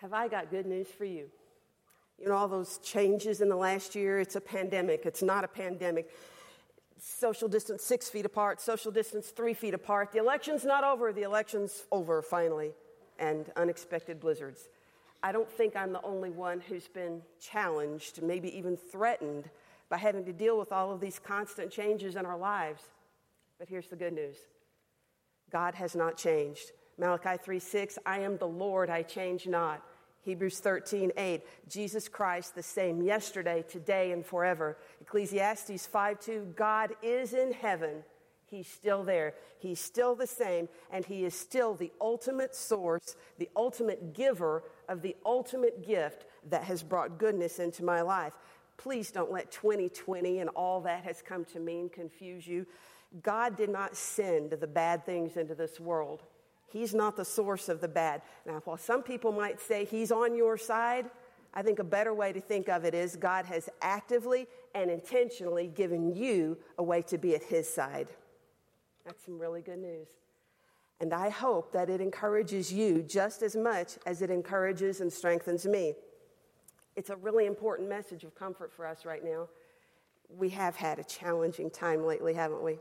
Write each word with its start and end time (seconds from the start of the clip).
have 0.00 0.12
I 0.12 0.28
got 0.28 0.50
good 0.50 0.66
news 0.66 0.88
for 0.88 1.04
you. 1.04 1.26
You 2.18 2.28
know, 2.28 2.34
all 2.34 2.48
those 2.48 2.78
changes 2.78 3.40
in 3.40 3.48
the 3.48 3.56
last 3.56 3.94
year, 3.94 4.18
it's 4.18 4.36
a 4.36 4.40
pandemic. 4.40 5.04
It's 5.04 5.22
not 5.22 5.44
a 5.44 5.48
pandemic. 5.48 6.10
Social 6.98 7.48
distance 7.48 7.82
six 7.82 8.08
feet 8.08 8.26
apart, 8.26 8.60
social 8.60 8.90
distance 8.90 9.28
three 9.28 9.54
feet 9.54 9.74
apart. 9.74 10.12
The 10.12 10.18
election's 10.18 10.64
not 10.64 10.84
over. 10.84 11.12
The 11.12 11.22
election's 11.22 11.84
over 11.90 12.20
finally, 12.20 12.72
and 13.18 13.50
unexpected 13.56 14.20
blizzards. 14.20 14.68
I 15.22 15.32
don't 15.32 15.50
think 15.50 15.76
I'm 15.76 15.92
the 15.92 16.02
only 16.02 16.30
one 16.30 16.60
who's 16.60 16.88
been 16.88 17.20
challenged, 17.38 18.22
maybe 18.22 18.56
even 18.56 18.76
threatened, 18.76 19.50
by 19.90 19.98
having 19.98 20.24
to 20.24 20.32
deal 20.32 20.58
with 20.58 20.72
all 20.72 20.92
of 20.92 21.00
these 21.00 21.18
constant 21.18 21.70
changes 21.70 22.16
in 22.16 22.24
our 22.24 22.38
lives. 22.38 22.82
But 23.58 23.68
here's 23.68 23.88
the 23.88 23.96
good 23.96 24.14
news 24.14 24.36
God 25.50 25.74
has 25.74 25.94
not 25.94 26.16
changed. 26.16 26.72
Malachi 26.98 27.38
3 27.42 27.58
6, 27.58 27.98
I 28.04 28.20
am 28.20 28.36
the 28.36 28.46
Lord, 28.46 28.90
I 28.90 29.02
change 29.02 29.46
not. 29.46 29.82
Hebrews 30.22 30.58
13, 30.58 31.12
8, 31.16 31.42
Jesus 31.68 32.08
Christ 32.08 32.54
the 32.54 32.62
same 32.62 33.02
yesterday, 33.02 33.64
today, 33.66 34.12
and 34.12 34.24
forever. 34.24 34.76
Ecclesiastes 35.00 35.86
5, 35.86 36.20
2, 36.20 36.52
God 36.56 36.92
is 37.02 37.32
in 37.32 37.52
heaven. 37.52 38.04
He's 38.46 38.68
still 38.68 39.04
there. 39.04 39.34
He's 39.60 39.80
still 39.80 40.14
the 40.14 40.26
same, 40.26 40.68
and 40.90 41.04
He 41.04 41.24
is 41.24 41.34
still 41.34 41.74
the 41.74 41.92
ultimate 42.00 42.54
source, 42.54 43.16
the 43.38 43.48
ultimate 43.56 44.12
giver 44.12 44.64
of 44.88 45.02
the 45.02 45.16
ultimate 45.24 45.86
gift 45.86 46.26
that 46.48 46.64
has 46.64 46.82
brought 46.82 47.18
goodness 47.18 47.58
into 47.58 47.84
my 47.84 48.02
life. 48.02 48.32
Please 48.76 49.10
don't 49.12 49.30
let 49.30 49.52
2020 49.52 50.40
and 50.40 50.50
all 50.50 50.80
that 50.80 51.04
has 51.04 51.22
come 51.22 51.44
to 51.46 51.60
mean 51.60 51.88
confuse 51.88 52.46
you. 52.46 52.66
God 53.22 53.56
did 53.56 53.70
not 53.70 53.96
send 53.96 54.50
the 54.50 54.66
bad 54.66 55.06
things 55.06 55.36
into 55.36 55.54
this 55.54 55.78
world. 55.78 56.22
He's 56.70 56.94
not 56.94 57.16
the 57.16 57.24
source 57.24 57.68
of 57.68 57.80
the 57.80 57.88
bad. 57.88 58.22
Now, 58.46 58.62
while 58.64 58.76
some 58.76 59.02
people 59.02 59.32
might 59.32 59.60
say 59.60 59.84
he's 59.84 60.12
on 60.12 60.36
your 60.36 60.56
side, 60.56 61.10
I 61.52 61.62
think 61.62 61.80
a 61.80 61.84
better 61.84 62.14
way 62.14 62.32
to 62.32 62.40
think 62.40 62.68
of 62.68 62.84
it 62.84 62.94
is 62.94 63.16
God 63.16 63.44
has 63.46 63.68
actively 63.82 64.46
and 64.74 64.90
intentionally 64.90 65.66
given 65.66 66.14
you 66.14 66.56
a 66.78 66.82
way 66.82 67.02
to 67.02 67.18
be 67.18 67.34
at 67.34 67.42
his 67.42 67.68
side. 67.68 68.08
That's 69.04 69.24
some 69.24 69.38
really 69.38 69.62
good 69.62 69.80
news. 69.80 70.06
And 71.00 71.12
I 71.12 71.30
hope 71.30 71.72
that 71.72 71.90
it 71.90 72.00
encourages 72.00 72.72
you 72.72 73.02
just 73.02 73.42
as 73.42 73.56
much 73.56 73.98
as 74.06 74.22
it 74.22 74.30
encourages 74.30 75.00
and 75.00 75.12
strengthens 75.12 75.66
me. 75.66 75.94
It's 76.94 77.10
a 77.10 77.16
really 77.16 77.46
important 77.46 77.88
message 77.88 78.22
of 78.22 78.34
comfort 78.34 78.72
for 78.72 78.86
us 78.86 79.04
right 79.04 79.24
now. 79.24 79.48
We 80.28 80.50
have 80.50 80.76
had 80.76 80.98
a 80.98 81.04
challenging 81.04 81.70
time 81.70 82.04
lately, 82.04 82.34
haven't 82.34 82.62
we? 82.62 82.78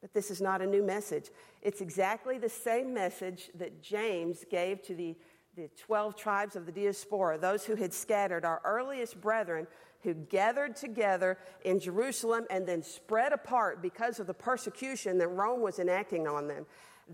But 0.00 0.14
this 0.14 0.30
is 0.30 0.40
not 0.40 0.62
a 0.62 0.66
new 0.66 0.82
message. 0.82 1.30
It's 1.62 1.80
exactly 1.80 2.38
the 2.38 2.48
same 2.48 2.94
message 2.94 3.50
that 3.54 3.82
James 3.82 4.44
gave 4.48 4.82
to 4.82 4.94
the, 4.94 5.16
the 5.56 5.68
12 5.76 6.16
tribes 6.16 6.54
of 6.54 6.66
the 6.66 6.72
diaspora, 6.72 7.38
those 7.38 7.64
who 7.64 7.74
had 7.74 7.92
scattered, 7.92 8.44
our 8.44 8.60
earliest 8.64 9.20
brethren 9.20 9.66
who 10.02 10.14
gathered 10.14 10.76
together 10.76 11.36
in 11.64 11.80
Jerusalem 11.80 12.46
and 12.50 12.66
then 12.66 12.82
spread 12.82 13.32
apart 13.32 13.82
because 13.82 14.20
of 14.20 14.28
the 14.28 14.34
persecution 14.34 15.18
that 15.18 15.28
Rome 15.28 15.60
was 15.60 15.80
enacting 15.80 16.28
on 16.28 16.46
them. 16.46 16.66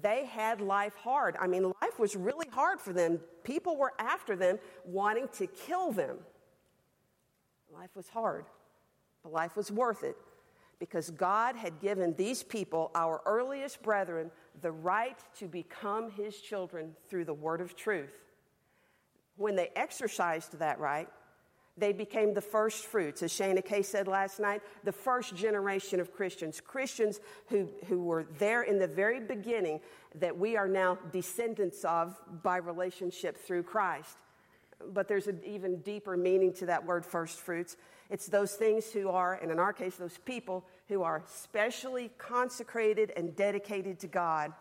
They 0.02 0.26
had 0.26 0.60
life 0.60 0.94
hard. 0.96 1.36
I 1.40 1.46
mean, 1.46 1.72
life 1.80 1.98
was 1.98 2.16
really 2.16 2.48
hard 2.48 2.80
for 2.80 2.92
them. 2.92 3.20
People 3.44 3.76
were 3.76 3.94
after 3.98 4.36
them, 4.36 4.58
wanting 4.84 5.28
to 5.34 5.46
kill 5.46 5.92
them. 5.92 6.18
Life 7.72 7.96
was 7.96 8.08
hard, 8.08 8.44
but 9.22 9.32
life 9.32 9.56
was 9.56 9.70
worth 9.70 10.04
it 10.04 10.16
because 10.78 11.10
God 11.10 11.56
had 11.56 11.80
given 11.80 12.14
these 12.16 12.42
people, 12.42 12.90
our 12.94 13.20
earliest 13.26 13.82
brethren, 13.82 14.30
the 14.60 14.72
right 14.72 15.18
to 15.38 15.46
become 15.46 16.10
his 16.10 16.38
children 16.40 16.94
through 17.08 17.24
the 17.24 17.34
word 17.34 17.60
of 17.60 17.76
truth. 17.76 18.12
When 19.36 19.56
they 19.56 19.70
exercised 19.74 20.58
that 20.58 20.78
right, 20.78 21.08
they 21.76 21.92
became 21.92 22.34
the 22.34 22.40
first 22.40 22.84
fruits. 22.84 23.22
As 23.22 23.32
Shana 23.32 23.64
Kay 23.64 23.82
said 23.82 24.06
last 24.06 24.38
night, 24.38 24.62
the 24.84 24.92
first 24.92 25.34
generation 25.34 25.98
of 25.98 26.12
Christians, 26.12 26.60
Christians 26.60 27.18
who, 27.48 27.68
who 27.88 28.04
were 28.04 28.26
there 28.38 28.62
in 28.62 28.78
the 28.78 28.86
very 28.86 29.18
beginning 29.18 29.80
that 30.14 30.38
we 30.38 30.56
are 30.56 30.68
now 30.68 30.98
descendants 31.12 31.84
of 31.84 32.16
by 32.44 32.58
relationship 32.58 33.36
through 33.36 33.64
Christ. 33.64 34.16
But 34.92 35.08
there's 35.08 35.26
an 35.26 35.40
even 35.44 35.78
deeper 35.78 36.16
meaning 36.16 36.52
to 36.54 36.66
that 36.66 36.84
word 36.84 37.04
first 37.04 37.40
fruits. 37.40 37.76
It's 38.10 38.26
those 38.26 38.54
things 38.54 38.92
who 38.92 39.08
are, 39.08 39.34
and 39.34 39.50
in 39.50 39.58
our 39.58 39.72
case, 39.72 39.96
those 39.96 40.18
people 40.18 40.64
who 40.88 41.02
are 41.02 41.22
specially 41.26 42.10
consecrated 42.18 43.12
and 43.16 43.34
dedicated 43.34 43.98
to 44.00 44.06
God. 44.06 44.52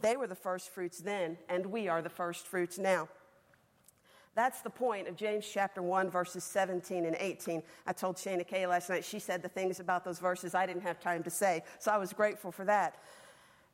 They 0.00 0.16
were 0.16 0.26
the 0.26 0.34
first 0.34 0.70
fruits 0.70 0.98
then, 0.98 1.38
and 1.48 1.66
we 1.66 1.88
are 1.88 2.02
the 2.02 2.08
first 2.08 2.46
fruits 2.46 2.78
now. 2.78 3.08
That's 4.34 4.62
the 4.62 4.70
point 4.70 5.08
of 5.08 5.16
James 5.16 5.46
chapter 5.50 5.82
1, 5.82 6.08
verses 6.08 6.44
17 6.44 7.04
and 7.04 7.16
18. 7.18 7.62
I 7.86 7.92
told 7.92 8.16
Shana 8.16 8.46
Kay 8.46 8.66
last 8.66 8.88
night, 8.88 9.04
she 9.04 9.18
said 9.18 9.42
the 9.42 9.48
things 9.48 9.80
about 9.80 10.04
those 10.04 10.18
verses 10.18 10.54
I 10.54 10.66
didn't 10.66 10.82
have 10.82 11.00
time 11.00 11.22
to 11.24 11.30
say, 11.30 11.62
so 11.78 11.90
I 11.90 11.98
was 11.98 12.12
grateful 12.12 12.52
for 12.52 12.64
that. 12.64 12.96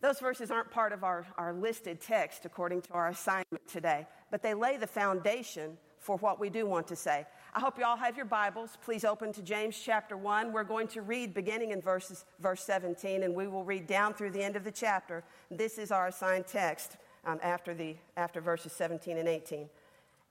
Those 0.00 0.18
verses 0.18 0.50
aren't 0.50 0.70
part 0.70 0.92
of 0.92 1.04
our, 1.04 1.26
our 1.38 1.52
listed 1.52 2.00
text 2.00 2.44
according 2.44 2.82
to 2.82 2.92
our 2.92 3.08
assignment 3.08 3.66
today, 3.68 4.06
but 4.30 4.42
they 4.42 4.54
lay 4.54 4.76
the 4.76 4.86
foundation 4.86 5.76
for 5.98 6.16
what 6.18 6.38
we 6.38 6.50
do 6.50 6.66
want 6.66 6.86
to 6.88 6.96
say. 6.96 7.26
I 7.56 7.60
hope 7.60 7.78
you 7.78 7.86
all 7.86 7.96
have 7.96 8.18
your 8.18 8.26
Bibles. 8.26 8.76
Please 8.84 9.02
open 9.02 9.32
to 9.32 9.40
James 9.40 9.80
chapter 9.82 10.14
1. 10.14 10.52
We're 10.52 10.62
going 10.62 10.88
to 10.88 11.00
read 11.00 11.32
beginning 11.32 11.70
in 11.70 11.80
verses, 11.80 12.26
verse 12.38 12.62
17, 12.62 13.22
and 13.22 13.34
we 13.34 13.46
will 13.46 13.64
read 13.64 13.86
down 13.86 14.12
through 14.12 14.32
the 14.32 14.42
end 14.42 14.56
of 14.56 14.64
the 14.64 14.70
chapter. 14.70 15.24
This 15.50 15.78
is 15.78 15.90
our 15.90 16.08
assigned 16.08 16.46
text 16.46 16.98
um, 17.24 17.40
after, 17.42 17.72
the, 17.72 17.96
after 18.18 18.42
verses 18.42 18.72
17 18.72 19.16
and 19.16 19.26
18. 19.26 19.70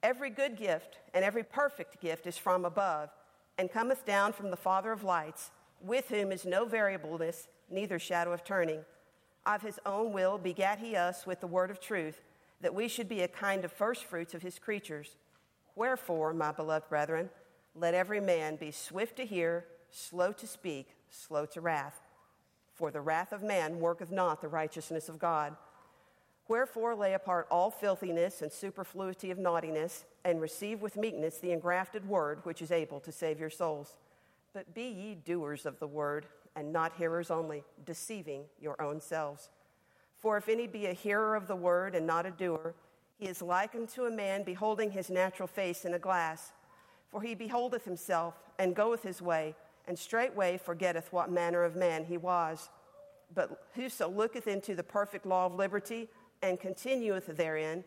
Every 0.04 0.30
good 0.30 0.56
gift 0.56 1.00
and 1.14 1.24
every 1.24 1.42
perfect 1.42 2.00
gift 2.00 2.28
is 2.28 2.38
from 2.38 2.64
above 2.64 3.10
and 3.58 3.72
cometh 3.72 4.06
down 4.06 4.32
from 4.32 4.52
the 4.52 4.56
Father 4.56 4.92
of 4.92 5.02
lights, 5.02 5.50
with 5.80 6.10
whom 6.10 6.30
is 6.30 6.46
no 6.46 6.64
variableness, 6.64 7.48
neither 7.68 7.98
shadow 7.98 8.32
of 8.32 8.44
turning. 8.44 8.84
Of 9.44 9.62
his 9.62 9.80
own 9.84 10.12
will 10.12 10.38
begat 10.38 10.78
he 10.78 10.94
us 10.94 11.26
with 11.26 11.40
the 11.40 11.48
word 11.48 11.72
of 11.72 11.80
truth, 11.80 12.22
that 12.60 12.72
we 12.72 12.86
should 12.86 13.08
be 13.08 13.22
a 13.22 13.28
kind 13.28 13.64
of 13.64 13.72
firstfruits 13.72 14.32
of 14.32 14.42
his 14.42 14.60
creatures. 14.60 15.16
Wherefore, 15.76 16.32
my 16.32 16.50
beloved 16.50 16.88
brethren, 16.88 17.30
let 17.74 17.94
every 17.94 18.20
man 18.20 18.56
be 18.56 18.70
swift 18.70 19.16
to 19.16 19.26
hear, 19.26 19.66
slow 19.90 20.32
to 20.32 20.46
speak, 20.46 20.96
slow 21.10 21.44
to 21.46 21.60
wrath. 21.60 22.00
For 22.74 22.90
the 22.90 23.02
wrath 23.02 23.32
of 23.32 23.42
man 23.42 23.78
worketh 23.78 24.10
not 24.10 24.40
the 24.40 24.48
righteousness 24.48 25.08
of 25.08 25.18
God. 25.18 25.54
Wherefore, 26.48 26.94
lay 26.94 27.12
apart 27.12 27.46
all 27.50 27.70
filthiness 27.70 28.40
and 28.40 28.50
superfluity 28.50 29.30
of 29.30 29.38
naughtiness, 29.38 30.04
and 30.24 30.40
receive 30.40 30.80
with 30.80 30.96
meekness 30.96 31.38
the 31.38 31.52
engrafted 31.52 32.08
word 32.08 32.40
which 32.44 32.62
is 32.62 32.70
able 32.70 33.00
to 33.00 33.12
save 33.12 33.38
your 33.38 33.50
souls. 33.50 33.96
But 34.54 34.74
be 34.74 34.88
ye 34.88 35.14
doers 35.14 35.66
of 35.66 35.78
the 35.78 35.86
word, 35.86 36.26
and 36.54 36.72
not 36.72 36.94
hearers 36.96 37.30
only, 37.30 37.64
deceiving 37.84 38.44
your 38.60 38.80
own 38.80 39.00
selves. 39.00 39.50
For 40.18 40.38
if 40.38 40.48
any 40.48 40.66
be 40.66 40.86
a 40.86 40.94
hearer 40.94 41.36
of 41.36 41.46
the 41.46 41.56
word 41.56 41.94
and 41.94 42.06
not 42.06 42.24
a 42.24 42.30
doer, 42.30 42.74
he 43.18 43.26
is 43.26 43.42
likened 43.42 43.88
unto 43.88 44.04
a 44.04 44.10
man 44.10 44.42
beholding 44.42 44.90
his 44.90 45.10
natural 45.10 45.46
face 45.46 45.84
in 45.84 45.94
a 45.94 45.98
glass. 45.98 46.52
For 47.08 47.22
he 47.22 47.34
beholdeth 47.34 47.84
himself, 47.84 48.34
and 48.58 48.74
goeth 48.74 49.02
his 49.02 49.22
way, 49.22 49.54
and 49.86 49.98
straightway 49.98 50.58
forgetteth 50.58 51.12
what 51.12 51.30
manner 51.30 51.62
of 51.62 51.76
man 51.76 52.04
he 52.04 52.16
was. 52.16 52.68
But 53.34 53.66
whoso 53.74 54.08
looketh 54.08 54.46
into 54.46 54.74
the 54.74 54.82
perfect 54.82 55.24
law 55.24 55.46
of 55.46 55.54
liberty, 55.54 56.08
and 56.42 56.60
continueth 56.60 57.26
therein, 57.26 57.84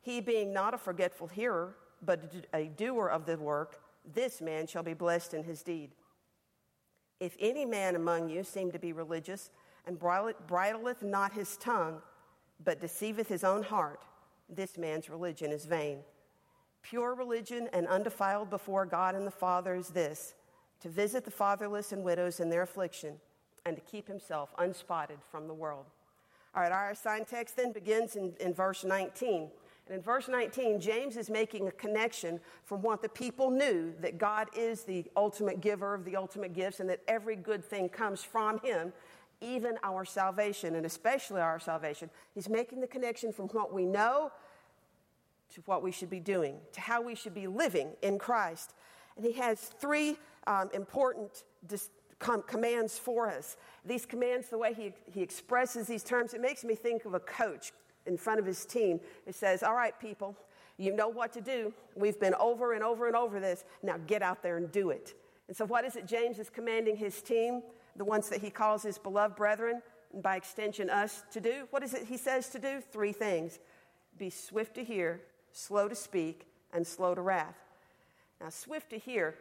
he 0.00 0.20
being 0.20 0.52
not 0.52 0.72
a 0.72 0.78
forgetful 0.78 1.26
hearer, 1.26 1.76
but 2.02 2.32
a 2.54 2.66
doer 2.66 3.08
of 3.08 3.26
the 3.26 3.36
work, 3.36 3.80
this 4.14 4.40
man 4.40 4.66
shall 4.66 4.82
be 4.82 4.94
blessed 4.94 5.34
in 5.34 5.44
his 5.44 5.62
deed. 5.62 5.90
If 7.18 7.36
any 7.38 7.66
man 7.66 7.96
among 7.96 8.30
you 8.30 8.42
seem 8.42 8.72
to 8.72 8.78
be 8.78 8.94
religious, 8.94 9.50
and 9.86 9.98
bridleth 9.98 11.02
not 11.02 11.32
his 11.32 11.56
tongue, 11.58 12.00
but 12.64 12.80
deceiveth 12.80 13.28
his 13.28 13.44
own 13.44 13.62
heart, 13.62 14.00
this 14.54 14.76
man's 14.76 15.08
religion 15.08 15.52
is 15.52 15.66
vain. 15.66 15.98
Pure 16.82 17.14
religion 17.14 17.68
and 17.72 17.86
undefiled 17.86 18.50
before 18.50 18.86
God 18.86 19.14
and 19.14 19.26
the 19.26 19.30
Father 19.30 19.74
is 19.74 19.88
this 19.88 20.34
to 20.80 20.88
visit 20.88 21.24
the 21.26 21.30
fatherless 21.30 21.92
and 21.92 22.02
widows 22.02 22.40
in 22.40 22.48
their 22.48 22.62
affliction, 22.62 23.16
and 23.66 23.76
to 23.76 23.82
keep 23.82 24.08
himself 24.08 24.54
unspotted 24.58 25.18
from 25.30 25.46
the 25.46 25.52
world. 25.52 25.84
All 26.54 26.62
right, 26.62 26.72
our 26.72 26.90
assigned 26.90 27.28
text 27.28 27.56
then 27.56 27.72
begins 27.72 28.16
in, 28.16 28.32
in 28.40 28.54
verse 28.54 28.82
19. 28.82 29.50
And 29.86 29.96
in 29.96 30.02
verse 30.02 30.26
19, 30.26 30.80
James 30.80 31.18
is 31.18 31.28
making 31.28 31.68
a 31.68 31.72
connection 31.72 32.40
from 32.64 32.80
what 32.80 33.02
the 33.02 33.10
people 33.10 33.50
knew 33.50 33.92
that 34.00 34.16
God 34.16 34.48
is 34.56 34.84
the 34.84 35.04
ultimate 35.16 35.60
giver 35.60 35.94
of 35.94 36.06
the 36.06 36.16
ultimate 36.16 36.54
gifts 36.54 36.80
and 36.80 36.88
that 36.88 37.00
every 37.06 37.36
good 37.36 37.62
thing 37.62 37.90
comes 37.90 38.22
from 38.22 38.58
him 38.60 38.92
even 39.40 39.78
our 39.82 40.04
salvation, 40.04 40.74
and 40.74 40.84
especially 40.84 41.40
our 41.40 41.58
salvation. 41.58 42.10
He's 42.34 42.48
making 42.48 42.80
the 42.80 42.86
connection 42.86 43.32
from 43.32 43.46
what 43.48 43.72
we 43.72 43.86
know 43.86 44.30
to 45.54 45.62
what 45.66 45.82
we 45.82 45.92
should 45.92 46.10
be 46.10 46.20
doing, 46.20 46.58
to 46.72 46.80
how 46.80 47.02
we 47.02 47.14
should 47.14 47.34
be 47.34 47.46
living 47.46 47.90
in 48.02 48.18
Christ. 48.18 48.74
And 49.16 49.24
he 49.24 49.32
has 49.32 49.58
three 49.58 50.16
um, 50.46 50.70
important 50.72 51.44
dis- 51.66 51.90
com- 52.18 52.42
commands 52.42 52.98
for 52.98 53.28
us. 53.28 53.56
These 53.84 54.06
commands, 54.06 54.48
the 54.48 54.58
way 54.58 54.72
he, 54.74 54.92
he 55.12 55.22
expresses 55.22 55.86
these 55.86 56.04
terms, 56.04 56.34
it 56.34 56.40
makes 56.40 56.64
me 56.64 56.74
think 56.74 57.04
of 57.04 57.14
a 57.14 57.20
coach 57.20 57.72
in 58.06 58.16
front 58.16 58.40
of 58.40 58.46
his 58.46 58.64
team. 58.64 59.00
It 59.26 59.34
says, 59.34 59.62
All 59.62 59.74
right, 59.74 59.98
people, 59.98 60.36
You 60.78 60.94
know 60.94 61.08
what 61.08 61.32
to 61.34 61.40
do. 61.40 61.74
We've 61.94 62.18
been 62.18 62.34
over 62.34 62.72
and 62.72 62.82
over 62.82 63.06
and 63.06 63.16
over 63.16 63.40
this. 63.40 63.64
Now 63.82 63.96
get 64.06 64.22
out 64.22 64.42
there 64.42 64.56
and 64.56 64.70
do 64.72 64.90
it. 64.90 65.14
And 65.48 65.56
so, 65.56 65.66
what 65.66 65.84
is 65.84 65.96
it 65.96 66.06
James 66.06 66.38
is 66.38 66.48
commanding 66.48 66.96
his 66.96 67.20
team, 67.20 67.62
the 67.96 68.04
ones 68.04 68.28
that 68.28 68.40
he 68.40 68.50
calls 68.50 68.82
his 68.82 68.98
beloved 68.98 69.36
brethren, 69.36 69.82
and 70.14 70.22
by 70.22 70.36
extension 70.36 70.88
us, 70.88 71.24
to 71.32 71.40
do? 71.40 71.66
What 71.70 71.82
is 71.82 71.92
it 71.92 72.06
he 72.06 72.16
says 72.16 72.48
to 72.50 72.58
do? 72.58 72.80
Three 72.92 73.12
things 73.12 73.58
be 74.16 74.30
swift 74.30 74.74
to 74.74 74.84
hear, 74.84 75.20
slow 75.52 75.88
to 75.88 75.94
speak, 75.94 76.46
and 76.72 76.86
slow 76.86 77.14
to 77.14 77.20
wrath. 77.20 77.56
Now, 78.40 78.50
swift 78.50 78.90
to 78.90 78.98
hear, 78.98 79.34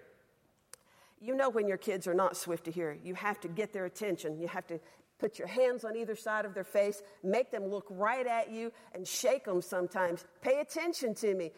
you 1.22 1.36
know 1.36 1.50
when 1.50 1.68
your 1.68 1.78
kids 1.78 2.08
are 2.08 2.14
not 2.14 2.38
swift 2.38 2.66
to 2.66 2.72
hear. 2.72 2.98
You 3.04 3.14
have 3.16 3.40
to 3.42 3.48
get 3.48 3.74
their 3.74 3.86
attention. 3.86 4.40
You 4.40 4.48
have 4.48 4.68
to 4.68 4.80
put 5.20 5.38
your 5.38 5.48
hands 5.48 5.84
on 5.84 5.96
either 5.96 6.16
side 6.16 6.46
of 6.46 6.54
their 6.54 6.64
face, 6.64 7.02
make 7.24 7.52
them 7.52 7.66
look 7.66 7.86
right 7.90 8.26
at 8.26 8.52
you, 8.52 8.72
and 8.94 9.08
shake 9.08 9.46
them 9.46 9.62
sometimes. 9.62 10.26
Pay 10.42 10.60
attention 10.62 11.14
to 11.16 11.36
me. 11.36 11.52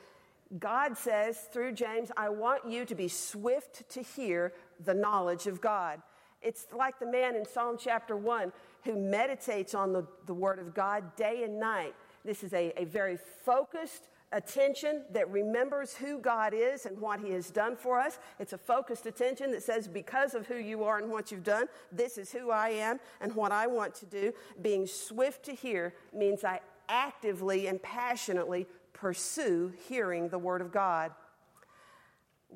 God 0.59 0.97
says 0.97 1.37
through 1.53 1.73
James, 1.73 2.11
I 2.17 2.29
want 2.29 2.67
you 2.67 2.85
to 2.85 2.95
be 2.95 3.07
swift 3.07 3.89
to 3.91 4.01
hear 4.01 4.53
the 4.83 4.93
knowledge 4.93 5.47
of 5.47 5.61
God. 5.61 6.01
It's 6.41 6.65
like 6.75 6.99
the 6.99 7.05
man 7.05 7.35
in 7.35 7.45
Psalm 7.45 7.77
chapter 7.79 8.17
1 8.17 8.51
who 8.83 8.95
meditates 8.95 9.75
on 9.75 9.93
the, 9.93 10.05
the 10.25 10.33
Word 10.33 10.59
of 10.59 10.73
God 10.73 11.15
day 11.15 11.43
and 11.43 11.59
night. 11.59 11.93
This 12.25 12.43
is 12.43 12.51
a, 12.53 12.73
a 12.81 12.85
very 12.85 13.17
focused, 13.45 14.09
attention 14.31 15.03
that 15.11 15.29
remembers 15.29 15.95
who 15.95 16.19
God 16.19 16.53
is 16.53 16.85
and 16.85 16.97
what 16.99 17.19
He 17.19 17.31
has 17.31 17.51
done 17.51 17.75
for 17.75 17.99
us. 17.99 18.19
It's 18.39 18.53
a 18.53 18.57
focused 18.57 19.05
attention 19.05 19.51
that 19.51 19.63
says, 19.63 19.87
because 19.87 20.33
of 20.33 20.47
who 20.47 20.55
you 20.55 20.83
are 20.83 20.97
and 20.97 21.11
what 21.11 21.31
you've 21.31 21.43
done, 21.43 21.67
this 21.91 22.17
is 22.17 22.31
who 22.31 22.51
I 22.51 22.69
am 22.69 22.99
and 23.19 23.35
what 23.35 23.51
I 23.51 23.67
want 23.67 23.93
to 23.95 24.05
do. 24.05 24.33
Being 24.61 24.87
swift 24.87 25.43
to 25.45 25.53
hear 25.53 25.93
means 26.13 26.43
I 26.43 26.61
actively 26.87 27.67
and 27.67 27.81
passionately 27.81 28.67
pursue 28.93 29.73
hearing 29.87 30.29
the 30.29 30.39
Word 30.39 30.61
of 30.61 30.71
God. 30.71 31.11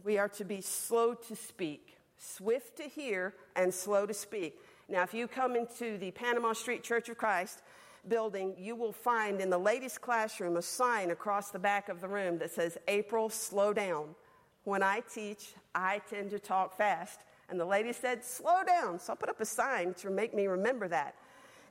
We 0.04 0.18
are 0.18 0.30
to 0.30 0.44
be 0.44 0.62
slow 0.62 1.14
to 1.14 1.36
speak, 1.36 1.98
swift 2.18 2.78
to 2.78 2.84
hear, 2.84 3.34
and 3.56 3.74
slow 3.74 4.06
to 4.06 4.14
speak. 4.14 4.60
Now, 4.88 5.04
if 5.04 5.14
you 5.14 5.28
come 5.28 5.56
into 5.56 5.98
the 5.98 6.12
Panama 6.12 6.54
Street 6.54 6.84
Church 6.84 7.10
of 7.10 7.18
Christ, 7.18 7.62
building, 8.10 8.56
you 8.58 8.76
will 8.76 8.92
find 8.92 9.42
in 9.42 9.50
the 9.50 9.58
ladies' 9.58 9.98
classroom 9.98 10.58
a 10.58 10.62
sign 10.62 11.12
across 11.12 11.50
the 11.50 11.60
back 11.60 11.90
of 11.90 12.02
the 12.02 12.08
room 12.08 12.38
that 12.40 12.52
says, 12.52 12.78
April, 12.88 13.30
slow 13.30 13.74
down. 13.74 14.16
When 14.64 14.82
I 14.82 15.02
teach, 15.02 15.54
I 15.74 16.02
tend 16.10 16.32
to 16.32 16.40
talk 16.40 16.76
fast. 16.78 17.22
And 17.50 17.60
the 17.60 17.66
lady 17.66 17.94
said, 17.94 18.24
slow 18.24 18.64
down. 18.66 19.00
So 19.00 19.14
I 19.14 19.16
put 19.16 19.30
up 19.30 19.40
a 19.40 19.46
sign 19.46 19.94
to 19.96 20.10
make 20.10 20.34
me 20.34 20.48
remember 20.48 20.88
that. 20.88 21.16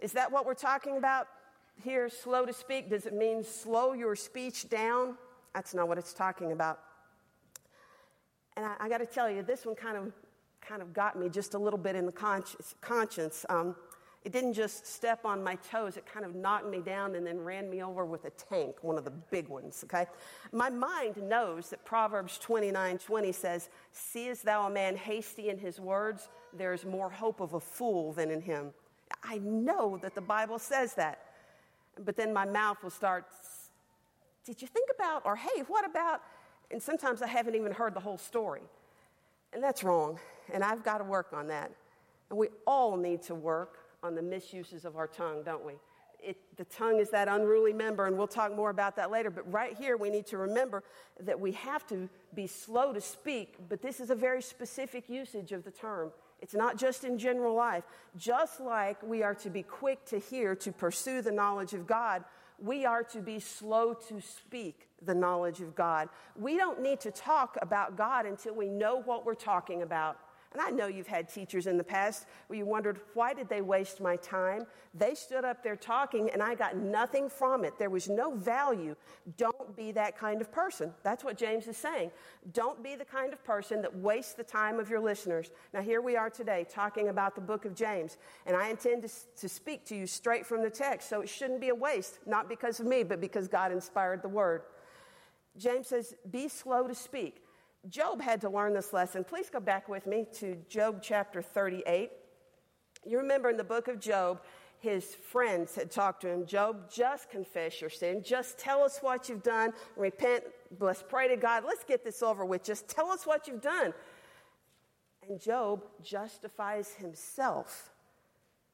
Is 0.00 0.12
that 0.12 0.30
what 0.30 0.46
we're 0.46 0.54
talking 0.54 0.96
about 0.96 1.26
here, 1.82 2.08
slow 2.08 2.46
to 2.46 2.52
speak? 2.52 2.90
Does 2.90 3.06
it 3.06 3.14
mean 3.14 3.42
slow 3.42 3.92
your 3.92 4.14
speech 4.14 4.68
down? 4.68 5.16
That's 5.54 5.74
not 5.74 5.88
what 5.88 5.98
it's 5.98 6.12
talking 6.12 6.52
about. 6.52 6.80
And 8.56 8.64
I, 8.64 8.74
I 8.80 8.88
got 8.88 8.98
to 8.98 9.06
tell 9.06 9.28
you, 9.28 9.42
this 9.42 9.66
one 9.66 9.74
kind 9.74 9.96
of 9.96 10.12
kind 10.60 10.80
of 10.80 10.92
got 10.92 11.18
me 11.18 11.28
just 11.28 11.54
a 11.54 11.58
little 11.58 11.78
bit 11.78 11.94
in 11.94 12.06
the 12.06 12.12
conscience. 12.12 12.74
conscience. 12.80 13.44
Um, 13.48 13.76
it 14.24 14.32
didn't 14.32 14.54
just 14.54 14.86
step 14.86 15.26
on 15.26 15.44
my 15.44 15.56
toes, 15.56 15.98
it 15.98 16.06
kind 16.06 16.24
of 16.24 16.34
knocked 16.34 16.66
me 16.66 16.80
down 16.80 17.14
and 17.14 17.26
then 17.26 17.38
ran 17.38 17.68
me 17.68 17.82
over 17.82 18.06
with 18.06 18.24
a 18.24 18.30
tank, 18.30 18.76
one 18.80 18.96
of 18.96 19.04
the 19.04 19.10
big 19.10 19.48
ones, 19.48 19.84
okay? 19.84 20.06
My 20.50 20.70
mind 20.70 21.16
knows 21.22 21.68
that 21.70 21.84
Proverbs 21.84 22.38
29 22.38 22.98
20 22.98 23.32
says, 23.32 23.68
Seest 23.92 24.44
thou 24.44 24.66
a 24.66 24.70
man 24.70 24.96
hasty 24.96 25.50
in 25.50 25.58
his 25.58 25.78
words? 25.78 26.28
There 26.54 26.72
is 26.72 26.86
more 26.86 27.10
hope 27.10 27.40
of 27.40 27.52
a 27.52 27.60
fool 27.60 28.14
than 28.14 28.30
in 28.30 28.40
him. 28.40 28.72
I 29.22 29.38
know 29.38 29.98
that 30.00 30.14
the 30.14 30.22
Bible 30.22 30.58
says 30.58 30.94
that. 30.94 31.20
But 32.02 32.16
then 32.16 32.32
my 32.32 32.46
mouth 32.46 32.82
will 32.82 32.90
start, 32.90 33.26
Did 34.46 34.62
you 34.62 34.68
think 34.68 34.88
about, 34.94 35.22
or 35.26 35.36
hey, 35.36 35.62
what 35.68 35.84
about? 35.84 36.22
And 36.70 36.82
sometimes 36.82 37.20
I 37.20 37.28
haven't 37.28 37.56
even 37.56 37.72
heard 37.72 37.94
the 37.94 38.00
whole 38.00 38.18
story. 38.18 38.62
And 39.52 39.62
that's 39.62 39.84
wrong. 39.84 40.18
And 40.52 40.64
I've 40.64 40.82
got 40.82 40.98
to 40.98 41.04
work 41.04 41.28
on 41.34 41.48
that. 41.48 41.70
And 42.30 42.38
we 42.38 42.48
all 42.66 42.96
need 42.96 43.22
to 43.24 43.34
work 43.34 43.83
on 44.04 44.14
the 44.14 44.22
misuses 44.22 44.84
of 44.84 44.96
our 44.96 45.08
tongue, 45.08 45.42
don't 45.42 45.64
we? 45.64 45.72
It, 46.22 46.36
the 46.56 46.64
tongue 46.64 47.00
is 47.00 47.10
that 47.10 47.26
unruly 47.26 47.72
member, 47.72 48.06
and 48.06 48.16
we'll 48.16 48.26
talk 48.26 48.54
more 48.54 48.70
about 48.70 48.96
that 48.96 49.10
later. 49.10 49.30
But 49.30 49.50
right 49.50 49.76
here, 49.76 49.96
we 49.96 50.10
need 50.10 50.26
to 50.26 50.38
remember 50.38 50.84
that 51.20 51.38
we 51.40 51.52
have 51.52 51.86
to 51.88 52.08
be 52.34 52.46
slow 52.46 52.92
to 52.92 53.00
speak, 53.00 53.56
but 53.68 53.82
this 53.82 54.00
is 54.00 54.10
a 54.10 54.14
very 54.14 54.42
specific 54.42 55.08
usage 55.08 55.52
of 55.52 55.64
the 55.64 55.70
term. 55.70 56.12
It's 56.40 56.54
not 56.54 56.76
just 56.76 57.04
in 57.04 57.18
general 57.18 57.54
life. 57.54 57.84
Just 58.16 58.60
like 58.60 59.02
we 59.02 59.22
are 59.22 59.34
to 59.36 59.50
be 59.50 59.62
quick 59.62 60.04
to 60.06 60.18
hear, 60.18 60.54
to 60.56 60.72
pursue 60.72 61.22
the 61.22 61.32
knowledge 61.32 61.72
of 61.72 61.86
God, 61.86 62.24
we 62.58 62.84
are 62.84 63.02
to 63.04 63.20
be 63.20 63.40
slow 63.40 63.94
to 64.08 64.20
speak 64.20 64.88
the 65.02 65.14
knowledge 65.14 65.60
of 65.60 65.74
God. 65.74 66.08
We 66.36 66.56
don't 66.56 66.80
need 66.80 67.00
to 67.00 67.10
talk 67.10 67.58
about 67.60 67.96
God 67.96 68.26
until 68.26 68.54
we 68.54 68.68
know 68.68 69.00
what 69.02 69.26
we're 69.26 69.34
talking 69.34 69.82
about. 69.82 70.18
And 70.54 70.62
I 70.62 70.70
know 70.70 70.86
you've 70.86 71.08
had 71.08 71.28
teachers 71.28 71.66
in 71.66 71.76
the 71.76 71.84
past 71.84 72.26
where 72.46 72.56
you 72.56 72.64
wondered, 72.64 73.00
why 73.14 73.34
did 73.34 73.48
they 73.48 73.60
waste 73.60 74.00
my 74.00 74.14
time? 74.14 74.66
They 74.94 75.16
stood 75.16 75.44
up 75.44 75.64
there 75.64 75.74
talking 75.74 76.30
and 76.30 76.40
I 76.40 76.54
got 76.54 76.76
nothing 76.76 77.28
from 77.28 77.64
it. 77.64 77.76
There 77.76 77.90
was 77.90 78.08
no 78.08 78.36
value. 78.36 78.94
Don't 79.36 79.76
be 79.76 79.90
that 79.92 80.16
kind 80.16 80.40
of 80.40 80.52
person. 80.52 80.94
That's 81.02 81.24
what 81.24 81.36
James 81.36 81.66
is 81.66 81.76
saying. 81.76 82.12
Don't 82.52 82.84
be 82.84 82.94
the 82.94 83.04
kind 83.04 83.32
of 83.32 83.42
person 83.42 83.82
that 83.82 83.96
wastes 83.96 84.34
the 84.34 84.44
time 84.44 84.78
of 84.78 84.88
your 84.88 85.00
listeners. 85.00 85.50
Now, 85.72 85.82
here 85.82 86.00
we 86.00 86.14
are 86.14 86.30
today 86.30 86.64
talking 86.70 87.08
about 87.08 87.34
the 87.34 87.40
book 87.40 87.64
of 87.64 87.74
James, 87.74 88.16
and 88.46 88.56
I 88.56 88.68
intend 88.68 89.02
to, 89.02 89.10
to 89.40 89.48
speak 89.48 89.84
to 89.86 89.96
you 89.96 90.06
straight 90.06 90.46
from 90.46 90.62
the 90.62 90.70
text, 90.70 91.08
so 91.08 91.20
it 91.20 91.28
shouldn't 91.28 91.60
be 91.60 91.70
a 91.70 91.74
waste, 91.74 92.20
not 92.26 92.48
because 92.48 92.78
of 92.78 92.86
me, 92.86 93.02
but 93.02 93.20
because 93.20 93.48
God 93.48 93.72
inspired 93.72 94.22
the 94.22 94.28
word. 94.28 94.62
James 95.56 95.88
says, 95.88 96.14
Be 96.30 96.48
slow 96.48 96.86
to 96.86 96.94
speak. 96.94 97.43
Job 97.88 98.20
had 98.20 98.40
to 98.40 98.48
learn 98.48 98.72
this 98.72 98.92
lesson. 98.92 99.24
Please 99.24 99.50
go 99.50 99.60
back 99.60 99.88
with 99.88 100.06
me 100.06 100.26
to 100.34 100.56
Job 100.68 101.00
chapter 101.02 101.42
38. 101.42 102.10
You 103.04 103.18
remember 103.18 103.50
in 103.50 103.58
the 103.58 103.64
book 103.64 103.88
of 103.88 104.00
Job, 104.00 104.40
his 104.78 105.14
friends 105.14 105.74
had 105.74 105.90
talked 105.90 106.22
to 106.22 106.28
him 106.28 106.46
Job, 106.46 106.90
just 106.90 107.30
confess 107.30 107.80
your 107.80 107.90
sin. 107.90 108.22
Just 108.24 108.58
tell 108.58 108.82
us 108.82 108.98
what 109.00 109.28
you've 109.28 109.42
done. 109.42 109.72
Repent. 109.96 110.44
Let's 110.80 111.02
pray 111.02 111.28
to 111.28 111.36
God. 111.36 111.64
Let's 111.66 111.84
get 111.84 112.04
this 112.04 112.22
over 112.22 112.44
with. 112.44 112.64
Just 112.64 112.88
tell 112.88 113.10
us 113.10 113.26
what 113.26 113.46
you've 113.46 113.62
done. 113.62 113.92
And 115.28 115.40
Job 115.40 115.84
justifies 116.02 116.94
himself 116.94 117.90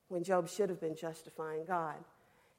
when 0.09 0.23
Job 0.23 0.49
should 0.49 0.69
have 0.69 0.81
been 0.81 0.97
justifying 0.97 1.65
God. 1.67 1.97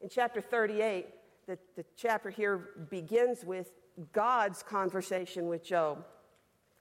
In 0.02 0.10
chapter 0.10 0.42
38, 0.42 1.08
the, 1.48 1.58
the 1.76 1.86
chapter 1.96 2.30
here 2.30 2.70
begins 2.90 3.46
with 3.46 3.72
God's 4.14 4.64
conversation 4.64 5.48
with 5.48 5.64
Job 5.64 6.06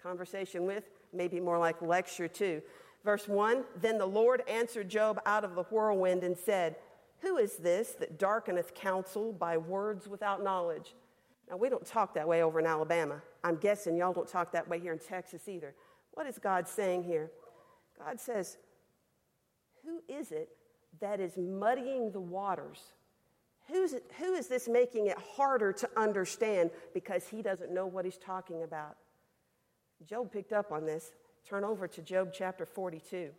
conversation 0.02 0.64
with, 0.64 0.84
maybe 1.12 1.40
more 1.40 1.58
like 1.58 1.80
lecture 1.82 2.28
too. 2.28 2.62
Verse 3.04 3.28
1 3.28 3.64
Then 3.80 3.98
the 3.98 4.06
Lord 4.06 4.42
answered 4.48 4.88
Job 4.88 5.20
out 5.26 5.44
of 5.44 5.54
the 5.54 5.64
whirlwind 5.64 6.22
and 6.22 6.36
said, 6.36 6.76
Who 7.20 7.36
is 7.36 7.56
this 7.56 7.92
that 8.00 8.18
darkeneth 8.18 8.74
counsel 8.74 9.32
by 9.32 9.56
words 9.56 10.08
without 10.08 10.42
knowledge? 10.42 10.94
Now, 11.48 11.56
we 11.56 11.68
don't 11.68 11.84
talk 11.84 12.14
that 12.14 12.28
way 12.28 12.42
over 12.42 12.60
in 12.60 12.66
Alabama. 12.66 13.20
I'm 13.42 13.56
guessing 13.56 13.96
y'all 13.96 14.12
don't 14.12 14.28
talk 14.28 14.52
that 14.52 14.68
way 14.68 14.78
here 14.78 14.92
in 14.92 15.00
Texas 15.00 15.48
either. 15.48 15.74
What 16.12 16.26
is 16.26 16.38
God 16.38 16.68
saying 16.68 17.02
here? 17.02 17.30
God 17.98 18.20
says, 18.20 18.56
Who 19.84 20.02
is 20.08 20.30
it 20.30 20.50
that 21.00 21.20
is 21.20 21.36
muddying 21.36 22.12
the 22.12 22.20
waters? 22.20 22.80
Who's 23.68 23.94
who 24.18 24.34
is 24.34 24.48
this 24.48 24.68
making 24.68 25.06
it 25.06 25.18
harder 25.36 25.72
to 25.72 25.88
understand 25.96 26.70
because 26.92 27.26
he 27.28 27.40
doesn't 27.40 27.72
know 27.72 27.86
what 27.86 28.04
he's 28.04 28.18
talking 28.18 28.62
about? 28.62 28.96
Job 30.06 30.32
picked 30.32 30.52
up 30.52 30.72
on 30.72 30.86
this. 30.86 31.12
Turn 31.48 31.64
over 31.64 31.86
to 31.88 32.02
Job 32.02 32.30
chapter 32.32 32.66
42. 32.66 33.30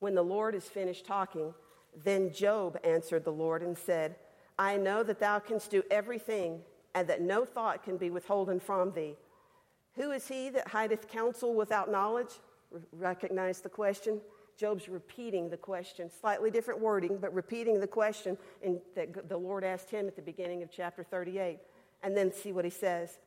When 0.00 0.14
the 0.14 0.22
Lord 0.22 0.54
is 0.54 0.64
finished 0.64 1.06
talking, 1.06 1.54
then 2.04 2.32
Job 2.32 2.78
answered 2.84 3.24
the 3.24 3.32
Lord 3.32 3.62
and 3.62 3.76
said, 3.76 4.16
I 4.58 4.76
know 4.76 5.02
that 5.02 5.20
thou 5.20 5.38
canst 5.38 5.70
do 5.70 5.82
everything, 5.90 6.60
and 6.94 7.08
that 7.08 7.22
no 7.22 7.44
thought 7.44 7.84
can 7.84 7.96
be 7.96 8.10
withholden 8.10 8.60
from 8.60 8.92
thee. 8.92 9.16
Who 9.94 10.10
is 10.10 10.28
he 10.28 10.50
that 10.50 10.68
hideth 10.68 11.08
counsel 11.08 11.54
without 11.54 11.90
knowledge? 11.90 12.40
Recognize 12.92 13.60
the 13.60 13.68
question. 13.68 14.20
Job's 14.56 14.88
repeating 14.88 15.48
the 15.48 15.56
question, 15.56 16.10
slightly 16.20 16.50
different 16.50 16.80
wording, 16.80 17.18
but 17.20 17.32
repeating 17.32 17.78
the 17.78 17.86
question 17.86 18.36
in, 18.62 18.80
that 18.96 19.28
the 19.28 19.36
Lord 19.36 19.62
asked 19.62 19.90
him 19.90 20.08
at 20.08 20.16
the 20.16 20.22
beginning 20.22 20.62
of 20.62 20.70
chapter 20.70 21.04
38. 21.04 21.58
And 22.02 22.16
then 22.16 22.32
see 22.32 22.52
what 22.52 22.64
he 22.64 22.70
says. 22.70 23.18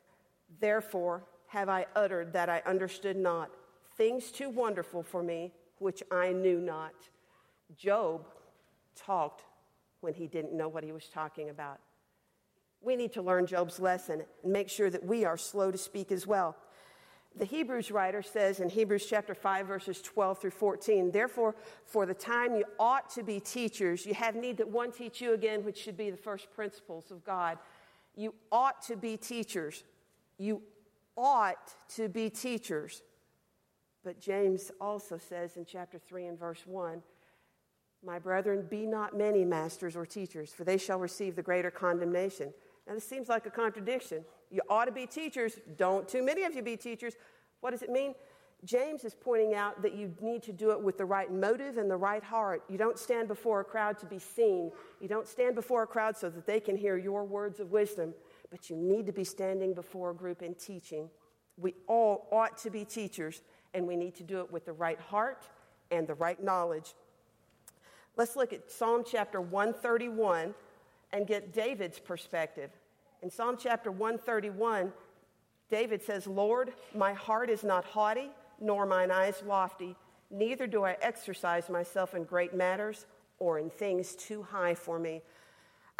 Therefore, 0.60 1.24
have 1.52 1.68
I 1.68 1.84
uttered 1.94 2.32
that 2.32 2.48
I 2.48 2.62
understood 2.64 3.16
not, 3.16 3.50
things 3.98 4.30
too 4.30 4.48
wonderful 4.48 5.02
for 5.02 5.22
me, 5.22 5.52
which 5.80 6.02
I 6.10 6.32
knew 6.32 6.58
not. 6.58 6.94
Job 7.76 8.26
talked 8.96 9.44
when 10.00 10.14
he 10.14 10.26
didn't 10.26 10.54
know 10.54 10.68
what 10.68 10.82
he 10.82 10.92
was 10.92 11.08
talking 11.08 11.50
about. 11.50 11.78
We 12.80 12.96
need 12.96 13.12
to 13.12 13.22
learn 13.22 13.44
Job's 13.46 13.78
lesson 13.78 14.22
and 14.42 14.52
make 14.52 14.70
sure 14.70 14.88
that 14.88 15.04
we 15.04 15.26
are 15.26 15.36
slow 15.36 15.70
to 15.70 15.76
speak 15.76 16.10
as 16.10 16.26
well. 16.26 16.56
The 17.36 17.44
Hebrews 17.44 17.90
writer 17.90 18.22
says 18.22 18.60
in 18.60 18.70
Hebrews 18.70 19.06
chapter 19.06 19.34
5, 19.34 19.66
verses 19.66 20.00
12 20.00 20.38
through 20.38 20.50
14, 20.52 21.10
Therefore, 21.10 21.54
for 21.84 22.06
the 22.06 22.14
time 22.14 22.56
you 22.56 22.64
ought 22.80 23.10
to 23.10 23.22
be 23.22 23.40
teachers, 23.40 24.06
you 24.06 24.14
have 24.14 24.36
need 24.36 24.56
that 24.56 24.68
one 24.68 24.90
teach 24.90 25.20
you 25.20 25.34
again, 25.34 25.64
which 25.64 25.76
should 25.76 25.98
be 25.98 26.10
the 26.10 26.16
first 26.16 26.50
principles 26.54 27.10
of 27.10 27.22
God 27.24 27.58
You 28.16 28.34
ought 28.50 28.80
to 28.86 28.96
be 28.96 29.18
teachers. 29.18 29.84
You 30.38 30.62
ought 31.16 31.74
to 31.96 32.08
be 32.08 32.30
teachers. 32.30 33.02
But 34.04 34.20
James 34.20 34.70
also 34.80 35.18
says 35.18 35.56
in 35.56 35.64
chapter 35.64 35.98
3 35.98 36.26
and 36.26 36.38
verse 36.38 36.62
1 36.66 37.02
My 38.04 38.18
brethren, 38.18 38.66
be 38.68 38.86
not 38.86 39.16
many 39.16 39.44
masters 39.44 39.96
or 39.96 40.06
teachers, 40.06 40.52
for 40.52 40.64
they 40.64 40.78
shall 40.78 40.98
receive 40.98 41.36
the 41.36 41.42
greater 41.42 41.70
condemnation. 41.70 42.52
Now, 42.86 42.94
this 42.94 43.08
seems 43.08 43.28
like 43.28 43.46
a 43.46 43.50
contradiction. 43.50 44.24
You 44.50 44.60
ought 44.68 44.86
to 44.86 44.92
be 44.92 45.06
teachers. 45.06 45.58
Don't 45.76 46.08
too 46.08 46.22
many 46.22 46.42
of 46.44 46.54
you 46.54 46.62
be 46.62 46.76
teachers. 46.76 47.14
What 47.60 47.70
does 47.70 47.82
it 47.82 47.90
mean? 47.90 48.14
James 48.64 49.02
is 49.04 49.14
pointing 49.14 49.54
out 49.54 49.82
that 49.82 49.94
you 49.94 50.14
need 50.20 50.42
to 50.44 50.52
do 50.52 50.70
it 50.70 50.80
with 50.80 50.96
the 50.96 51.04
right 51.04 51.32
motive 51.32 51.78
and 51.78 51.90
the 51.90 51.96
right 51.96 52.22
heart. 52.22 52.62
You 52.68 52.78
don't 52.78 52.98
stand 52.98 53.26
before 53.26 53.60
a 53.60 53.64
crowd 53.64 53.98
to 53.98 54.06
be 54.06 54.20
seen. 54.20 54.70
You 55.00 55.08
don't 55.08 55.26
stand 55.26 55.56
before 55.56 55.82
a 55.82 55.86
crowd 55.86 56.16
so 56.16 56.30
that 56.30 56.46
they 56.46 56.60
can 56.60 56.76
hear 56.76 56.96
your 56.96 57.24
words 57.24 57.58
of 57.58 57.72
wisdom, 57.72 58.14
but 58.52 58.68
you 58.68 58.76
need 58.76 59.06
to 59.06 59.12
be 59.12 59.24
standing 59.24 59.72
before 59.72 60.10
a 60.10 60.14
group 60.14 60.42
and 60.42 60.56
teaching. 60.58 61.08
We 61.56 61.74
all 61.88 62.28
ought 62.30 62.58
to 62.58 62.70
be 62.70 62.84
teachers, 62.84 63.40
and 63.72 63.86
we 63.86 63.96
need 63.96 64.14
to 64.16 64.22
do 64.22 64.40
it 64.40 64.52
with 64.52 64.66
the 64.66 64.74
right 64.74 65.00
heart 65.00 65.48
and 65.90 66.06
the 66.06 66.14
right 66.14 66.40
knowledge. 66.40 66.92
Let's 68.14 68.36
look 68.36 68.52
at 68.52 68.70
Psalm 68.70 69.04
chapter 69.10 69.40
131 69.40 70.54
and 71.12 71.26
get 71.26 71.54
David's 71.54 71.98
perspective. 71.98 72.70
In 73.22 73.30
Psalm 73.30 73.56
chapter 73.58 73.90
131, 73.90 74.92
David 75.70 76.02
says, 76.02 76.26
Lord, 76.26 76.74
my 76.94 77.14
heart 77.14 77.48
is 77.48 77.64
not 77.64 77.86
haughty 77.86 78.28
nor 78.60 78.84
mine 78.84 79.10
eyes 79.10 79.42
lofty, 79.46 79.96
neither 80.30 80.66
do 80.66 80.84
I 80.84 80.96
exercise 81.00 81.70
myself 81.70 82.14
in 82.14 82.24
great 82.24 82.54
matters 82.54 83.06
or 83.38 83.58
in 83.58 83.70
things 83.70 84.14
too 84.14 84.42
high 84.42 84.74
for 84.74 84.98
me. 84.98 85.22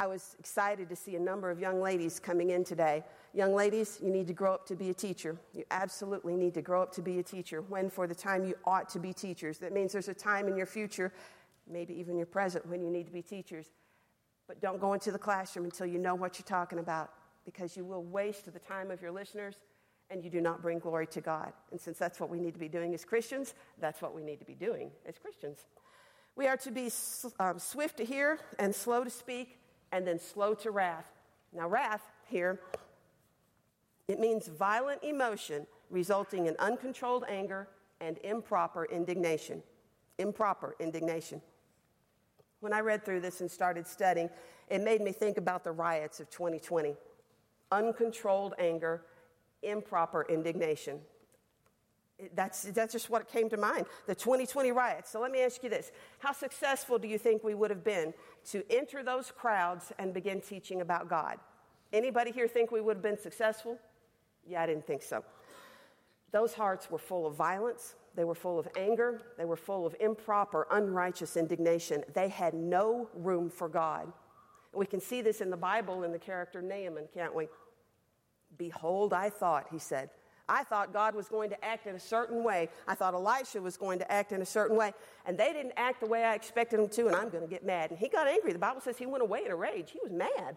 I 0.02 0.06
was 0.06 0.35
excited 0.40 0.88
to 0.88 0.97
see 0.97 1.14
a 1.14 1.21
number 1.21 1.49
of 1.49 1.61
young 1.61 1.80
ladies 1.80 2.18
coming 2.18 2.50
in 2.50 2.64
today. 2.64 3.04
Young 3.35 3.54
ladies, 3.54 4.00
you 4.02 4.11
need 4.11 4.26
to 4.26 4.32
grow 4.32 4.52
up 4.52 4.66
to 4.66 4.75
be 4.75 4.90
a 4.90 4.94
teacher. 4.94 5.37
You 5.54 5.62
absolutely 5.71 6.35
need 6.35 6.54
to 6.54 6.61
grow 6.61 6.82
up 6.82 6.92
to 6.94 7.02
be 7.02 7.21
a 7.21 7.23
teacher. 7.23 7.62
When 7.62 7.88
for 7.88 8.09
the 8.09 8.14
time 8.16 8.44
you 8.44 8.56
ought 8.64 8.88
to 8.88 8.99
be 8.99 9.12
teachers. 9.12 9.59
That 9.59 9.73
means 9.73 9.92
there's 9.92 10.09
a 10.09 10.14
time 10.14 10.49
in 10.49 10.56
your 10.56 10.66
future, 10.66 11.12
maybe 11.71 11.94
even 12.00 12.16
your 12.16 12.26
present, 12.26 12.66
when 12.66 12.82
you 12.82 12.90
need 12.90 13.06
to 13.06 13.12
be 13.12 13.23
teachers. 13.23 13.66
But 14.49 14.61
don't 14.61 14.80
go 14.80 14.92
into 14.92 15.12
the 15.12 15.21
classroom 15.21 15.66
until 15.66 15.87
you 15.87 16.00
know 16.00 16.16
what 16.16 16.37
you're 16.37 16.47
talking 16.47 16.80
about 16.80 17.12
because 17.44 17.76
you 17.76 17.85
will 17.85 18.02
waste 18.02 18.52
the 18.52 18.59
time 18.59 18.90
of 18.90 19.00
your 19.00 19.12
listeners 19.12 19.54
and 20.11 20.25
you 20.25 20.30
do 20.30 20.40
not 20.40 20.62
bring 20.62 20.80
glory 20.80 21.06
to 21.06 21.21
God. 21.21 21.52
And 21.71 21.80
since 21.80 21.97
that's 21.97 22.18
what 22.18 22.28
we 22.28 22.40
need 22.40 22.54
to 22.54 22.61
be 22.61 22.68
doing 22.68 22.92
as 22.92 23.04
Christians, 23.04 23.54
that's 23.78 24.02
what 24.02 24.16
we 24.16 24.25
need 24.25 24.40
to 24.40 24.47
be 24.47 24.54
doing 24.54 24.90
as 25.06 25.16
Christians. 25.16 25.61
We 26.35 26.49
are 26.49 26.56
to 26.56 26.73
be 26.73 26.90
um, 27.38 27.61
swift 27.61 27.99
to 27.99 28.04
hear 28.04 28.40
and 28.59 28.75
slow 28.75 29.04
to 29.04 29.11
speak 29.11 29.61
and 29.92 30.06
then 30.06 30.18
slow 30.18 30.54
to 30.54 30.70
wrath. 30.70 31.06
Now, 31.52 31.68
wrath 31.68 32.02
here, 32.28 32.61
it 34.08 34.18
means 34.18 34.49
violent 34.49 35.04
emotion 35.04 35.66
resulting 35.90 36.46
in 36.46 36.56
uncontrolled 36.58 37.25
anger 37.28 37.68
and 38.00 38.18
improper 38.25 38.87
indignation. 38.87 39.62
Improper 40.18 40.75
indignation. 40.80 41.40
When 42.61 42.72
I 42.72 42.80
read 42.80 43.04
through 43.04 43.20
this 43.20 43.40
and 43.40 43.50
started 43.50 43.87
studying, 43.87 44.30
it 44.68 44.80
made 44.80 45.00
me 45.00 45.12
think 45.12 45.37
about 45.37 45.62
the 45.62 45.72
riots 45.72 46.20
of 46.20 46.30
2020. 46.30 46.96
Uncontrolled 47.70 48.54
anger 48.58 49.02
improper 49.62 50.26
indignation. 50.28 51.00
That's, 52.35 52.62
that's 52.62 52.92
just 52.92 53.11
what 53.11 53.28
came 53.28 53.49
to 53.50 53.57
mind 53.57 53.87
the 54.07 54.14
2020 54.14 54.71
riots. 54.71 55.11
So 55.11 55.21
let 55.21 55.33
me 55.33 55.40
ask 55.40 55.62
you 55.62 55.71
this 55.71 55.90
How 56.21 56.33
successful 56.33 56.99
do 56.99 57.09
you 57.09 57.19
think 57.19 57.42
we 57.42 57.54
would 57.54 57.71
have 57.71 57.85
been 57.85 58.14
to 58.50 58.62
enter 58.71 59.02
those 59.02 59.31
crowds 59.31 59.92
and 59.99 60.14
begin 60.14 60.40
teaching 60.40 60.81
about 60.81 61.09
God? 61.09 61.38
Anybody 61.92 62.31
here 62.31 62.49
think 62.49 62.71
we 62.71 62.81
would 62.81 62.97
have 62.97 63.02
been 63.02 63.19
successful? 63.19 63.78
Yeah, 64.47 64.62
I 64.62 64.66
didn't 64.66 64.87
think 64.87 65.02
so. 65.02 65.25
Those 66.31 66.54
hearts 66.54 66.90
were 66.90 66.99
full 66.99 67.26
of 67.26 67.35
violence, 67.35 67.95
they 68.14 68.25
were 68.25 68.35
full 68.35 68.59
of 68.59 68.66
anger, 68.76 69.21
they 69.37 69.45
were 69.45 69.57
full 69.57 69.87
of 69.87 69.95
improper, 70.00 70.66
unrighteous 70.71 71.37
indignation. 71.37 72.02
They 72.14 72.28
had 72.28 72.54
no 72.54 73.09
room 73.14 73.50
for 73.50 73.69
God. 73.69 74.11
We 74.73 74.87
can 74.87 75.00
see 75.00 75.21
this 75.21 75.42
in 75.42 75.50
the 75.50 75.57
Bible 75.57 76.02
in 76.04 76.12
the 76.12 76.19
character 76.19 76.62
Naaman, 76.62 77.09
can't 77.12 77.35
we? 77.35 77.49
Behold, 78.57 79.12
I 79.12 79.28
thought, 79.28 79.66
he 79.71 79.78
said. 79.78 80.09
I 80.49 80.64
thought 80.64 80.92
God 80.92 81.14
was 81.14 81.28
going 81.28 81.50
to 81.50 81.64
act 81.64 81.87
in 81.87 81.94
a 81.94 82.00
certain 82.00 82.42
way. 82.42 82.68
I 82.88 82.94
thought 82.94 83.14
Elisha 83.14 83.61
was 83.61 83.76
going 83.76 83.99
to 84.00 84.12
act 84.12 84.32
in 84.32 84.42
a 84.42 84.46
certain 84.46 84.76
way. 84.76 84.92
And 85.26 85.38
they 85.38 85.52
didn't 85.52 85.72
act 85.76 86.00
the 86.00 86.06
way 86.06 86.25
I 86.25 86.34
expected 86.34 86.78
them 86.80 86.88
to, 86.90 87.06
and 87.06 87.16
I'm 87.16 87.28
going 87.28 87.44
to 87.44 87.50
get 87.50 87.64
mad. 87.64 87.90
And 87.90 87.99
he 87.99 88.08
got 88.08 88.26
angry. 88.26 88.52
The 88.52 88.58
Bible 88.58 88.80
says 88.80 88.99
he 88.99 89.06
went 89.06 89.22
away 89.22 89.44
in 89.44 89.50
a 89.50 89.56
rage. 89.56 89.90
He 89.90 90.00
was 90.02 90.12
mad. 90.12 90.56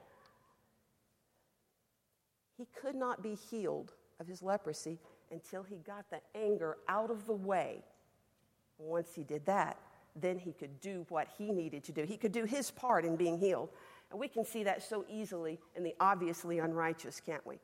He 2.57 2.67
could 2.81 2.95
not 2.95 3.21
be 3.21 3.35
healed 3.35 3.93
of 4.19 4.27
his 4.27 4.41
leprosy 4.41 4.99
until 5.31 5.63
he 5.63 5.75
got 5.77 6.09
the 6.09 6.21
anger 6.33 6.77
out 6.87 7.11
of 7.11 7.25
the 7.27 7.33
way. 7.33 7.83
Once 8.77 9.09
he 9.13 9.23
did 9.23 9.45
that, 9.45 9.77
then 10.15 10.39
he 10.39 10.53
could 10.53 10.79
do 10.79 11.05
what 11.09 11.27
he 11.37 11.51
needed 11.51 11.83
to 11.83 11.91
do. 11.91 12.03
He 12.03 12.17
could 12.17 12.31
do 12.31 12.45
his 12.45 12.71
part 12.71 13.05
in 13.05 13.15
being 13.15 13.37
healed. 13.37 13.69
And 14.11 14.19
we 14.19 14.27
can 14.27 14.45
see 14.45 14.63
that 14.63 14.83
so 14.83 15.05
easily 15.09 15.59
in 15.75 15.83
the 15.83 15.95
obviously 15.99 16.59
unrighteous, 16.59 17.21
can't 17.25 17.45
we? 17.45 17.59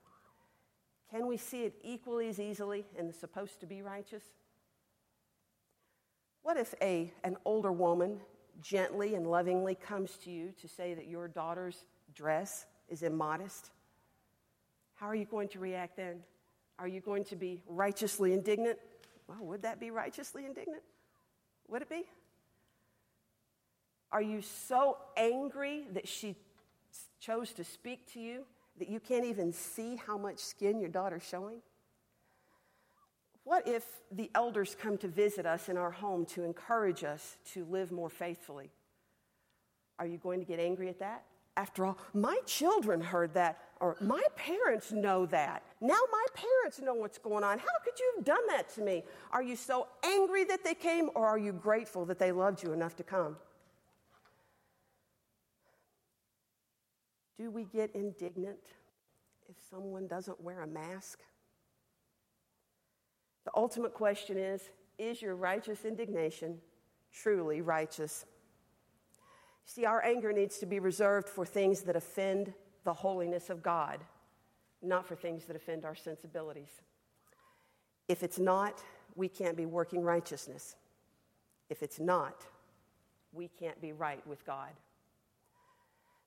Can 1.12 1.28
we 1.28 1.36
see 1.36 1.64
it 1.64 1.76
equally 1.84 2.30
as 2.30 2.40
easily 2.40 2.86
in 2.98 3.08
the 3.08 3.14
supposed 3.14 3.60
to 3.60 3.66
be 3.66 3.82
righteous? 3.82 4.24
What 6.42 6.56
if 6.58 6.74
a, 6.82 7.12
an 7.24 7.36
older 7.44 7.72
woman 7.72 8.22
gently 8.62 9.16
and 9.16 9.28
lovingly 9.28 9.76
comes 9.76 10.18
to 10.24 10.32
you 10.32 10.54
to 10.62 10.68
say 10.68 10.94
that 10.94 11.08
your 11.08 11.28
daughter's 11.28 11.86
dress 12.16 12.66
is 12.88 13.04
immodest? 13.04 13.72
How 14.96 15.08
are 15.08 15.16
you 15.16 15.26
going 15.26 15.50
to 15.50 15.60
react 15.60 15.98
then? 15.98 16.22
Are 16.80 16.88
you 16.88 17.02
going 17.02 17.26
to 17.26 17.36
be 17.36 17.62
righteously 17.68 18.32
indignant? 18.32 18.80
Well, 19.28 19.40
would 19.42 19.64
that 19.64 19.80
be 19.80 19.92
righteously 19.92 20.46
indignant? 20.46 20.82
Would 21.68 21.82
it 21.82 21.90
be? 21.90 22.04
Are 24.12 24.22
you 24.22 24.42
so 24.42 24.98
angry 25.18 25.86
that 25.94 26.08
she 26.08 26.36
chose 27.20 27.52
to 27.54 27.64
speak 27.64 28.12
to 28.14 28.20
you 28.20 28.46
that 28.82 28.90
you 28.90 29.00
can't 29.00 29.26
even 29.26 29.54
see 29.54 29.96
how 29.96 30.18
much 30.18 30.40
skin 30.40 30.80
your 30.80 30.90
daughter's 30.90 31.22
showing? 31.24 31.62
What 33.44 33.68
if 33.68 33.86
the 34.12 34.32
elders 34.34 34.76
come 34.80 34.98
to 34.98 35.08
visit 35.08 35.46
us 35.46 35.70
in 35.70 35.78
our 35.78 35.92
home 35.92 36.26
to 36.28 36.44
encourage 36.44 37.04
us 37.04 37.38
to 37.54 37.64
live 37.66 37.92
more 37.92 38.10
faithfully? 38.10 38.72
Are 40.00 40.08
you 40.08 40.18
going 40.18 40.40
to 40.40 40.46
get 40.48 40.60
angry 40.60 40.90
at 40.90 40.98
that? 40.98 41.26
After 41.58 41.86
all, 41.86 41.98
my 42.16 42.40
children 42.48 43.02
heard 43.02 43.36
that, 43.36 43.60
or 43.80 43.98
my 44.02 44.24
parents 44.36 44.92
know 44.92 45.28
that. 45.28 45.62
Now 45.80 46.00
my 46.12 46.26
parents 46.34 46.80
know 46.80 46.96
what's 46.96 47.20
going 47.20 47.44
on. 47.44 47.60
How 47.60 47.80
could 47.84 48.00
you 48.00 48.14
have 48.16 48.26
done 48.26 48.48
that 48.48 48.74
to 48.76 48.82
me? 48.82 49.04
Are 49.32 49.44
you 49.44 49.56
so 49.56 49.88
angry 50.04 50.44
that 50.46 50.64
they 50.64 50.74
came, 50.74 51.12
or 51.14 51.28
are 51.28 51.38
you 51.38 51.52
grateful 51.52 52.04
that 52.06 52.18
they 52.18 52.32
loved 52.32 52.64
you 52.64 52.74
enough 52.74 52.96
to 52.96 53.04
come? 53.04 53.36
Do 57.42 57.50
we 57.50 57.64
get 57.64 57.90
indignant 57.96 58.60
if 59.50 59.56
someone 59.72 60.06
doesn't 60.06 60.40
wear 60.40 60.62
a 60.62 60.68
mask? 60.68 61.22
The 63.46 63.52
ultimate 63.56 63.96
question 63.96 64.38
is 64.38 64.70
Is 65.00 65.24
your 65.24 65.36
righteous 65.36 65.84
indignation 65.84 66.60
truly 67.12 67.62
righteous? 67.62 68.28
See, 69.66 69.86
our 69.86 70.06
anger 70.06 70.32
needs 70.32 70.60
to 70.60 70.68
be 70.68 70.78
reserved 70.78 71.28
for 71.28 71.44
things 71.44 71.82
that 71.82 71.96
offend 71.96 72.54
the 72.84 72.94
holiness 72.94 73.50
of 73.50 73.64
God, 73.64 74.02
not 74.84 75.08
for 75.08 75.16
things 75.16 75.46
that 75.46 75.56
offend 75.56 75.84
our 75.84 75.96
sensibilities. 75.96 76.82
If 78.08 78.22
it's 78.22 78.38
not, 78.38 78.84
we 79.16 79.28
can't 79.28 79.58
be 79.58 79.66
working 79.66 80.04
righteousness. 80.04 80.76
If 81.72 81.82
it's 81.82 82.00
not, 82.00 82.46
we 83.34 83.48
can't 83.48 83.82
be 83.82 83.94
right 83.94 84.26
with 84.28 84.46
God. 84.46 84.74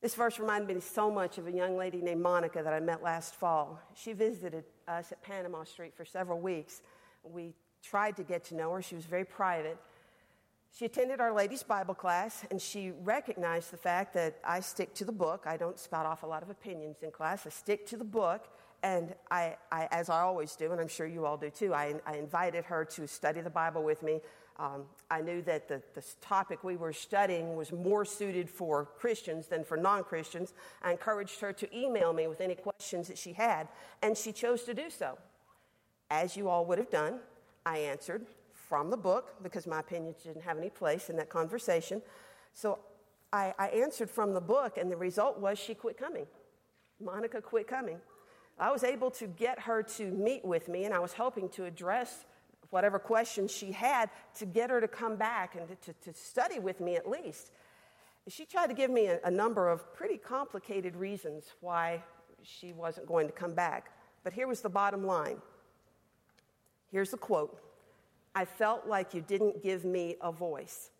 This 0.05 0.14
verse 0.14 0.38
reminded 0.38 0.69
me 0.69 0.83
so 0.83 1.11
much 1.11 1.38
of 1.38 1.47
a 1.47 1.51
young 1.51 1.79
lady 1.79 2.03
named 2.03 2.21
Monica 2.21 2.62
that 2.62 2.75
I 2.75 2.79
met 2.79 3.03
last 3.03 3.37
fall. 3.37 3.81
She 3.95 4.12
visited 4.12 4.64
us 4.87 5.11
at 5.12 5.23
Panama 5.23 5.64
Street 5.64 5.95
for 5.97 6.05
several 6.05 6.40
weeks. 6.40 6.83
We 7.23 7.55
tried 7.83 8.14
to 8.19 8.23
get 8.23 8.45
to 8.45 8.55
know 8.55 8.71
her, 8.73 8.83
she 8.83 8.97
was 8.97 9.07
very 9.07 9.25
private. 9.25 9.79
She 10.77 10.85
attended 10.85 11.23
Our 11.23 11.33
Lady's 11.33 11.62
Bible 11.62 11.95
class, 11.95 12.45
and 12.51 12.61
she 12.61 12.90
recognized 13.03 13.71
the 13.71 13.79
fact 13.79 14.12
that 14.12 14.37
I 14.45 14.61
stick 14.61 14.93
to 14.97 15.07
the 15.07 15.12
book. 15.12 15.45
I 15.47 15.57
don't 15.57 15.79
spout 15.79 16.05
off 16.05 16.23
a 16.23 16.27
lot 16.27 16.43
of 16.43 16.51
opinions 16.51 16.97
in 17.03 17.11
class. 17.11 17.47
I 17.47 17.49
stick 17.49 17.87
to 17.87 17.97
the 17.97 18.05
book, 18.05 18.49
and 18.83 19.14
I, 19.31 19.57
I 19.73 19.88
as 19.90 20.11
I 20.11 20.21
always 20.21 20.55
do, 20.55 20.71
and 20.71 20.83
I'm 20.83 20.88
sure 20.88 21.07
you 21.07 21.25
all 21.25 21.38
do 21.38 21.49
too, 21.49 21.73
I, 21.73 21.95
I 22.07 22.17
invited 22.17 22.67
her 22.67 22.85
to 22.85 23.09
study 23.09 23.40
the 23.40 23.49
Bible 23.49 23.83
with 23.83 24.03
me 24.03 24.21
um, 24.57 24.83
I 25.11 25.21
knew 25.21 25.43
that 25.43 25.67
the, 25.67 25.83
the 25.95 26.05
topic 26.21 26.62
we 26.62 26.77
were 26.77 26.93
studying 26.93 27.57
was 27.57 27.73
more 27.73 28.05
suited 28.05 28.49
for 28.49 28.85
Christians 28.99 29.49
than 29.49 29.64
for 29.64 29.77
non 29.77 30.05
Christians. 30.05 30.55
I 30.83 30.93
encouraged 30.93 31.40
her 31.40 31.53
to 31.53 31.77
email 31.77 32.12
me 32.12 32.29
with 32.29 32.40
any 32.40 32.55
questions 32.55 33.09
that 33.09 33.19
she 33.19 33.33
had, 33.33 33.67
and 34.03 34.17
she 34.17 34.33
chose 34.33 34.62
to 34.64 34.75
do 34.75 34.90
so. 34.90 35.19
As 36.11 36.37
you 36.37 36.49
all 36.49 36.64
would 36.67 36.79
have 36.79 36.90
done, 36.90 37.19
I 37.67 37.79
answered 37.79 38.27
from 38.53 38.90
the 38.90 38.97
book 38.97 39.35
because 39.43 39.67
my 39.67 39.81
opinions 39.81 40.23
didn't 40.23 40.43
have 40.43 40.57
any 40.57 40.71
place 40.71 41.11
in 41.11 41.17
that 41.17 41.29
conversation. 41.29 42.01
So 42.53 42.79
I, 43.33 43.55
I 43.59 43.69
answered 43.69 44.09
from 44.09 44.35
the 44.35 44.40
book, 44.40 44.79
and 44.79 44.90
the 44.90 44.97
result 44.97 45.40
was 45.40 45.59
she 45.59 45.75
quit 45.75 45.99
coming. 45.99 46.27
Monica 47.01 47.43
quit 47.43 47.67
coming. 47.67 47.99
I 48.57 48.71
was 48.71 48.85
able 48.85 49.11
to 49.12 49.27
get 49.27 49.59
her 49.61 49.83
to 49.83 50.05
meet 50.12 50.45
with 50.45 50.69
me, 50.69 50.85
and 50.85 50.95
I 50.95 51.01
was 51.01 51.14
hoping 51.14 51.49
to 51.51 51.64
address 51.64 52.25
whatever 52.75 52.99
questions 52.99 53.53
she 53.53 53.71
had 53.71 54.11
to 54.35 54.45
get 54.45 54.69
her 54.69 54.81
to 54.81 54.89
come 54.89 55.15
back 55.15 55.55
and 55.55 55.69
to, 55.81 55.93
to, 55.93 56.13
study 56.13 56.59
with 56.59 56.81
me 56.81 56.97
at 56.97 57.09
least. 57.09 57.53
She 58.27 58.45
tried 58.45 58.67
to 58.67 58.75
give 58.75 58.91
me 58.91 59.07
a, 59.07 59.21
a 59.23 59.31
number 59.31 59.69
of 59.69 59.95
pretty 59.95 60.17
complicated 60.17 60.97
reasons 60.97 61.45
why 61.61 62.03
she 62.43 62.73
wasn't 62.73 63.07
going 63.07 63.29
to 63.29 63.33
come 63.33 63.55
back. 63.55 63.93
But 64.25 64.33
here 64.33 64.49
was 64.49 64.61
the 64.61 64.69
bottom 64.69 65.07
line. 65.07 65.37
Here's 66.91 67.13
the 67.13 67.17
quote 67.17 67.61
I 68.35 68.45
felt 68.45 68.89
like 68.89 69.15
you 69.15 69.21
didn't 69.21 69.63
give 69.63 69.85
me 69.85 70.17
a 70.21 70.33
voice. 70.33 70.91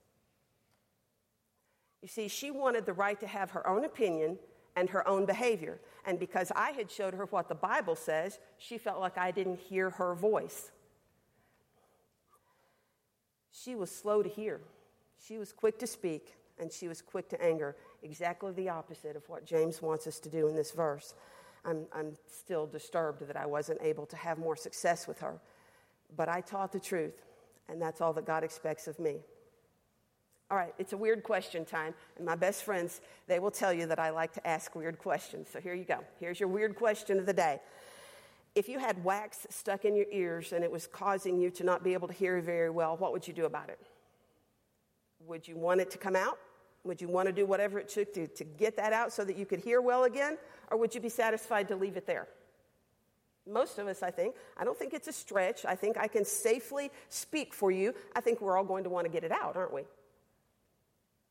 You 2.03 2.09
see, 2.09 2.29
she 2.29 2.53
wanted 2.53 2.87
the 2.87 2.93
right 2.93 3.19
to 3.19 3.27
have 3.27 3.51
her 3.51 3.67
own 3.67 3.85
opinion 3.85 4.39
and 4.77 4.91
her 4.91 5.07
own 5.09 5.27
behavior. 5.27 5.81
And 6.07 6.21
because 6.21 6.53
I 6.55 6.71
had 6.71 6.89
showed 6.89 7.15
her 7.15 7.25
what 7.25 7.49
the 7.49 7.57
Bible 7.57 7.97
says, 7.97 8.39
she 8.59 8.79
felt 8.79 9.01
like 9.01 9.19
I 9.19 9.33
didn't 9.33 9.59
hear 9.59 9.91
her 9.91 10.15
voice. 10.15 10.71
She 13.57 13.77
was 13.77 13.91
slow 13.91 14.23
to 14.23 14.29
hear, 14.29 14.61
she 15.25 15.39
was 15.39 15.53
quick 15.53 15.79
to 15.79 15.87
speak, 15.87 16.35
and 16.59 16.73
she 16.73 16.89
was 16.89 17.01
quick 17.01 17.29
to 17.31 17.43
anger. 17.43 17.77
Exactly 18.03 18.53
the 18.53 18.69
opposite 18.69 19.17
of 19.17 19.29
what 19.29 19.45
James 19.45 19.81
wants 19.81 20.07
us 20.07 20.19
to 20.21 20.29
do 20.29 20.49
in 20.49 20.57
this 20.57 20.73
verse. 20.73 21.15
I'm, 21.65 21.87
I'm 21.93 22.15
still 22.27 22.67
disturbed 22.67 23.27
that 23.27 23.37
I 23.37 23.47
wasn't 23.47 23.81
able 23.81 24.07
to 24.07 24.17
have 24.17 24.39
more 24.39 24.57
success 24.57 25.09
with 25.09 25.21
her. 25.21 25.41
But 26.17 26.29
I 26.29 26.41
taught 26.41 26.73
the 26.73 26.81
truth, 26.81 27.23
and 27.69 27.81
that's 27.81 28.01
all 28.01 28.13
that 28.15 28.27
God 28.27 28.45
expects 28.45 28.87
of 28.87 28.99
me. 28.99 29.17
All 30.51 30.59
right, 30.59 30.75
it's 30.79 30.93
a 30.93 30.97
weird 30.97 31.23
question 31.23 31.65
time, 31.65 31.95
and 32.17 32.27
my 32.27 32.37
best 32.37 32.65
friends, 32.65 33.01
they 33.27 33.39
will 33.39 33.51
tell 33.51 33.73
you 33.73 33.87
that 33.87 33.99
I 33.99 34.11
like 34.11 34.33
to 34.35 34.47
ask 34.47 34.75
weird 34.75 34.99
questions. 34.99 35.49
So 35.51 35.61
here 35.61 35.75
you 35.75 35.85
go. 35.85 36.01
Here's 36.21 36.39
your 36.39 36.49
weird 36.49 36.77
question 36.77 37.19
of 37.19 37.27
the 37.27 37.33
day. 37.33 37.61
If 38.55 38.69
you 38.69 38.79
had 38.79 39.03
wax 39.05 39.47
stuck 39.51 39.85
in 39.85 39.97
your 39.97 40.07
ears 40.13 40.53
and 40.53 40.63
it 40.63 40.71
was 40.71 40.87
causing 40.87 41.41
you 41.41 41.51
to 41.51 41.65
not 41.65 41.83
be 41.83 41.93
able 41.93 42.09
to 42.09 42.15
hear 42.15 42.41
very 42.41 42.71
well, 42.71 42.97
what 42.97 43.13
would 43.13 43.27
you 43.27 43.35
do 43.35 43.47
about 43.47 43.69
it? 43.69 43.81
Would 45.27 45.49
you 45.49 45.57
want 45.57 45.81
it 45.81 45.91
to 45.91 45.99
come 45.99 46.15
out? 46.15 46.39
Would 46.85 47.01
you 47.01 47.09
want 47.09 47.27
to 47.27 47.33
do 47.33 47.47
whatever 47.47 47.79
it 47.79 47.89
took 47.89 48.13
to, 48.15 48.27
to 48.29 48.45
get 48.45 48.77
that 48.77 48.93
out 48.93 49.13
so 49.13 49.25
that 49.25 49.37
you 49.37 49.47
could 49.47 49.61
hear 49.61 49.81
well 49.81 50.05
again? 50.05 50.37
Or 50.71 50.77
would 50.77 50.95
you 50.95 51.01
be 51.01 51.09
satisfied 51.09 51.69
to 51.69 51.77
leave 51.77 51.97
it 51.97 52.07
there? 52.07 52.29
Most 53.47 53.79
of 53.79 53.89
us, 53.89 54.03
I 54.03 54.11
think. 54.11 54.35
I 54.57 54.65
don't 54.65 54.79
think 54.79 54.95
it's 54.95 55.09
a 55.09 55.13
stretch. 55.13 55.65
I 55.65 55.75
think 55.75 55.97
I 55.99 56.09
can 56.09 56.25
safely 56.25 56.91
speak 57.09 57.53
for 57.53 57.71
you. 57.71 57.95
I 58.15 58.21
think 58.21 58.41
we're 58.41 58.57
all 58.57 58.65
going 58.65 58.85
to 58.85 58.91
want 58.91 59.07
to 59.07 59.11
get 59.11 59.25
it 59.25 59.33
out, 59.33 59.57
aren't 59.57 59.75
we? 59.75 59.83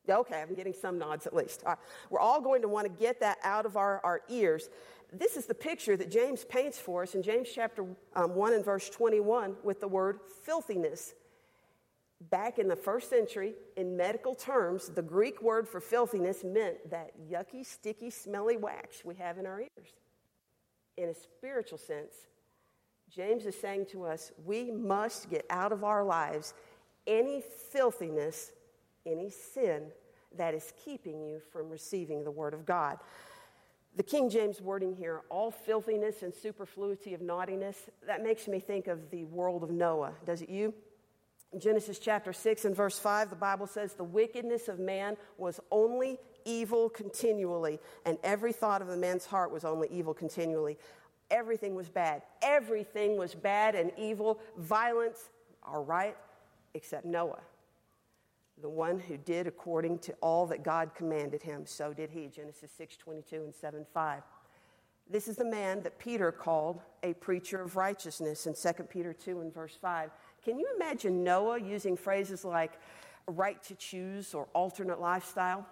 Okay, 0.10 0.42
I'm 0.42 0.54
getting 0.54 0.74
some 0.74 0.98
nods 0.98 1.26
at 1.26 1.34
least. 1.34 1.64
All 1.66 1.72
right. 1.72 1.80
We're 2.10 2.20
all 2.20 2.42
going 2.42 2.62
to 2.62 2.68
want 2.68 2.86
to 2.86 2.92
get 2.92 3.22
that 3.22 3.38
out 3.44 3.66
of 3.66 3.78
our, 3.78 4.02
our 4.04 4.22
ears. 4.30 4.70
This 5.14 5.38
is 5.38 5.46
the 5.46 5.54
picture 5.54 5.96
that 5.96 6.12
James 6.12 6.44
paints 6.44 6.78
for 6.78 7.04
us 7.04 7.16
in 7.16 7.22
James 7.22 7.48
chapter 7.54 7.86
um, 8.16 8.36
1 8.36 8.54
and 8.54 8.66
verse 8.66 8.90
21 8.90 9.56
with 9.64 9.80
the 9.80 9.88
word 9.88 10.20
filthiness. 10.44 11.14
Back 12.32 12.58
in 12.58 12.68
the 12.68 12.76
first 12.76 13.10
century, 13.10 13.54
in 13.78 13.96
medical 13.96 14.34
terms, 14.34 14.90
the 14.90 15.02
Greek 15.02 15.42
word 15.42 15.68
for 15.68 15.80
filthiness 15.80 16.44
meant 16.44 16.90
that 16.90 17.12
yucky, 17.30 17.66
sticky, 17.66 18.10
smelly 18.10 18.58
wax 18.58 19.06
we 19.06 19.16
have 19.16 19.38
in 19.38 19.46
our 19.46 19.60
ears. 19.62 19.94
In 20.98 21.10
a 21.10 21.14
spiritual 21.14 21.78
sense, 21.78 22.14
James 23.10 23.46
is 23.46 23.60
saying 23.60 23.88
to 23.92 24.06
us, 24.06 24.32
we 24.46 24.72
must 24.72 25.30
get 25.30 25.46
out 25.50 25.72
of 25.72 25.84
our 25.84 26.04
lives 26.04 26.54
any 27.06 27.44
filthiness 27.72 28.53
any 29.06 29.30
sin 29.30 29.84
that 30.38 30.54
is 30.54 30.74
keeping 30.84 31.22
you 31.22 31.40
from 31.52 31.70
receiving 31.70 32.24
the 32.24 32.32
Word 32.32 32.54
of 32.54 32.66
God. 32.66 32.98
The 33.96 34.04
King 34.04 34.30
James 34.30 34.60
wording 34.60 34.96
here, 34.96 35.22
all 35.30 35.52
filthiness 35.52 36.24
and 36.24 36.34
superfluity 36.34 37.14
of 37.14 37.22
naughtiness, 37.22 37.90
that 38.08 38.24
makes 38.24 38.48
me 38.48 38.60
think 38.60 38.88
of 38.88 39.12
the 39.12 39.24
world 39.26 39.64
of 39.64 39.70
Noah. 39.70 40.14
Does 40.26 40.42
it 40.42 40.50
you? 40.50 40.74
In 41.52 41.60
Genesis 41.60 42.00
chapter 42.00 42.34
6 42.34 42.66
and 42.66 42.76
verse 42.76 42.98
5, 42.98 43.30
the 43.30 43.36
Bible 43.36 43.68
says, 43.68 43.94
The 43.94 44.04
wickedness 44.04 44.68
of 44.68 44.80
man 44.80 45.16
was 45.38 45.60
only 45.70 46.18
evil 46.46 46.90
continually, 46.90 47.80
and 48.06 48.18
every 48.24 48.52
thought 48.52 48.82
of 48.82 48.88
the 48.88 48.98
man's 48.98 49.28
heart 49.28 49.52
was 49.52 49.64
only 49.64 49.88
evil 49.92 50.16
continually. 50.16 50.80
Everything 51.30 51.76
was 51.76 51.90
bad. 51.90 52.24
Everything 52.42 53.18
was 53.18 53.36
bad 53.36 53.76
and 53.76 53.92
evil. 53.96 54.40
Violence, 54.58 55.30
all 55.62 55.84
right, 55.84 56.18
except 56.74 57.06
Noah 57.06 57.42
the 58.62 58.70
one 58.70 59.00
who 59.00 59.18
did 59.18 59.48
according 59.48 60.00
to 60.00 60.14
all 60.22 60.46
that 60.48 60.64
God 60.64 60.92
commanded 60.96 61.42
him, 61.42 61.66
so 61.66 61.94
did 61.94 62.10
he. 62.10 62.28
Genesis 62.28 62.72
6 62.78 62.98
22 62.98 63.36
and 63.36 63.54
7 63.54 63.86
5. 63.94 64.22
This 65.10 65.28
is 65.28 65.36
the 65.36 65.46
man 65.46 65.82
that 65.84 66.00
Peter 66.00 66.32
called 66.32 66.82
a 67.04 67.14
preacher 67.14 67.62
of 67.62 67.76
righteousness 67.76 68.48
in 68.48 68.54
2 68.54 68.84
Peter 68.84 69.14
2 69.14 69.42
and 69.42 69.54
verse 69.54 69.78
5. 69.80 70.12
Can 70.44 70.60
you 70.60 70.68
imagine 70.76 71.24
Noah 71.24 71.60
using 71.60 71.98
phrases 71.98 72.46
like 72.46 72.80
right 73.28 73.62
to 73.64 73.76
choose 73.76 74.34
or 74.34 74.48
alternate 74.54 75.00
lifestyle? 75.00 75.66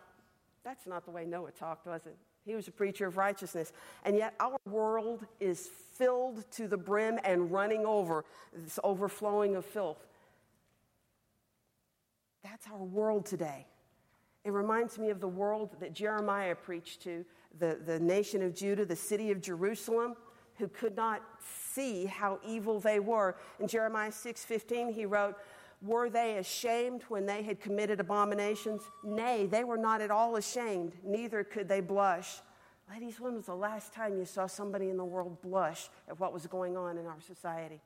That's 0.63 0.85
not 0.85 1.05
the 1.05 1.11
way 1.11 1.25
Noah 1.25 1.51
talked, 1.51 1.87
was 1.87 2.05
it? 2.05 2.17
He 2.45 2.55
was 2.55 2.67
a 2.67 2.71
preacher 2.71 3.07
of 3.07 3.17
righteousness. 3.17 3.71
And 4.03 4.17
yet 4.17 4.33
our 4.39 4.57
world 4.65 5.25
is 5.39 5.69
filled 5.93 6.49
to 6.51 6.67
the 6.67 6.77
brim 6.77 7.19
and 7.23 7.51
running 7.51 7.85
over, 7.85 8.25
this 8.53 8.79
overflowing 8.83 9.55
of 9.55 9.65
filth. 9.65 10.05
That's 12.43 12.67
our 12.67 12.83
world 12.83 13.25
today. 13.25 13.67
It 14.43 14.51
reminds 14.51 14.97
me 14.97 15.09
of 15.09 15.19
the 15.19 15.27
world 15.27 15.75
that 15.79 15.93
Jeremiah 15.93 16.55
preached 16.55 17.03
to, 17.03 17.23
the, 17.59 17.79
the 17.85 17.99
nation 17.99 18.41
of 18.41 18.55
Judah, 18.55 18.85
the 18.85 18.95
city 18.95 19.31
of 19.31 19.41
Jerusalem, 19.41 20.15
who 20.55 20.67
could 20.67 20.95
not 20.95 21.21
see 21.73 22.05
how 22.05 22.39
evil 22.45 22.79
they 22.79 22.99
were. 22.99 23.35
In 23.59 23.67
Jeremiah 23.67 24.11
6:15, 24.11 24.93
he 24.93 25.05
wrote, 25.05 25.35
Were 25.81 26.09
they 26.09 26.37
ashamed 26.37 27.03
when 27.07 27.25
they 27.25 27.43
had 27.43 27.59
committed 27.59 27.99
abominations? 27.99 28.81
Nay, 29.03 29.45
they 29.45 29.63
were 29.63 29.77
not 29.77 30.01
at 30.01 30.11
all 30.11 30.35
ashamed, 30.35 30.93
neither 31.03 31.43
could 31.43 31.67
they 31.67 31.81
blush. 31.81 32.41
Ladies, 32.89 33.19
when 33.19 33.35
was 33.35 33.45
the 33.45 33.55
last 33.55 33.93
time 33.93 34.17
you 34.17 34.25
saw 34.25 34.47
somebody 34.47 34.89
in 34.89 34.97
the 34.97 35.05
world 35.05 35.41
blush 35.41 35.89
at 36.09 36.19
what 36.19 36.33
was 36.33 36.45
going 36.47 36.75
on 36.75 36.97
in 36.97 37.05
our 37.05 37.21
society? 37.21 37.79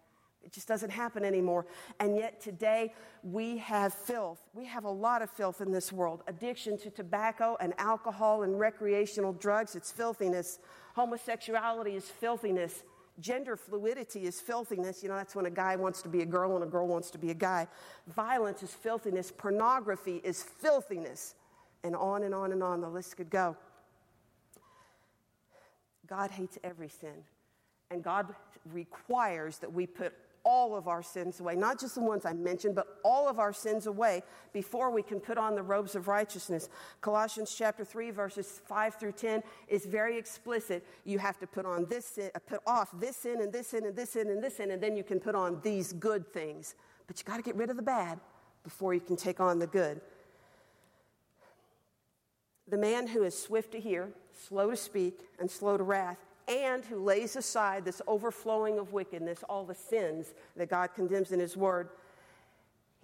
It 0.45 0.51
just 0.51 0.67
doesn't 0.67 0.91
happen 0.91 1.25
anymore. 1.25 1.65
And 1.99 2.15
yet 2.15 2.39
today 2.39 2.93
we 3.23 3.57
have 3.57 3.93
filth. 3.93 4.39
We 4.53 4.65
have 4.65 4.85
a 4.85 4.91
lot 4.91 5.23
of 5.23 5.31
filth 5.31 5.59
in 5.59 5.71
this 5.71 5.91
world 5.91 6.21
addiction 6.27 6.77
to 6.79 6.91
tobacco 6.91 7.57
and 7.59 7.73
alcohol 7.79 8.43
and 8.43 8.59
recreational 8.59 9.33
drugs. 9.33 9.75
It's 9.75 9.91
filthiness. 9.91 10.59
Homosexuality 10.93 11.95
is 11.95 12.05
filthiness. 12.05 12.83
Gender 13.19 13.57
fluidity 13.57 14.25
is 14.25 14.39
filthiness. 14.39 15.01
You 15.01 15.09
know, 15.09 15.15
that's 15.15 15.35
when 15.35 15.47
a 15.47 15.51
guy 15.51 15.75
wants 15.75 16.01
to 16.03 16.09
be 16.09 16.21
a 16.21 16.25
girl 16.25 16.55
and 16.55 16.63
a 16.63 16.67
girl 16.67 16.87
wants 16.87 17.09
to 17.11 17.17
be 17.17 17.31
a 17.31 17.35
guy. 17.35 17.67
Violence 18.07 18.61
is 18.61 18.71
filthiness. 18.71 19.31
Pornography 19.31 20.21
is 20.23 20.43
filthiness. 20.43 21.33
And 21.83 21.95
on 21.95 22.23
and 22.23 22.35
on 22.35 22.51
and 22.51 22.61
on 22.61 22.81
the 22.81 22.89
list 22.89 23.17
could 23.17 23.29
go. 23.29 23.57
God 26.07 26.29
hates 26.29 26.59
every 26.63 26.89
sin. 26.89 27.23
And 27.89 28.03
God 28.03 28.27
requires 28.71 29.57
that 29.59 29.71
we 29.71 29.87
put 29.87 30.13
all 30.45 30.75
of 30.75 30.87
our 30.87 31.01
sins 31.01 31.39
away, 31.39 31.55
not 31.55 31.79
just 31.79 31.95
the 31.95 32.01
ones 32.01 32.25
I 32.25 32.33
mentioned, 32.33 32.75
but 32.75 32.99
all 33.03 33.27
of 33.27 33.39
our 33.39 33.51
sins 33.51 33.87
away 33.87 34.21
before 34.53 34.91
we 34.91 35.01
can 35.01 35.19
put 35.19 35.37
on 35.37 35.55
the 35.55 35.63
robes 35.63 35.95
of 35.95 36.07
righteousness. 36.07 36.69
Colossians 37.01 37.53
chapter 37.57 37.83
3 37.83 38.11
verses 38.11 38.61
5 38.67 38.95
through 38.95 39.13
10 39.13 39.41
is 39.67 39.85
very 39.85 40.17
explicit. 40.17 40.85
You 41.03 41.17
have 41.19 41.39
to 41.39 41.47
put 41.47 41.65
on 41.65 41.87
this 41.89 42.05
sin, 42.05 42.29
uh, 42.35 42.39
put 42.39 42.61
off 42.67 42.89
this 42.99 43.17
sin 43.17 43.41
and 43.41 43.51
this 43.51 43.67
sin 43.67 43.85
and 43.85 43.95
this 43.95 44.11
sin 44.11 44.29
and 44.29 44.41
this 44.41 44.57
sin 44.57 44.71
and 44.71 44.81
then 44.81 44.95
you 44.95 45.03
can 45.03 45.19
put 45.19 45.35
on 45.35 45.59
these 45.63 45.91
good 45.91 46.31
things. 46.31 46.75
But 47.07 47.19
you 47.19 47.25
got 47.25 47.37
to 47.37 47.43
get 47.43 47.55
rid 47.55 47.71
of 47.71 47.75
the 47.75 47.81
bad 47.81 48.19
before 48.63 48.93
you 48.93 49.01
can 49.01 49.15
take 49.15 49.39
on 49.39 49.59
the 49.59 49.67
good. 49.67 49.99
The 52.67 52.77
man 52.77 53.07
who 53.07 53.23
is 53.23 53.37
swift 53.37 53.71
to 53.73 53.79
hear, 53.79 54.09
slow 54.47 54.69
to 54.71 54.77
speak, 54.77 55.19
and 55.39 55.49
slow 55.49 55.77
to 55.77 55.83
wrath 55.83 56.17
and 56.47 56.85
who 56.85 57.03
lays 57.03 57.35
aside 57.35 57.85
this 57.85 58.01
overflowing 58.07 58.79
of 58.79 58.93
wickedness, 58.93 59.43
all 59.49 59.65
the 59.65 59.75
sins 59.75 60.33
that 60.55 60.69
God 60.69 60.91
condemns 60.95 61.31
in 61.31 61.39
His 61.39 61.57
Word, 61.57 61.89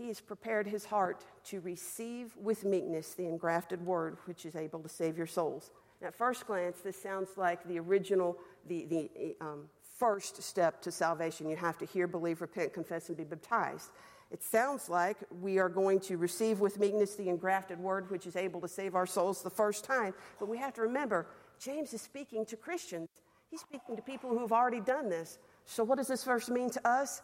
he 0.01 0.08
has 0.08 0.19
prepared 0.19 0.65
his 0.65 0.84
heart 0.84 1.25
to 1.43 1.60
receive 1.60 2.36
with 2.36 2.65
meekness 2.65 3.13
the 3.13 3.27
engrafted 3.27 3.86
Word 3.86 4.17
which 4.25 4.47
is 4.47 4.56
able 4.56 4.80
to 4.80 4.89
save 4.89 5.15
your 5.15 5.27
souls. 5.27 5.69
Now, 6.01 6.08
at 6.08 6.15
first 6.15 6.47
glance, 6.47 6.80
this 6.80 6.99
sounds 6.99 7.30
like 7.38 7.63
the 7.67 7.80
original, 7.80 8.38
the, 8.67 8.86
the 8.86 9.36
um, 9.39 9.65
first 9.99 10.41
step 10.41 10.82
to 10.82 10.91
salvation. 10.91 11.47
You 11.47 11.56
have 11.56 11.77
to 11.77 11.86
hear, 11.86 12.08
believe, 12.08 12.41
repent, 12.41 12.73
confess, 12.73 13.10
and 13.10 13.17
be 13.17 13.23
baptized. 13.23 13.91
It 14.32 14.41
sounds 14.41 14.89
like 14.89 15.17
we 15.41 15.60
are 15.60 15.69
going 15.69 15.99
to 16.01 16.17
receive 16.17 16.62
with 16.62 16.80
meekness 16.80 17.15
the 17.15 17.30
engrafted 17.30 17.77
word 17.77 18.10
which 18.10 18.25
is 18.25 18.36
able 18.36 18.62
to 18.62 18.67
save 18.67 18.95
our 18.95 19.06
souls 19.06 19.43
the 19.43 19.51
first 19.51 19.84
time. 19.84 20.15
But 20.39 20.47
we 20.47 20.58
have 20.58 20.73
to 20.75 20.82
remember, 20.82 21.27
James 21.60 21.93
is 21.93 22.01
speaking 22.01 22.45
to 22.47 22.56
Christians. 22.56 23.10
He's 23.52 23.60
speaking 23.60 23.98
to 23.98 24.02
people 24.02 24.30
who 24.30 24.40
have 24.40 24.54
already 24.54 24.80
done 24.80 25.10
this. 25.10 25.38
So, 25.66 25.84
what 25.84 25.98
does 25.98 26.08
this 26.08 26.24
verse 26.24 26.50
mean 26.50 26.70
to 26.72 26.88
us? 26.88 27.22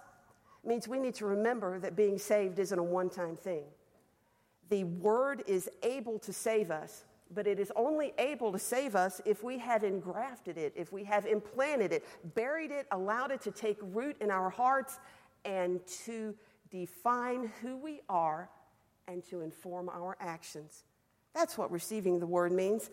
It 0.64 0.68
means 0.68 0.88
we 0.88 1.00
need 1.00 1.16
to 1.16 1.26
remember 1.26 1.80
that 1.80 1.96
being 1.96 2.18
saved 2.18 2.60
isn't 2.60 2.78
a 2.78 2.84
one 2.84 3.10
time 3.10 3.38
thing. 3.38 3.64
The 4.70 4.84
word 4.84 5.44
is 5.48 5.70
able 5.84 6.20
to 6.20 6.34
save 6.34 6.70
us, 6.70 7.06
but 7.34 7.48
it 7.48 7.60
is 7.60 7.72
only 7.78 8.14
able 8.18 8.52
to 8.52 8.60
save 8.60 8.94
us 8.94 9.22
if 9.26 9.42
we 9.42 9.58
have 9.60 9.86
engrafted 9.86 10.58
it, 10.58 10.74
if 10.76 10.92
we 10.92 11.06
have 11.06 11.26
implanted 11.26 11.94
it, 11.94 12.06
buried 12.36 12.72
it, 12.72 12.88
allowed 12.92 13.32
it 13.32 13.40
to 13.44 13.52
take 13.52 13.78
root 13.82 14.18
in 14.20 14.30
our 14.30 14.50
hearts, 14.50 15.00
and 15.46 15.80
to 16.06 16.36
define 16.70 17.50
who 17.62 17.78
we 17.78 18.02
are 18.10 18.50
and 19.08 19.24
to 19.30 19.40
inform 19.40 19.88
our 19.88 20.18
actions. 20.20 20.84
That's 21.34 21.58
what 21.58 21.72
receiving 21.72 22.20
the 22.20 22.28
word 22.28 22.52
means. 22.52 22.90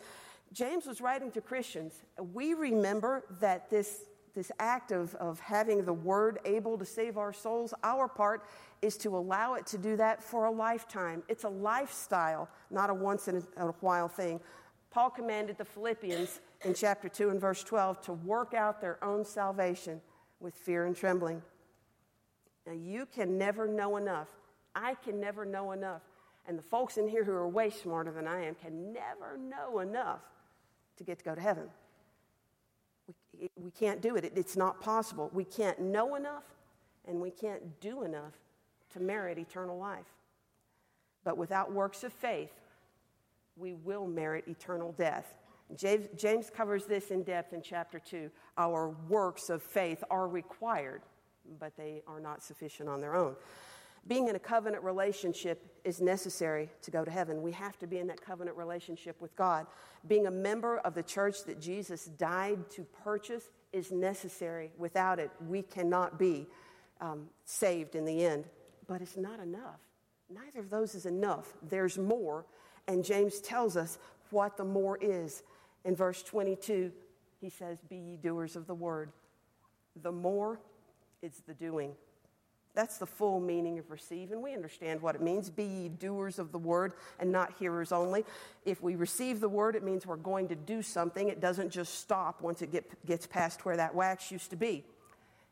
James 0.55 0.87
was 0.87 1.01
writing 1.01 1.33
to 1.33 1.41
Christians. 1.41 2.05
We 2.33 2.55
remember 2.55 3.25
that 3.41 3.69
this, 3.71 4.05
this 4.35 4.53
act 4.61 4.93
of, 4.93 5.13
of 5.17 5.41
having 5.41 5.85
the 5.85 5.93
word 5.93 6.39
able 6.45 6.79
to 6.79 6.85
save 6.85 7.19
our 7.19 7.33
souls, 7.33 7.75
our 7.83 8.07
part 8.07 8.47
is 8.81 8.97
to 8.99 9.17
allow 9.17 9.55
it 9.55 9.67
to 9.67 9.79
do 9.79 9.97
that 9.97 10.23
for 10.23 10.45
a 10.45 10.51
lifetime. 10.53 11.25
It's 11.29 11.43
a 11.43 11.49
lifestyle, 11.49 12.49
not 12.71 12.89
a 12.89 12.95
once 12.95 13.27
in 13.27 13.43
a 13.57 13.67
while 13.81 14.07
thing. 14.07 14.39
Paul 14.93 15.11
commanded 15.11 15.59
the 15.59 15.65
Philippians 15.65 16.41
in 16.65 16.73
chapter 16.73 17.09
2 17.09 17.31
and 17.31 17.41
verse 17.41 17.65
12 17.65 18.03
to 18.03 18.13
work 18.13 18.55
out 18.55 18.81
their 18.81 19.03
own 19.03 19.25
salvation 19.25 20.01
with 20.39 20.55
fear 20.55 20.87
and 20.87 20.95
trembling. 20.95 21.43
Now, 22.65 22.75
you 22.75 23.07
can 23.07 23.37
never 23.37 23.67
know 23.67 23.97
enough. 23.97 24.29
I 24.73 24.95
can 24.95 25.21
never 25.21 25.45
know 25.45 25.73
enough. 25.73 26.03
And 26.47 26.57
the 26.57 26.63
folks 26.63 26.97
in 26.97 27.09
here 27.09 27.25
who 27.25 27.33
are 27.33 27.49
way 27.49 27.71
smarter 27.71 28.13
than 28.13 28.29
I 28.29 28.45
am 28.45 28.55
can 28.55 28.93
never 28.93 29.37
know 29.37 29.81
enough 29.81 30.21
to 30.97 31.05
get 31.05 31.19
to 31.19 31.25
go 31.25 31.35
to 31.35 31.41
heaven. 31.41 31.65
We, 33.39 33.51
we 33.57 33.71
can't 33.71 34.01
do 34.01 34.17
it. 34.17 34.33
It's 34.37 34.57
not 34.57 34.81
possible. 34.81 35.31
We 35.33 35.45
can't 35.45 35.79
know 35.81 36.15
enough 36.15 36.45
and 37.07 37.21
we 37.21 37.31
can't 37.31 37.81
do 37.81 38.03
enough 38.03 38.35
to 38.93 39.01
merit 39.01 39.39
eternal 39.39 39.79
life. 39.79 40.07
But 41.25 41.37
without 41.37 41.73
works 41.73 42.05
of 42.05 42.13
faith, 42.13 42.53
we 43.57 43.75
will 43.75 44.07
merit 44.07 44.45
eternal 44.47 44.93
death. 44.93 45.35
James, 45.77 46.09
James 46.17 46.51
covers 46.51 46.85
this 46.87 47.11
in 47.11 47.23
depth 47.23 47.53
in 47.53 47.63
chapter 47.63 47.99
2. 47.99 48.31
Our 48.59 48.95
works 49.09 49.49
of 49.49 49.63
faith 49.63 50.05
are 50.11 50.29
required, 50.29 51.03
but 51.59 51.77
they 51.77 52.03
are 52.07 52.21
not 52.21 52.43
sufficient 52.43 52.89
on 52.89 53.01
their 53.01 53.15
own. 53.15 53.35
Being 54.07 54.29
in 54.29 54.37
a 54.37 54.41
covenant 54.41 54.85
relationship 54.85 55.81
is 55.85 56.01
necessary 56.01 56.69
to 56.83 56.91
go 56.91 57.05
to 57.05 57.11
heaven. 57.11 57.43
We 57.43 57.53
have 57.53 57.79
to 57.79 57.87
be 57.87 57.99
in 57.99 58.07
that 58.09 58.21
covenant 58.21 58.57
relationship 58.57 59.21
with 59.21 59.35
God. 59.37 59.67
Being 60.07 60.27
a 60.27 60.31
member 60.31 60.79
of 60.79 60.95
the 60.95 61.03
church 61.03 61.45
that 61.45 61.61
Jesus 61.61 62.05
died 62.05 62.69
to 62.71 62.83
purchase 63.03 63.51
is 63.73 63.91
necessary. 63.91 64.71
Without 64.77 65.19
it, 65.19 65.31
we 65.47 65.63
cannot 65.63 66.19
be 66.19 66.47
um, 67.01 67.29
saved 67.45 67.95
in 67.95 68.05
the 68.05 68.25
end. 68.25 68.47
But 68.87 69.01
it's 69.01 69.17
not 69.17 69.41
enough. 69.41 69.81
Neither 70.29 70.61
of 70.61 70.71
those 70.71 70.95
is 70.95 71.07
enough. 71.07 71.55
There's 71.63 71.99
more. 71.99 72.45
And 72.87 73.05
James 73.05 73.41
tells 73.41 73.77
us 73.77 73.99
what 74.31 74.57
the 74.57 74.65
more 74.65 74.99
is. 75.01 75.43
In 75.85 75.97
verse 75.97 76.23
22, 76.23 76.93
he 77.41 77.49
says, 77.49 77.79
Be 77.89 77.97
ye 77.97 78.17
doers 78.17 78.57
of 78.57 78.67
the 78.67 78.75
word. 78.75 79.13
The 80.03 80.13
more 80.13 80.61
is 81.23 81.43
the 81.47 81.55
doing. 81.55 81.93
That's 82.75 82.99
the 82.99 83.07
full 83.07 83.39
meaning 83.39 83.79
of 83.79 83.89
receive, 83.91 84.33
and 84.33 84.43
we 84.43 84.53
understand 84.53 85.01
what 85.01 85.15
it 85.15 85.21
means. 85.21 85.49
Be 85.49 85.65
ye 85.65 85.89
doers 85.89 86.41
of 86.41 86.51
the 86.51 86.59
word 86.59 86.95
and 87.21 87.31
not 87.31 87.53
hearers 87.57 87.93
only. 87.93 88.25
If 88.65 88.83
we 88.83 88.97
receive 88.97 89.39
the 89.39 89.49
word, 89.49 89.77
it 89.77 89.85
means 89.85 90.07
we're 90.07 90.17
going 90.17 90.49
to 90.49 90.57
do 90.57 90.83
something. 90.83 91.29
It 91.29 91.41
doesn't 91.41 91.71
just 91.71 92.01
stop 92.01 92.43
once 92.43 92.63
it 92.63 92.73
get, 92.73 93.07
gets 93.07 93.29
past 93.29 93.65
where 93.65 93.77
that 93.77 93.95
wax 93.95 94.33
used 94.33 94.51
to 94.51 94.57
be. 94.57 94.85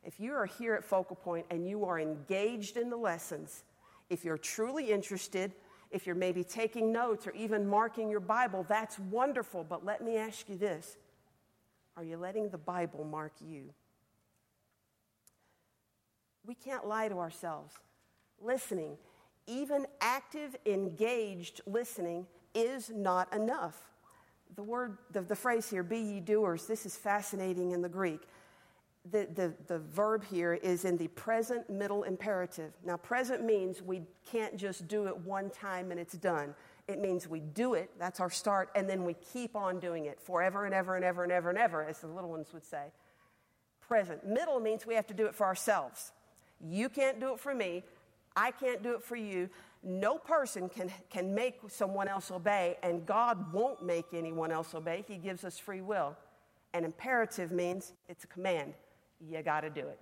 If 0.05 0.19
you 0.19 0.33
are 0.33 0.47
here 0.47 0.75
at 0.75 0.85
Focal 0.85 1.15
Point 1.15 1.47
and 1.49 1.69
you 1.69 1.85
are 1.85 2.01
engaged 2.01 2.77
in 2.77 2.91
the 2.91 2.97
lessons, 2.97 3.63
if 4.11 4.25
you're 4.25 4.39
truly 4.39 4.91
interested, 4.91 5.53
if 5.93 6.07
you're 6.07 6.17
maybe 6.17 6.43
taking 6.43 6.91
notes 6.91 7.29
or 7.29 7.31
even 7.33 7.69
marking 7.69 8.11
your 8.11 8.19
Bible, 8.19 8.67
that's 8.69 8.99
wonderful. 8.99 9.63
But 9.63 9.85
let 9.85 10.03
me 10.03 10.17
ask 10.17 10.49
you 10.49 10.57
this 10.57 10.97
Are 11.97 12.03
you 12.03 12.17
letting 12.17 12.49
the 12.49 12.59
Bible 12.59 13.05
mark 13.05 13.33
you? 13.41 13.73
We 16.47 16.55
can't 16.55 16.87
lie 16.87 17.09
to 17.09 17.19
ourselves. 17.19 17.75
Listening, 18.41 18.97
even 19.47 19.87
active, 20.01 20.57
engaged 20.67 21.61
listening, 21.67 22.27
is 22.55 22.91
not 22.91 23.33
enough. 23.35 23.77
The 24.57 24.63
word, 24.63 24.99
the, 25.13 25.23
the 25.23 25.37
phrase 25.37 25.71
here, 25.71 25.83
be 25.83 25.99
ye 25.99 26.21
doers, 26.21 26.67
this 26.67 26.85
is 26.85 26.97
fascinating 26.97 27.73
in 27.73 27.81
the 27.81 27.89
Greek. 27.89 28.23
The, 29.11 29.27
the, 29.35 29.55
the 29.67 29.79
verb 29.79 30.25
here 30.25 30.55
is 30.55 30.85
in 30.85 30.97
the 30.97 31.09
present 31.09 31.69
middle 31.71 32.05
imperative. 32.05 32.73
Now, 32.85 32.97
present 32.97 33.45
means 33.45 33.83
we 33.83 34.03
can't 34.31 34.57
just 34.57 34.87
do 34.87 35.07
it 35.07 35.17
one 35.19 35.51
time 35.51 35.91
and 35.91 35.99
it's 35.99 36.15
done. 36.15 36.55
It 36.89 37.01
means 37.01 37.29
we 37.29 37.41
do 37.41 37.75
it, 37.75 37.91
that's 37.99 38.21
our 38.21 38.31
start, 38.31 38.71
and 38.75 38.89
then 38.89 39.05
we 39.05 39.15
keep 39.33 39.57
on 39.57 39.79
doing 39.79 40.07
it 40.07 40.21
forever 40.21 40.67
and 40.67 40.75
ever 40.75 40.97
and 40.97 41.05
ever 41.05 41.23
and 41.23 41.33
ever 41.33 41.49
and 41.49 41.59
ever, 41.59 41.85
as 41.85 42.01
the 42.01 42.09
little 42.09 42.31
ones 42.31 42.49
would 42.53 42.65
say. 42.65 42.87
Present. 43.81 44.27
Middle 44.27 44.61
means 44.61 44.85
we 44.85 44.95
have 44.95 45.07
to 45.07 45.15
do 45.15 45.27
it 45.27 45.35
for 45.35 45.47
ourselves. 45.47 46.13
You 46.63 46.89
can't 46.89 47.21
do 47.21 47.35
it 47.35 47.41
for 47.41 47.55
me. 47.55 47.83
I 48.37 48.51
can't 48.51 48.83
do 48.83 48.95
it 48.95 49.03
for 49.03 49.17
you. 49.17 49.51
No 49.83 50.17
person 50.17 50.69
can, 50.69 50.91
can 51.11 51.35
make 51.35 51.59
someone 51.69 52.09
else 52.09 52.31
obey, 52.31 52.79
and 52.83 53.05
God 53.05 53.53
won't 53.53 53.85
make 53.85 54.07
anyone 54.13 54.53
else 54.53 54.75
obey. 54.75 55.05
He 55.09 55.17
gives 55.17 55.45
us 55.45 55.59
free 55.59 55.81
will. 55.81 56.17
An 56.73 56.85
imperative 56.85 57.51
means 57.51 57.93
it's 58.09 58.25
a 58.25 58.29
command. 58.29 58.75
You 59.21 59.43
got 59.43 59.63
to 59.63 59.71
do 59.71 59.81
it. 59.81 59.99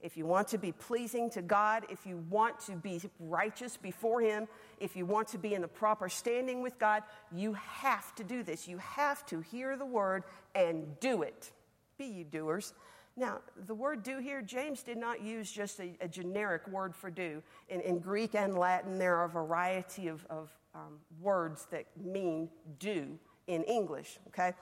If 0.00 0.16
you 0.16 0.26
want 0.26 0.46
to 0.48 0.58
be 0.58 0.72
pleasing 0.72 1.28
to 1.30 1.42
God, 1.42 1.84
if 1.90 2.06
you 2.06 2.24
want 2.30 2.60
to 2.60 2.72
be 2.72 3.00
righteous 3.18 3.76
before 3.76 4.20
Him, 4.20 4.46
if 4.78 4.94
you 4.96 5.04
want 5.04 5.28
to 5.28 5.38
be 5.38 5.54
in 5.54 5.62
the 5.62 5.68
proper 5.68 6.08
standing 6.08 6.62
with 6.62 6.78
God, 6.78 7.02
you 7.32 7.54
have 7.54 8.14
to 8.14 8.24
do 8.24 8.42
this. 8.44 8.68
You 8.68 8.78
have 8.78 9.26
to 9.26 9.40
hear 9.40 9.76
the 9.76 9.86
word 9.86 10.22
and 10.54 10.98
do 11.00 11.22
it. 11.22 11.50
Be 11.98 12.06
you 12.06 12.24
doers. 12.24 12.74
Now, 13.18 13.40
the 13.66 13.74
word 13.74 14.04
do 14.04 14.18
here, 14.18 14.40
James 14.40 14.84
did 14.84 14.96
not 14.96 15.20
use 15.20 15.50
just 15.50 15.80
a, 15.80 15.96
a 16.00 16.06
generic 16.06 16.68
word 16.68 16.94
for 16.94 17.10
do. 17.10 17.42
In, 17.68 17.80
in, 17.80 17.98
Greek 17.98 18.36
and 18.36 18.56
Latin, 18.56 18.96
there 18.96 19.16
are 19.16 19.24
a 19.24 19.28
variety 19.28 20.06
of, 20.06 20.24
of 20.30 20.50
um, 20.72 21.00
words 21.20 21.66
that 21.72 21.86
mean 22.00 22.48
do 22.78 23.18
in 23.48 23.64
English, 23.64 24.20
okay? 24.28 24.52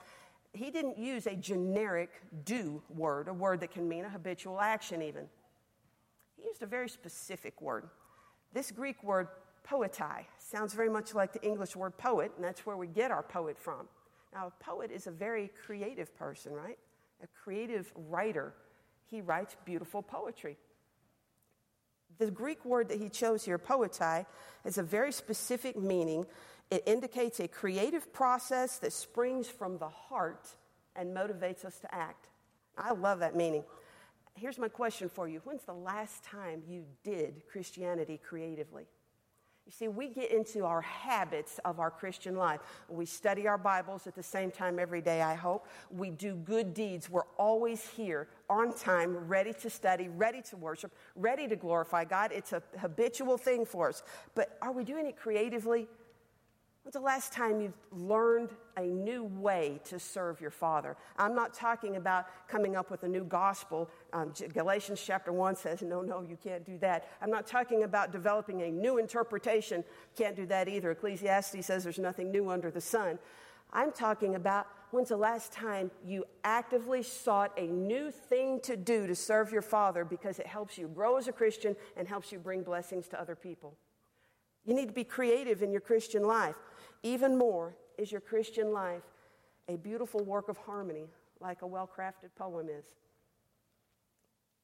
He 0.53 0.71
didn't 0.71 0.97
use 0.97 1.27
a 1.27 1.35
generic 1.35 2.09
do 2.45 2.81
word, 2.89 3.27
a 3.27 3.33
word 3.33 3.59
that 3.59 3.69
can 3.69 3.87
mean 3.87 4.05
a 4.05 4.09
habitual 4.09 4.59
action 4.59 5.03
even. 5.03 5.27
He 6.35 6.47
used 6.47 6.63
a 6.63 6.67
very 6.67 6.89
specific 6.89 7.61
word. 7.61 7.87
This 8.53 8.71
Greek 8.71 9.03
word, 9.03 9.27
poetai, 9.69 10.25
sounds 10.39 10.73
very 10.73 10.89
much 10.89 11.13
like 11.13 11.31
the 11.31 11.43
English 11.45 11.75
word 11.75 11.95
poet, 11.99 12.31
and 12.35 12.43
that's 12.43 12.65
where 12.65 12.77
we 12.77 12.87
get 12.87 13.11
our 13.11 13.21
poet 13.21 13.59
from. 13.59 13.87
Now, 14.33 14.47
a 14.47 14.63
poet 14.63 14.89
is 14.89 15.05
a 15.05 15.11
very 15.11 15.51
creative 15.63 16.17
person, 16.17 16.53
right? 16.53 16.79
A 17.23 17.27
creative 17.43 17.91
writer. 17.95 18.53
He 19.05 19.21
writes 19.21 19.55
beautiful 19.65 20.01
poetry. 20.01 20.57
The 22.17 22.31
Greek 22.31 22.65
word 22.65 22.89
that 22.89 22.99
he 22.99 23.09
chose 23.09 23.45
here, 23.45 23.59
poetai, 23.59 24.25
has 24.63 24.77
a 24.77 24.83
very 24.83 25.11
specific 25.11 25.77
meaning. 25.77 26.25
It 26.71 26.83
indicates 26.85 27.39
a 27.39 27.47
creative 27.47 28.11
process 28.11 28.79
that 28.79 28.91
springs 28.91 29.47
from 29.47 29.77
the 29.77 29.89
heart 29.89 30.47
and 30.95 31.15
motivates 31.15 31.63
us 31.63 31.79
to 31.79 31.93
act. 31.93 32.29
I 32.77 32.93
love 32.93 33.19
that 33.19 33.35
meaning. 33.35 33.63
Here's 34.33 34.57
my 34.59 34.67
question 34.67 35.09
for 35.09 35.27
you 35.27 35.41
When's 35.43 35.63
the 35.63 35.73
last 35.73 36.23
time 36.23 36.63
you 36.67 36.85
did 37.03 37.43
Christianity 37.51 38.19
creatively? 38.23 38.85
You 39.67 39.73
see, 39.73 39.89
we 39.89 40.07
get 40.07 40.31
into 40.31 40.63
our 40.63 40.79
habits 40.79 41.59
of 41.65 41.81
our 41.81 41.91
Christian 41.91 42.37
life. 42.37 42.61
We 42.87 43.05
study 43.05 43.47
our 43.49 43.57
Bibles 43.57 44.07
at 44.07 44.15
the 44.15 44.23
same 44.23 44.49
time 44.49 44.79
every 44.79 45.01
day, 45.01 45.21
I 45.21 45.35
hope. 45.35 45.67
We 45.91 46.09
do 46.09 46.35
good 46.35 46.73
deeds. 46.73 47.09
We're 47.09 47.27
always 47.37 47.85
here, 47.85 48.29
on 48.49 48.73
time, 48.73 49.27
ready 49.27 49.51
to 49.51 49.69
study, 49.69 50.07
ready 50.07 50.41
to 50.43 50.55
worship, 50.55 50.93
ready 51.17 51.49
to 51.49 51.57
glorify 51.57 52.05
God. 52.05 52.31
It's 52.31 52.53
a 52.53 52.63
habitual 52.79 53.37
thing 53.37 53.65
for 53.65 53.89
us. 53.89 54.03
But 54.35 54.57
are 54.61 54.71
we 54.71 54.85
doing 54.85 55.05
it 55.05 55.17
creatively? 55.17 55.89
When's 56.87 56.93
the 56.93 57.01
last 57.01 57.33
time 57.33 57.59
you've 57.59 57.77
learned 57.91 58.51
a 58.77 58.83
new 58.83 59.25
way 59.25 59.81
to 59.89 59.99
serve 59.99 60.39
your 60.39 60.51
Father? 60.51 60.95
I'm 61.17 61.35
not 61.35 61.53
talking 61.53 61.97
about 61.97 62.27
coming 62.47 62.77
up 62.77 62.89
with 62.89 63.03
a 63.03 63.09
new 63.09 63.25
gospel. 63.25 63.89
Um, 64.13 64.31
Galatians 64.53 65.03
chapter 65.05 65.33
1 65.33 65.57
says, 65.57 65.81
no, 65.81 66.01
no, 66.01 66.21
you 66.21 66.37
can't 66.41 66.65
do 66.65 66.77
that. 66.77 67.09
I'm 67.21 67.29
not 67.29 67.45
talking 67.45 67.83
about 67.83 68.13
developing 68.13 68.61
a 68.61 68.71
new 68.71 68.99
interpretation. 68.99 69.83
Can't 70.15 70.33
do 70.33 70.45
that 70.45 70.69
either. 70.69 70.91
Ecclesiastes 70.91 71.65
says 71.65 71.83
there's 71.83 71.99
nothing 71.99 72.31
new 72.31 72.49
under 72.49 72.71
the 72.71 72.79
sun. 72.79 73.19
I'm 73.73 73.91
talking 73.91 74.35
about 74.35 74.67
when's 74.91 75.09
the 75.09 75.17
last 75.17 75.51
time 75.51 75.91
you 76.05 76.23
actively 76.45 77.03
sought 77.03 77.51
a 77.57 77.67
new 77.67 78.11
thing 78.11 78.61
to 78.61 78.77
do 78.77 79.07
to 79.07 79.13
serve 79.13 79.51
your 79.51 79.61
Father 79.61 80.05
because 80.05 80.39
it 80.39 80.47
helps 80.47 80.77
you 80.77 80.87
grow 80.87 81.17
as 81.17 81.27
a 81.27 81.33
Christian 81.33 81.75
and 81.97 82.07
helps 82.07 82.31
you 82.31 82.39
bring 82.39 82.63
blessings 82.63 83.09
to 83.09 83.19
other 83.19 83.35
people? 83.35 83.75
You 84.67 84.73
need 84.73 84.89
to 84.89 84.93
be 84.93 85.05
creative 85.05 85.63
in 85.63 85.71
your 85.71 85.81
Christian 85.81 86.23
life. 86.23 86.55
Even 87.03 87.37
more 87.37 87.75
is 87.97 88.11
your 88.11 88.21
Christian 88.21 88.71
life 88.71 89.03
a 89.69 89.75
beautiful 89.75 90.23
work 90.23 90.47
of 90.49 90.57
harmony, 90.57 91.07
like 91.41 91.61
a 91.61 91.67
well 91.67 91.89
crafted 91.93 92.29
poem 92.37 92.67
is. 92.69 92.85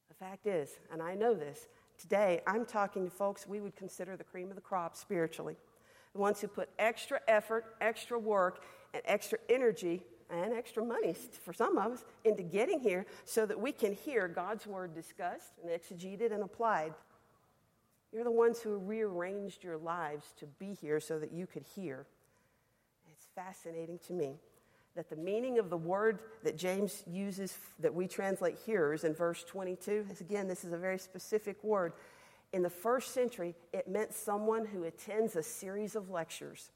The 0.08 0.16
fact 0.16 0.48
is, 0.48 0.70
and 0.92 1.02
I 1.02 1.16
know 1.16 1.34
this, 1.34 1.68
today 1.98 2.42
I'm 2.48 2.66
talking 2.66 3.06
to 3.06 3.12
folks 3.12 3.48
we 3.48 3.60
would 3.60 3.76
consider 3.76 4.16
the 4.16 4.24
cream 4.24 4.50
of 4.50 4.56
the 4.56 4.62
crop 4.62 4.96
spiritually. 4.96 5.58
The 6.14 6.20
ones 6.20 6.40
who 6.40 6.48
put 6.48 6.70
extra 6.80 7.20
effort, 7.28 7.76
extra 7.82 8.18
work 8.18 8.64
and 8.94 9.02
extra 9.06 9.40
energy 9.50 10.04
and 10.30 10.54
extra 10.54 10.84
money 10.86 11.16
for 11.44 11.54
some 11.54 11.78
of 11.78 11.94
us 11.94 12.06
into 12.24 12.44
getting 12.44 12.80
here 12.80 13.06
so 13.26 13.46
that 13.46 13.60
we 13.60 13.72
can 13.72 13.94
hear 13.94 14.28
God's 14.28 14.66
word 14.66 14.94
discussed 14.94 15.54
and 15.62 15.72
exegeted 15.72 16.32
and 16.32 16.44
applied. 16.44 16.94
You're 18.12 18.24
the 18.24 18.32
ones 18.32 18.60
who 18.60 18.78
rearranged 18.78 19.64
your 19.64 19.78
lives 19.78 20.34
to 20.40 20.46
be 20.46 20.74
here 20.74 21.00
so 21.00 21.20
that 21.20 21.32
you 21.32 21.48
could 21.48 21.64
hear. 21.76 22.06
Fascinating 23.36 24.00
to 24.08 24.14
me 24.14 24.36
that 24.96 25.10
the 25.10 25.16
meaning 25.16 25.58
of 25.58 25.70
the 25.70 25.78
word 25.78 26.20
that 26.44 26.56
James 26.56 27.04
uses 27.08 27.58
that 27.80 27.94
we 27.94 28.08
translate 28.08 28.58
hearers 28.66 29.04
in 29.04 29.14
verse 29.14 29.44
22 29.44 30.06
is 30.12 30.22
again, 30.22 30.48
this 30.48 30.64
is 30.64 30.72
a 30.72 30.78
very 30.78 31.00
specific 31.00 31.64
word. 31.64 31.94
In 32.52 32.62
the 32.62 32.70
first 32.70 33.14
century, 33.14 33.56
it 33.74 33.88
meant 33.88 34.14
someone 34.14 34.66
who 34.66 34.84
attends 34.84 35.36
a 35.36 35.42
series 35.42 35.96
of 35.96 36.12
lectures. 36.12 36.70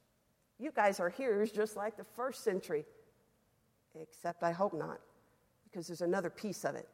You 0.57 0.71
guys 0.71 0.99
are 0.99 1.09
hearers 1.09 1.51
just 1.51 1.77
like 1.77 1.95
the 1.95 2.03
first 2.03 2.43
century 2.43 2.85
except 4.01 4.43
I 4.43 4.51
hope 4.51 4.73
not, 4.73 4.99
because 5.63 5.87
there's 5.87 6.01
another 6.01 6.29
piece 6.29 6.65
of 6.65 6.75
it. 6.75 6.87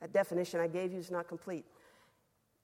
That 0.00 0.12
definition 0.12 0.60
I 0.60 0.66
gave 0.66 0.92
you 0.92 0.98
is 0.98 1.10
not 1.10 1.28
complete. 1.28 1.64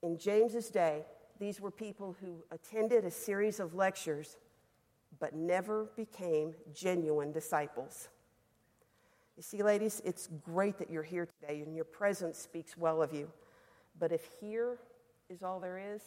In 0.03 0.19
James's 0.19 0.71
day, 0.71 1.05
these 1.39 1.61
were 1.61 1.71
people 1.71 2.17
who 2.21 2.43
attended 2.51 3.05
a 3.05 3.11
series 3.11 3.61
of 3.61 3.75
lectures 3.75 4.39
but 5.19 5.35
never 5.35 5.91
became 5.97 6.55
genuine 6.75 7.33
disciples. 7.33 8.09
You 9.37 9.43
see, 9.43 9.63
ladies, 9.63 10.01
it's 10.05 10.29
great 10.43 10.79
that 10.79 10.91
you're 10.91 11.03
here 11.03 11.29
today 11.41 11.61
and 11.61 11.75
your 11.75 11.85
presence 11.85 12.39
speaks 12.39 12.77
well 12.77 13.03
of 13.03 13.13
you. 13.13 13.31
But 13.99 14.13
if 14.13 14.29
here 14.41 14.79
is 15.29 15.43
all 15.43 15.61
there 15.61 15.79
is, 15.79 16.03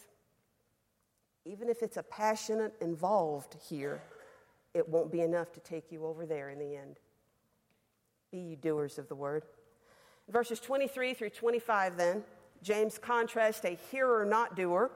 even 1.44 1.68
if 1.68 1.82
it's 1.82 1.96
a 1.96 2.02
passionate, 2.02 2.74
involved 2.80 3.56
here, 3.68 4.02
it 4.74 4.88
won't 4.88 5.10
be 5.10 5.20
enough 5.20 5.52
to 5.52 5.60
take 5.60 5.90
you 5.90 6.04
over 6.04 6.26
there 6.26 6.50
in 6.50 6.58
the 6.58 6.76
end. 6.76 6.98
Be 8.30 8.38
ye 8.38 8.56
doers 8.56 8.98
of 8.98 9.08
the 9.08 9.14
word. 9.14 9.44
Verses 10.28 10.60
23 10.60 11.14
through 11.14 11.30
25, 11.30 11.96
then, 11.96 12.22
James 12.62 12.98
contrasts 12.98 13.64
a 13.64 13.78
hearer 13.90 14.24
not 14.24 14.54
doer 14.54 14.90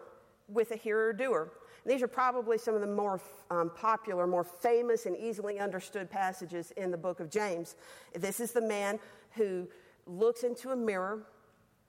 with 0.49 0.71
a 0.71 0.77
hearer 0.77 1.13
doer. 1.13 1.51
These 1.87 2.03
are 2.03 2.09
probably 2.09 2.59
some 2.59 2.75
of 2.75 2.81
the 2.81 2.87
more 2.87 3.21
um, 3.51 3.71
popular, 3.77 4.27
more 4.27 4.45
famous, 4.45 5.07
and 5.07 5.17
easily 5.17 5.59
understood 5.59 6.11
passages 6.11 6.73
in 6.77 6.91
the 6.91 6.97
book 6.97 7.21
of 7.21 7.31
James. 7.31 7.77
This 8.15 8.41
is 8.41 8.53
the 8.53 8.63
man 8.63 8.99
who 9.33 9.69
looks 10.07 10.43
into 10.43 10.71
a 10.71 10.77
mirror 10.77 11.27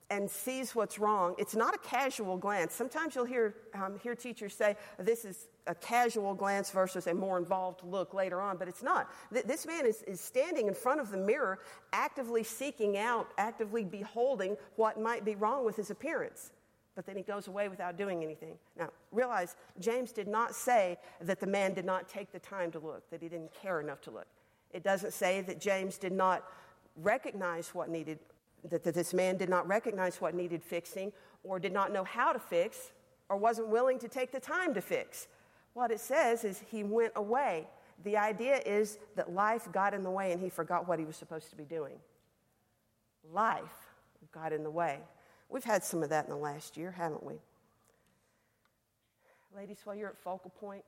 and 0.09 0.29
sees 0.29 0.75
what's 0.75 0.99
wrong. 0.99 1.33
It's 1.37 1.55
not 1.55 1.73
a 1.73 1.77
casual 1.79 2.37
glance. 2.37 2.73
Sometimes 2.73 3.15
you'll 3.15 3.25
hear, 3.25 3.55
um, 3.73 3.97
hear 3.99 4.15
teachers 4.15 4.53
say, 4.53 4.75
this 4.99 5.25
is 5.25 5.47
a 5.67 5.73
casual 5.73 6.35
glance 6.35 6.69
versus 6.69 7.07
a 7.07 7.13
more 7.13 7.39
involved 7.39 7.81
look 7.83 8.13
later 8.13 8.39
on, 8.39 8.57
but 8.57 8.67
it's 8.67 8.83
not. 8.83 9.09
Th- 9.33 9.45
this 9.45 9.65
man 9.65 9.87
is, 9.87 10.03
is 10.03 10.21
standing 10.21 10.67
in 10.67 10.75
front 10.75 10.99
of 10.99 11.09
the 11.09 11.17
mirror, 11.17 11.59
actively 11.91 12.43
seeking 12.43 12.97
out, 12.97 13.29
actively 13.37 13.83
beholding 13.83 14.57
what 14.75 14.99
might 14.99 15.25
be 15.25 15.35
wrong 15.35 15.65
with 15.65 15.75
his 15.75 15.89
appearance. 15.89 16.51
But 16.95 17.05
then 17.05 17.17
he 17.17 17.23
goes 17.23 17.47
away 17.47 17.67
without 17.67 17.97
doing 17.97 18.23
anything. 18.23 18.57
Now, 18.77 18.89
realize 19.11 19.55
James 19.79 20.11
did 20.11 20.27
not 20.27 20.55
say 20.55 20.97
that 21.21 21.39
the 21.39 21.47
man 21.47 21.73
did 21.73 21.85
not 21.85 22.07
take 22.07 22.31
the 22.31 22.39
time 22.39 22.71
to 22.71 22.79
look, 22.79 23.09
that 23.09 23.21
he 23.21 23.27
didn't 23.27 23.53
care 23.53 23.81
enough 23.81 24.01
to 24.01 24.11
look. 24.11 24.27
It 24.71 24.83
doesn't 24.83 25.13
say 25.13 25.41
that 25.41 25.59
James 25.59 25.97
did 25.97 26.13
not 26.13 26.45
recognize 26.95 27.69
what 27.75 27.89
needed 27.89 28.19
that, 28.69 28.83
that 28.83 28.95
this 28.95 29.13
man 29.13 29.37
did 29.37 29.49
not 29.49 29.67
recognize 29.67 30.19
what 30.19 30.33
needed 30.33 30.63
fixing 30.63 31.11
or 31.43 31.59
did 31.59 31.73
not 31.73 31.91
know 31.91 32.03
how 32.03 32.33
to 32.33 32.39
fix 32.39 32.91
or 33.29 33.37
wasn't 33.37 33.67
willing 33.67 33.99
to 33.99 34.07
take 34.07 34.31
the 34.31 34.39
time 34.39 34.73
to 34.73 34.81
fix. 34.81 35.27
What 35.73 35.91
it 35.91 35.99
says 35.99 36.43
is 36.43 36.63
he 36.71 36.83
went 36.83 37.13
away. 37.15 37.67
The 38.03 38.17
idea 38.17 38.61
is 38.65 38.97
that 39.15 39.31
life 39.31 39.67
got 39.71 39.93
in 39.93 40.03
the 40.03 40.09
way 40.09 40.31
and 40.31 40.41
he 40.41 40.49
forgot 40.49 40.87
what 40.87 40.99
he 40.99 41.05
was 41.05 41.15
supposed 41.15 41.49
to 41.49 41.55
be 41.55 41.63
doing. 41.63 41.95
Life 43.31 43.89
got 44.31 44.53
in 44.53 44.63
the 44.63 44.71
way. 44.71 44.99
We've 45.55 45.63
had 45.63 45.85
some 45.85 46.03
of 46.03 46.09
that 46.09 46.25
in 46.25 46.31
the 46.31 46.35
last 46.35 46.75
year, 46.75 46.91
haven't 46.91 47.23
we? 47.23 47.35
Ladies, 49.55 49.77
while 49.85 49.95
you're 49.95 50.09
at 50.09 50.17
focal 50.17 50.49
point, 50.49 50.83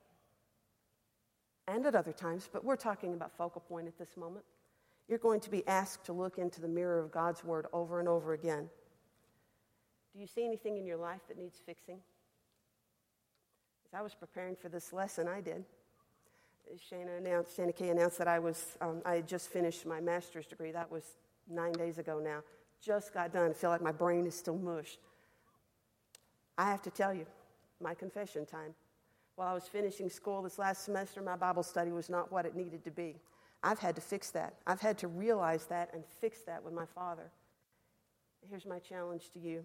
and 1.70 1.86
at 1.86 1.96
other 1.96 2.12
times, 2.12 2.50
but 2.52 2.66
we're 2.66 2.76
talking 2.76 3.14
about 3.14 3.32
focal 3.38 3.62
point 3.62 3.88
at 3.88 3.98
this 3.98 4.18
moment 4.18 4.44
you're 5.08 5.20
going 5.20 5.40
to 5.40 5.50
be 5.50 5.66
asked 5.68 6.04
to 6.08 6.12
look 6.12 6.38
into 6.38 6.60
the 6.60 6.68
mirror 6.68 7.00
of 7.00 7.14
God's 7.14 7.46
Word 7.46 7.68
over 7.72 8.02
and 8.02 8.10
over 8.10 8.34
again. 8.34 8.70
Do 10.14 10.20
you 10.20 10.28
see 10.28 10.44
anything 10.44 10.78
in 10.78 10.86
your 10.86 10.98
life 10.98 11.22
that 11.30 11.38
needs 11.38 11.62
fixing? 11.66 12.00
As 13.86 13.98
I 13.98 14.02
was 14.02 14.14
preparing 14.14 14.58
for 14.58 14.68
this 14.68 14.92
lesson, 14.92 15.30
I 15.30 15.40
did. 15.40 15.64
Shana 16.92 17.20
announced, 17.20 17.58
Shana 17.58 17.74
Kay 17.74 17.88
announced 17.88 18.18
that 18.18 18.28
I 18.28 18.40
was, 18.40 18.76
um, 18.82 19.02
I 19.06 19.16
had 19.16 19.30
just 19.30 19.48
finished 19.48 19.86
my 19.86 20.02
master's 20.02 20.46
degree. 20.46 20.72
That 20.72 20.92
was 20.92 21.04
nine 21.50 21.72
days 21.72 22.00
ago 22.00 22.20
now. 22.22 22.44
Just 22.82 23.14
got 23.14 23.34
done. 23.34 23.52
I 23.52 23.54
feel 23.54 23.70
like 23.70 23.82
my 23.82 23.92
brain 23.92 24.26
is 24.26 24.36
still 24.36 24.58
mush. 24.58 24.98
I 26.58 26.70
have 26.70 26.82
to 26.84 26.90
tell 26.90 27.14
you, 27.14 27.26
my 27.82 27.94
confession 27.94 28.46
time. 28.46 28.74
While 29.36 29.50
I 29.50 29.54
was 29.54 29.68
finishing 29.68 30.10
school 30.10 30.42
this 30.42 30.58
last 30.58 30.84
semester, 30.84 31.22
my 31.22 31.36
Bible 31.36 31.64
study 31.64 31.92
was 31.92 32.10
not 32.10 32.32
what 32.32 32.46
it 32.46 32.56
needed 32.56 32.84
to 32.86 32.92
be. 32.92 33.16
I've 33.64 33.80
had 33.80 33.96
to 33.96 34.02
fix 34.02 34.32
that. 34.32 34.56
I've 34.66 34.82
had 34.82 34.98
to 35.00 35.08
realize 35.08 35.66
that 35.66 35.94
and 35.94 36.04
fix 36.20 36.42
that 36.42 36.64
with 36.64 36.74
my 36.74 36.86
Father. 36.86 37.30
Here's 38.50 38.66
my 38.66 38.80
challenge 38.80 39.30
to 39.34 39.40
you. 39.40 39.64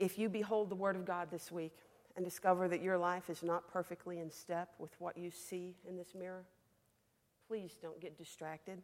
If 0.00 0.18
you 0.18 0.28
behold 0.28 0.70
the 0.70 0.74
Word 0.74 0.96
of 0.96 1.04
God 1.04 1.28
this 1.30 1.52
week 1.52 1.76
and 2.16 2.24
discover 2.24 2.66
that 2.68 2.82
your 2.82 2.98
life 2.98 3.30
is 3.30 3.42
not 3.42 3.70
perfectly 3.72 4.18
in 4.18 4.30
step 4.30 4.70
with 4.78 4.90
what 4.98 5.16
you 5.16 5.30
see 5.30 5.76
in 5.86 5.96
this 5.96 6.14
mirror, 6.18 6.44
please 7.46 7.78
don't 7.80 8.00
get 8.00 8.18
distracted. 8.18 8.82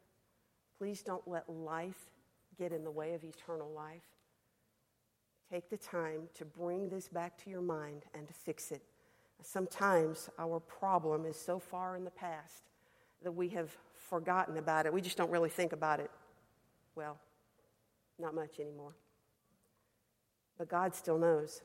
Please 0.79 1.03
don't 1.03 1.27
let 1.27 1.49
life 1.49 2.11
get 2.59 2.73
in 2.73 2.85
the 2.85 2.91
way 2.91 3.15
of 3.15 3.25
eternal 3.25 3.71
life. 3.71 4.03
Take 5.51 5.71
the 5.71 5.77
time 5.77 6.29
to 6.35 6.45
bring 6.45 6.89
this 6.89 7.09
back 7.09 7.43
to 7.45 7.51
your 7.51 7.63
mind 7.63 8.05
and 8.15 8.27
to 8.27 8.35
fix 8.35 8.71
it. 8.71 8.83
Sometimes 9.43 10.29
our 10.39 10.61
problem 10.61 11.25
is 11.25 11.37
so 11.37 11.59
far 11.59 11.97
in 11.97 12.05
the 12.05 12.11
past 12.11 12.65
that 13.23 13.33
we 13.33 13.49
have 13.51 13.77
forgotten 13.95 14.59
about 14.59 14.87
it. 14.87 14.93
We 14.93 15.01
just 15.01 15.17
don't 15.17 15.31
really 15.31 15.49
think 15.49 15.73
about 15.73 16.01
it. 16.01 16.11
Well, 16.95 17.19
not 18.19 18.35
much 18.35 18.59
anymore. 18.59 18.93
But 20.59 20.69
God 20.69 20.95
still 20.95 21.19
knows. 21.19 21.63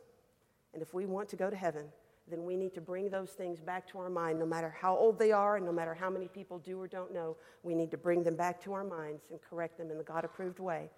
And 0.73 0.81
if 0.81 0.93
we 0.93 1.05
want 1.05 1.29
to 1.29 1.35
go 1.35 1.49
to 1.49 1.55
heaven, 1.55 1.85
then 2.29 2.45
we 2.45 2.55
need 2.55 2.73
to 2.75 2.81
bring 2.81 3.09
those 3.09 3.31
things 3.31 3.59
back 3.59 3.87
to 3.89 3.99
our 3.99 4.09
mind, 4.09 4.39
no 4.39 4.45
matter 4.45 4.73
how 4.79 4.95
old 4.95 5.19
they 5.19 5.31
are 5.31 5.57
and 5.57 5.65
no 5.65 5.71
matter 5.71 5.93
how 5.93 6.09
many 6.09 6.27
people 6.27 6.59
do 6.59 6.79
or 6.79 6.87
don't 6.87 7.13
know. 7.13 7.35
We 7.63 7.75
need 7.75 7.91
to 7.91 7.97
bring 7.97 8.23
them 8.23 8.35
back 8.35 8.63
to 8.63 8.73
our 8.73 8.83
minds 8.83 9.23
and 9.29 9.39
correct 9.41 9.77
them 9.77 9.91
in 9.91 9.97
the 9.97 10.03
God 10.03 10.23
approved 10.23 10.59
way, 10.59 10.89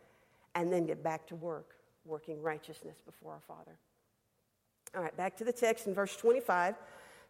and 0.53 0.71
then 0.71 0.85
get 0.85 1.03
back 1.03 1.27
to 1.27 1.35
work, 1.35 1.75
working 2.05 2.41
righteousness 2.41 3.01
before 3.05 3.33
our 3.33 3.41
Father. 3.47 3.77
All 4.95 5.01
right, 5.01 5.15
back 5.17 5.35
to 5.37 5.43
the 5.43 5.51
text 5.51 5.87
in 5.87 5.93
verse 5.93 6.15
25 6.15 6.75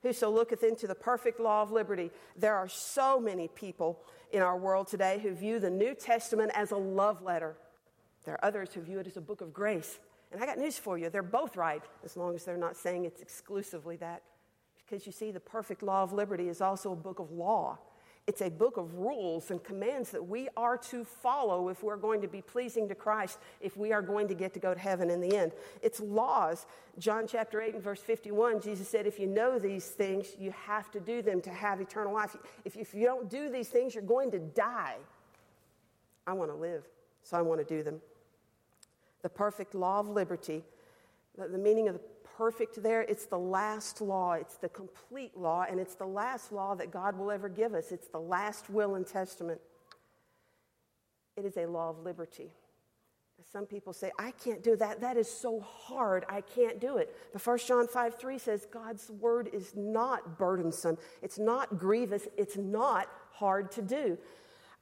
whoso 0.06 0.30
looketh 0.30 0.64
into 0.64 0.86
the 0.86 0.96
perfect 0.96 1.40
law 1.40 1.64
of 1.64 1.72
liberty. 1.72 2.12
There 2.38 2.56
are 2.56 2.68
so 2.68 3.20
many 3.20 3.48
people 3.48 4.00
in 4.32 4.42
our 4.42 4.56
world 4.56 4.88
today 4.88 5.20
who 5.22 5.34
view 5.34 5.60
the 5.60 5.70
New 5.70 5.96
Testament 5.96 6.52
as 6.54 6.72
a 6.72 6.78
love 6.78 7.24
letter. 7.24 7.56
There 8.24 8.36
are 8.36 8.46
others 8.46 8.74
who 8.74 8.82
view 8.82 9.00
it 9.00 9.08
as 9.08 9.18
a 9.18 9.22
book 9.22 9.42
of 9.42 9.52
grace. 9.52 9.98
And 10.36 10.44
I 10.44 10.48
got 10.48 10.58
news 10.58 10.78
for 10.78 10.98
you. 10.98 11.10
They're 11.10 11.24
both 11.24 11.56
right, 11.56 11.82
as 12.04 12.18
long 12.18 12.36
as 12.36 12.44
they're 12.44 12.58
not 12.58 12.76
saying 12.76 13.06
it's 13.06 13.22
exclusively 13.22 13.96
that. 13.98 14.22
Because 14.78 15.06
you 15.06 15.14
see, 15.14 15.32
the 15.32 15.40
perfect 15.40 15.82
law 15.82 16.04
of 16.04 16.12
liberty 16.12 16.50
is 16.50 16.60
also 16.60 16.92
a 16.92 16.96
book 16.96 17.20
of 17.20 17.32
law. 17.32 17.78
It's 18.28 18.42
a 18.42 18.50
book 18.50 18.76
of 18.76 18.96
rules 18.96 19.50
and 19.50 19.64
commands 19.64 20.12
that 20.12 20.28
we 20.28 20.50
are 20.58 20.78
to 20.90 21.06
follow 21.06 21.70
if 21.70 21.84
we're 21.84 21.96
going 21.96 22.20
to 22.20 22.28
be 22.28 22.42
pleasing 22.42 22.90
to 22.90 22.96
Christ, 22.96 23.40
if 23.62 23.78
we 23.78 23.94
are 23.94 24.02
going 24.02 24.28
to 24.28 24.34
get 24.34 24.54
to 24.56 24.60
go 24.60 24.74
to 24.74 24.80
heaven 24.80 25.10
in 25.10 25.22
the 25.22 25.38
end. 25.38 25.54
It's 25.82 26.02
laws. 26.02 26.66
John 27.00 27.28
chapter 27.28 27.62
8 27.62 27.76
and 27.76 27.82
verse 27.82 28.02
51, 28.02 28.60
Jesus 28.60 28.90
said, 28.90 29.08
If 29.08 29.18
you 29.18 29.28
know 29.28 29.58
these 29.58 29.88
things, 29.88 30.36
you 30.38 30.52
have 30.52 30.92
to 30.92 31.00
do 31.00 31.22
them 31.22 31.40
to 31.44 31.50
have 31.50 31.80
eternal 31.80 32.14
life. 32.14 32.36
If, 32.66 32.76
if 32.76 32.94
you 32.94 33.06
don't 33.06 33.30
do 33.30 33.50
these 33.50 33.70
things, 33.70 33.96
you're 33.96 34.04
going 34.04 34.32
to 34.32 34.40
die. 34.40 34.98
I 36.28 36.34
want 36.34 36.52
to 36.52 36.58
live, 36.58 36.84
so 37.24 37.38
I 37.38 37.42
want 37.42 37.66
to 37.66 37.66
do 37.66 37.84
them. 37.84 38.02
The 39.26 39.30
perfect 39.30 39.74
law 39.74 40.02
of 40.02 40.08
liberty, 40.08 40.64
the, 41.36 41.58
meaning 41.58 41.88
of 41.88 41.96
the 41.96 42.02
perfect 42.38 42.84
there. 42.84 43.02
It's 43.02 43.26
the 43.26 43.40
last 43.40 44.00
law, 44.00 44.34
it's 44.34 44.58
the 44.58 44.70
complete 44.70 45.36
law, 45.36 45.66
and 45.68 45.80
it's 45.80 45.96
the 45.96 46.06
last 46.06 46.52
law 46.52 46.76
that 46.76 46.92
God 46.92 47.18
will 47.18 47.32
ever 47.32 47.50
give 47.50 47.74
us. 47.74 47.92
It's 47.92 48.06
the 48.08 48.20
last 48.20 48.70
will 48.70 48.94
and 48.94 49.08
testament. 49.08 49.60
It 51.38 51.44
is 51.44 51.58
a 51.58 51.66
law 51.66 51.90
of 51.90 52.04
liberty. 52.04 52.52
Some 53.52 53.66
people 53.66 53.94
say, 53.94 54.12
I 54.20 54.30
can't 54.30 54.64
do 54.64 54.76
that. 54.76 55.02
That 55.02 55.18
is 55.18 55.28
so 55.28 55.60
hard. 55.60 56.24
I 56.30 56.42
can't 56.42 56.80
do 56.80 56.98
it. 56.98 57.16
But 57.34 57.44
1 57.44 57.58
John 57.68 57.88
5 57.88 58.20
3 58.20 58.38
says, 58.38 58.68
God's 58.72 59.10
word 59.10 59.50
is 59.52 59.74
not 59.76 60.38
burdensome. 60.38 61.00
It's 61.24 61.40
not 61.40 61.80
grievous. 61.80 62.28
It's 62.38 62.58
not 62.58 63.10
hard 63.32 63.72
to 63.72 63.82
do. 63.82 64.20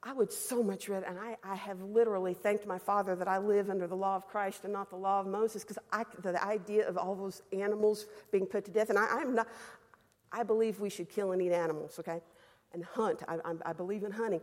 I 0.05 0.11
would 0.11 0.31
so 0.33 0.61
much 0.61 0.89
rather, 0.89 1.05
and 1.05 1.17
I, 1.17 1.37
I 1.43 1.55
have 1.55 1.81
literally 1.81 2.33
thanked 2.33 2.67
my 2.67 2.77
father 2.77 3.15
that 3.15 3.27
I 3.27 3.37
live 3.37 3.69
under 3.69 3.87
the 3.87 3.95
law 3.95 4.17
of 4.17 4.27
Christ 4.27 4.65
and 4.65 4.73
not 4.73 4.89
the 4.89 4.97
law 4.97 5.21
of 5.21 5.27
Moses, 5.27 5.63
because 5.63 5.77
the 6.21 6.43
idea 6.43 6.87
of 6.87 6.97
all 6.97 7.15
those 7.15 7.41
animals 7.53 8.05
being 8.31 8.45
put 8.45 8.65
to 8.65 8.71
death, 8.71 8.89
and 8.89 8.99
I, 8.99 9.07
I'm 9.07 9.33
not, 9.33 9.47
I 10.31 10.43
believe 10.43 10.81
we 10.81 10.89
should 10.89 11.09
kill 11.09 11.31
and 11.31 11.41
eat 11.41 11.53
animals, 11.53 11.99
okay? 11.99 12.19
and 12.73 12.83
hunt. 12.83 13.21
I, 13.27 13.35
I, 13.45 13.53
I 13.67 13.73
believe 13.73 14.03
in 14.03 14.11
hunting. 14.11 14.41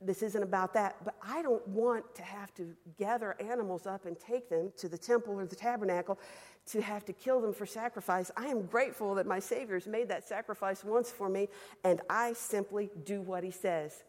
This 0.00 0.22
isn't 0.22 0.42
about 0.42 0.74
that, 0.74 0.96
but 1.04 1.14
I 1.22 1.42
don't 1.42 1.66
want 1.68 2.14
to 2.16 2.22
have 2.22 2.52
to 2.54 2.74
gather 2.98 3.36
animals 3.40 3.86
up 3.86 4.04
and 4.04 4.18
take 4.18 4.48
them 4.48 4.72
to 4.78 4.88
the 4.88 4.98
temple 4.98 5.38
or 5.38 5.46
the 5.46 5.54
tabernacle 5.54 6.18
to 6.66 6.80
have 6.80 7.04
to 7.04 7.12
kill 7.12 7.40
them 7.40 7.52
for 7.52 7.66
sacrifice. 7.66 8.30
I 8.36 8.46
am 8.46 8.62
grateful 8.62 9.14
that 9.16 9.26
my 9.26 9.38
Savior's 9.38 9.86
made 9.86 10.08
that 10.08 10.26
sacrifice 10.26 10.82
once 10.82 11.10
for 11.10 11.28
me, 11.28 11.48
and 11.84 12.00
I 12.10 12.32
simply 12.32 12.90
do 13.04 13.20
what 13.20 13.44
He 13.44 13.52
says. 13.52 14.02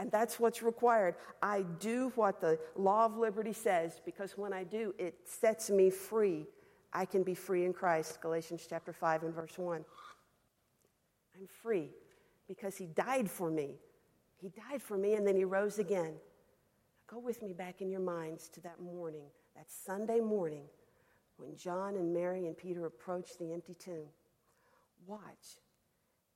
And 0.00 0.10
that's 0.10 0.40
what's 0.40 0.62
required. 0.62 1.16
I 1.42 1.60
do 1.78 2.10
what 2.14 2.40
the 2.40 2.58
law 2.74 3.04
of 3.04 3.18
liberty 3.18 3.52
says 3.52 4.00
because 4.02 4.32
when 4.38 4.50
I 4.50 4.64
do, 4.64 4.94
it 4.98 5.14
sets 5.26 5.68
me 5.68 5.90
free. 5.90 6.46
I 6.90 7.04
can 7.04 7.22
be 7.22 7.34
free 7.34 7.66
in 7.66 7.74
Christ. 7.74 8.18
Galatians 8.22 8.66
chapter 8.66 8.94
5 8.94 9.24
and 9.24 9.34
verse 9.34 9.58
1. 9.58 9.84
I'm 11.36 11.46
free 11.62 11.90
because 12.48 12.78
he 12.78 12.86
died 12.86 13.30
for 13.30 13.50
me. 13.50 13.74
He 14.40 14.48
died 14.48 14.80
for 14.80 14.96
me 14.96 15.16
and 15.16 15.26
then 15.26 15.36
he 15.36 15.44
rose 15.44 15.78
again. 15.78 16.14
Go 17.06 17.18
with 17.18 17.42
me 17.42 17.52
back 17.52 17.82
in 17.82 17.90
your 17.90 18.00
minds 18.00 18.48
to 18.54 18.62
that 18.62 18.80
morning, 18.80 19.26
that 19.54 19.70
Sunday 19.70 20.20
morning 20.20 20.64
when 21.36 21.54
John 21.56 21.96
and 21.96 22.14
Mary 22.14 22.46
and 22.46 22.56
Peter 22.56 22.86
approached 22.86 23.38
the 23.38 23.52
empty 23.52 23.74
tomb. 23.74 24.08
Watch 25.06 25.58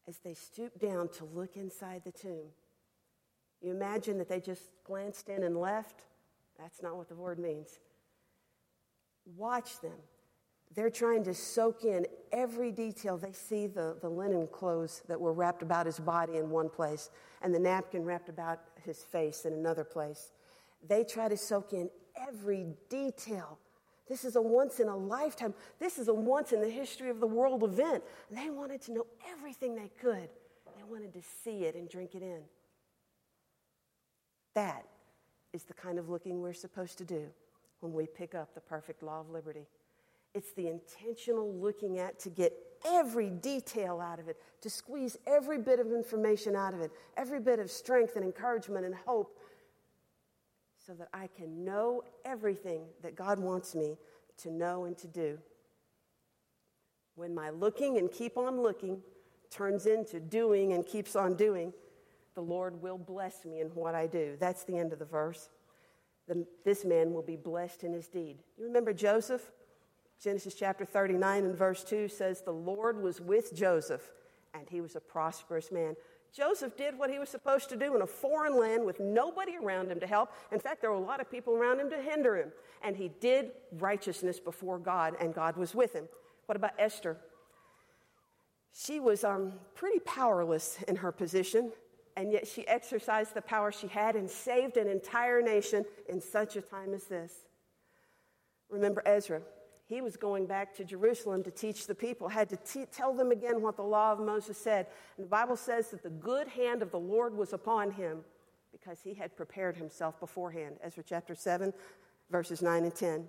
as 0.07 0.19
they 0.19 0.35
stooped 0.35 0.83
down 0.83 1.09
to 1.13 1.25
look 1.25 1.57
inside 1.57 2.03
the 2.05 2.13
tomb. 2.13 2.51
You 3.65 3.71
imagine 3.71 4.19
that 4.19 4.29
they 4.29 4.41
just 4.41 4.63
glanced 4.85 5.31
in 5.31 5.43
and 5.43 5.57
left? 5.57 6.05
That's 6.59 6.83
not 6.83 6.97
what 6.97 7.09
the 7.09 7.15
word 7.15 7.39
means. 7.39 7.79
Watch 9.37 9.81
them. 9.81 9.97
They're 10.75 10.91
trying 10.91 11.25
to 11.25 11.35
soak 11.35 11.85
in 11.85 12.05
every 12.31 12.71
detail. 12.73 13.17
They 13.17 13.33
see 13.33 13.67
the, 13.67 13.97
the 14.03 14.09
linen 14.09 14.49
clothes 14.49 15.03
that 15.09 15.19
were 15.19 15.33
wrapped 15.33 15.63
about 15.63 15.87
his 15.87 15.99
body 15.99 16.37
in 16.37 16.51
one 16.51 16.69
place 16.69 17.09
and 17.41 17.55
the 17.55 17.59
napkin 17.59 18.05
wrapped 18.05 18.29
about 18.29 18.61
his 18.85 18.99
face 19.03 19.47
in 19.47 19.55
another 19.55 19.85
place. 19.85 20.33
They 20.87 21.03
try 21.03 21.29
to 21.29 21.37
soak 21.37 21.73
in 21.73 21.89
every 22.29 22.67
detail. 22.91 23.59
This 24.09 24.27
is 24.27 24.37
a 24.37 24.43
once 24.43 24.79
in 24.79 24.89
a 24.89 24.97
lifetime, 24.97 25.55
this 25.79 25.99
is 25.99 26.09
a 26.09 26.15
once 26.15 26.53
in 26.53 26.61
the 26.61 26.69
history 26.69 27.09
of 27.09 27.19
the 27.19 27.27
world 27.27 27.63
event. 27.63 28.05
They 28.31 28.51
wanted 28.51 28.83
to 28.83 28.93
know 28.93 29.07
everything 29.33 29.75
they 29.75 29.91
could. 30.01 30.29
They 30.77 30.83
wanted 30.87 31.15
to 31.15 31.23
see 31.43 31.65
it 31.65 31.77
and 31.77 31.89
drink 31.89 32.15
it 32.15 32.23
in. 32.23 32.43
That 34.55 34.87
is 35.53 35.65
the 35.65 35.75
kind 35.75 35.99
of 35.99 36.09
looking 36.09 36.41
we're 36.41 36.53
supposed 36.53 36.99
to 36.99 37.05
do 37.05 37.27
when 37.81 37.93
we 37.93 38.07
pick 38.07 38.35
up 38.35 38.55
the 38.55 38.61
perfect 38.61 39.03
law 39.03 39.21
of 39.21 39.31
liberty. 39.31 39.67
It's 40.35 40.53
the 40.53 40.69
intentional 40.69 41.53
looking 41.55 41.99
at 41.99 42.19
to 42.21 42.31
get 42.31 42.53
every 42.85 43.31
detail 43.31 44.01
out 44.01 44.19
of 44.19 44.29
it, 44.29 44.37
to 44.63 44.71
squeeze 44.71 45.17
every 45.27 45.59
bit 45.59 45.79
of 45.79 45.93
information 45.93 46.57
out 46.57 46.75
of 46.75 46.81
it, 46.81 46.91
every 47.17 47.41
bit 47.41 47.59
of 47.61 47.71
strength 47.71 48.17
and 48.17 48.25
encouragement 48.25 48.85
and 48.85 48.95
hope, 48.95 49.39
so 50.85 50.93
that 50.95 51.09
I 51.15 51.29
can 51.29 51.65
know 51.65 52.03
everything 52.25 52.83
that 53.03 53.15
God 53.15 53.39
wants 53.39 53.75
me 53.75 53.97
to 54.39 54.51
know 54.51 54.85
and 54.85 54.99
to 54.99 55.07
do. 55.07 55.39
When 57.15 57.35
my 57.35 57.51
looking 57.51 57.97
and 57.99 58.11
keep 58.11 58.37
on 58.37 58.61
looking 58.61 59.01
turns 59.51 59.87
into 59.87 60.19
doing 60.19 60.73
and 60.73 60.85
keeps 60.85 61.15
on 61.15 61.35
doing, 61.35 61.73
the 62.35 62.43
Lord 62.43 62.81
will 62.83 62.99
bless 62.99 63.45
me 63.45 63.61
in 63.61 63.69
what 63.69 63.95
I 63.95 64.07
do. 64.07 64.37
That's 64.39 64.65
the 64.65 64.77
end 64.77 64.93
of 64.93 64.99
the 64.99 65.05
verse. 65.05 65.49
The, 66.27 66.47
this 66.65 66.85
man 66.85 67.13
will 67.13 67.23
be 67.23 67.37
blessed 67.37 67.85
in 67.85 67.93
his 67.93 68.09
deed. 68.09 68.39
You 68.59 68.65
remember 68.65 68.93
Joseph? 68.93 69.43
Genesis 70.23 70.55
chapter 70.55 70.85
39 70.85 71.45
and 71.45 71.57
verse 71.57 71.85
2 71.85 72.09
says, 72.09 72.41
The 72.41 72.53
Lord 72.53 73.03
was 73.03 73.21
with 73.21 73.55
Joseph, 73.55 74.11
and 74.55 74.69
he 74.69 74.81
was 74.81 74.97
a 74.97 75.01
prosperous 75.01 75.71
man. 75.71 75.97
Joseph 76.33 76.77
did 76.77 76.99
what 76.99 77.11
he 77.11 77.19
was 77.19 77.29
supposed 77.29 77.69
to 77.69 77.77
do 77.77 77.95
in 77.95 78.03
a 78.03 78.07
foreign 78.07 78.59
land 78.59 78.85
with 78.85 78.99
nobody 78.99 79.57
around 79.57 79.91
him 79.91 80.01
to 80.01 80.07
help. 80.07 80.33
In 80.51 80.59
fact, 80.59 80.81
there 80.81 80.91
were 80.91 80.97
a 80.97 81.01
lot 81.01 81.21
of 81.21 81.31
people 81.31 81.55
around 81.55 81.79
him 81.79 81.91
to 81.91 82.01
hinder 82.01 82.37
him. 82.37 82.51
And 82.83 82.97
he 82.97 83.11
did 83.21 83.53
righteousness 83.79 84.41
before 84.41 84.79
God, 84.79 85.15
and 85.21 85.33
God 85.33 85.57
was 85.57 85.75
with 85.75 85.93
him. 85.93 86.09
What 86.47 86.57
about 86.57 86.73
Esther? 86.79 87.19
She 88.77 88.99
was 88.99 89.23
um, 89.23 89.53
pretty 89.77 90.01
powerless 90.01 90.79
in 90.89 90.97
her 90.97 91.13
position 91.13 91.71
and 92.17 92.33
yet 92.33 92.47
she 92.47 92.67
exercised 92.69 93.35
the 93.35 93.43
power 93.43 93.73
she 93.73 93.89
had 93.89 94.17
and 94.17 94.31
saved 94.31 94.77
an 94.77 94.89
entire 94.89 95.43
nation 95.43 95.85
in 96.09 96.21
such 96.21 96.57
a 96.57 96.61
time 96.61 96.95
as 96.95 97.05
this. 97.05 97.33
Remember 98.69 99.03
Ezra. 99.05 99.43
He 99.87 100.01
was 100.01 100.17
going 100.17 100.47
back 100.47 100.75
to 100.77 100.85
Jerusalem 100.85 101.43
to 101.43 101.51
teach 101.51 101.87
the 101.87 101.95
people, 101.95 102.29
had 102.29 102.49
to 102.49 102.87
tell 102.87 103.13
them 103.13 103.31
again 103.31 103.61
what 103.61 103.77
the 103.77 103.83
law 103.83 104.13
of 104.13 104.19
Moses 104.19 104.57
said. 104.57 104.87
And 105.19 105.27
the 105.27 105.31
Bible 105.31 105.57
says 105.57 105.91
that 105.91 106.03
the 106.03 106.09
good 106.09 106.49
hand 106.49 106.81
of 106.81 106.91
the 106.91 106.99
Lord 106.99 107.37
was 107.37 107.53
upon 107.53 107.91
him 107.91 108.25
because 108.73 109.01
he 109.03 109.13
had 109.13 109.37
prepared 109.37 109.77
himself 109.77 110.19
beforehand. 110.19 110.77
Ezra 110.83 111.05
chapter 111.07 111.35
7, 111.35 111.73
verses 112.31 112.63
9 112.63 112.85
and 112.85 112.95
10. 112.95 113.29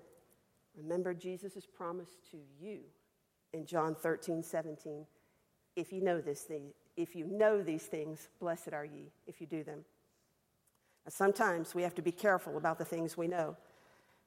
Remember 0.78 1.14
Jesus' 1.14 1.66
promise 1.66 2.10
to 2.32 2.38
you 2.60 2.80
in 3.54 3.66
John 3.66 3.94
13, 3.94 4.42
17. 4.42 5.06
If 5.76 5.92
you 5.92 6.02
know 6.02 6.22
this 6.22 6.42
thing, 6.42 6.72
if 6.98 7.16
you 7.16 7.26
know 7.26 7.62
these 7.62 7.84
things, 7.84 8.30
blessed 8.40 8.74
are 8.74 8.86
ye 8.86 9.12
if 9.28 9.42
you 9.42 9.48
do 9.48 9.64
them. 9.64 9.86
Now, 11.06 11.12
sometimes 11.12 11.76
we 11.76 11.84
have 11.84 11.96
to 11.96 12.02
be 12.02 12.12
careful 12.12 12.58
about 12.58 12.78
the 12.78 12.86
things 12.86 13.18
we 13.18 13.28
know. 13.28 13.56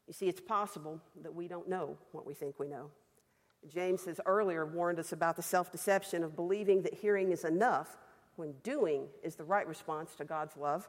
You 0.07 0.15
see, 0.15 0.29
it's 0.29 0.41
possible 0.41 1.01
that 1.23 1.35
we 1.35 1.49
don't 1.49 1.69
know 1.69 1.97
what 2.13 2.27
we 2.27 2.35
think 2.35 2.59
we 2.59 2.69
know. 2.69 2.91
James 3.69 4.05
has 4.05 4.21
earlier 4.25 4.65
warned 4.65 4.99
us 4.99 5.13
about 5.13 5.37
the 5.37 5.43
self 5.43 5.73
deception 5.73 6.23
of 6.23 6.37
believing 6.37 6.83
that 6.83 6.95
hearing 6.95 7.33
is 7.33 7.45
enough 7.45 7.97
when 8.37 8.55
doing 8.63 9.09
is 9.23 9.35
the 9.35 9.45
right 9.45 9.67
response 9.67 10.15
to 10.15 10.25
God's 10.25 10.57
love. 10.57 10.89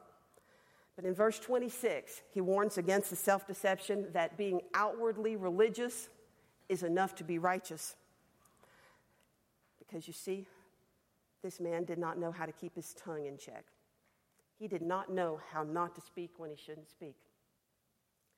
But 0.96 1.04
in 1.04 1.14
verse 1.14 1.38
26, 1.38 2.22
he 2.32 2.40
warns 2.40 2.78
against 2.78 3.10
the 3.10 3.16
self 3.16 3.46
deception 3.46 4.06
that 4.12 4.36
being 4.36 4.60
outwardly 4.74 5.36
religious 5.36 6.08
is 6.68 6.82
enough 6.82 7.14
to 7.16 7.24
be 7.24 7.38
righteous. 7.38 7.96
Because 9.78 10.06
you 10.06 10.12
see, 10.12 10.46
this 11.42 11.60
man 11.60 11.84
did 11.84 11.98
not 11.98 12.18
know 12.18 12.32
how 12.32 12.46
to 12.46 12.52
keep 12.52 12.74
his 12.74 12.94
tongue 12.94 13.26
in 13.26 13.36
check. 13.36 13.64
He 14.58 14.68
did 14.68 14.82
not 14.82 15.10
know 15.10 15.40
how 15.52 15.62
not 15.62 15.94
to 15.94 16.00
speak 16.00 16.32
when 16.38 16.50
he 16.50 16.56
shouldn't 16.56 16.88
speak. 16.88 17.16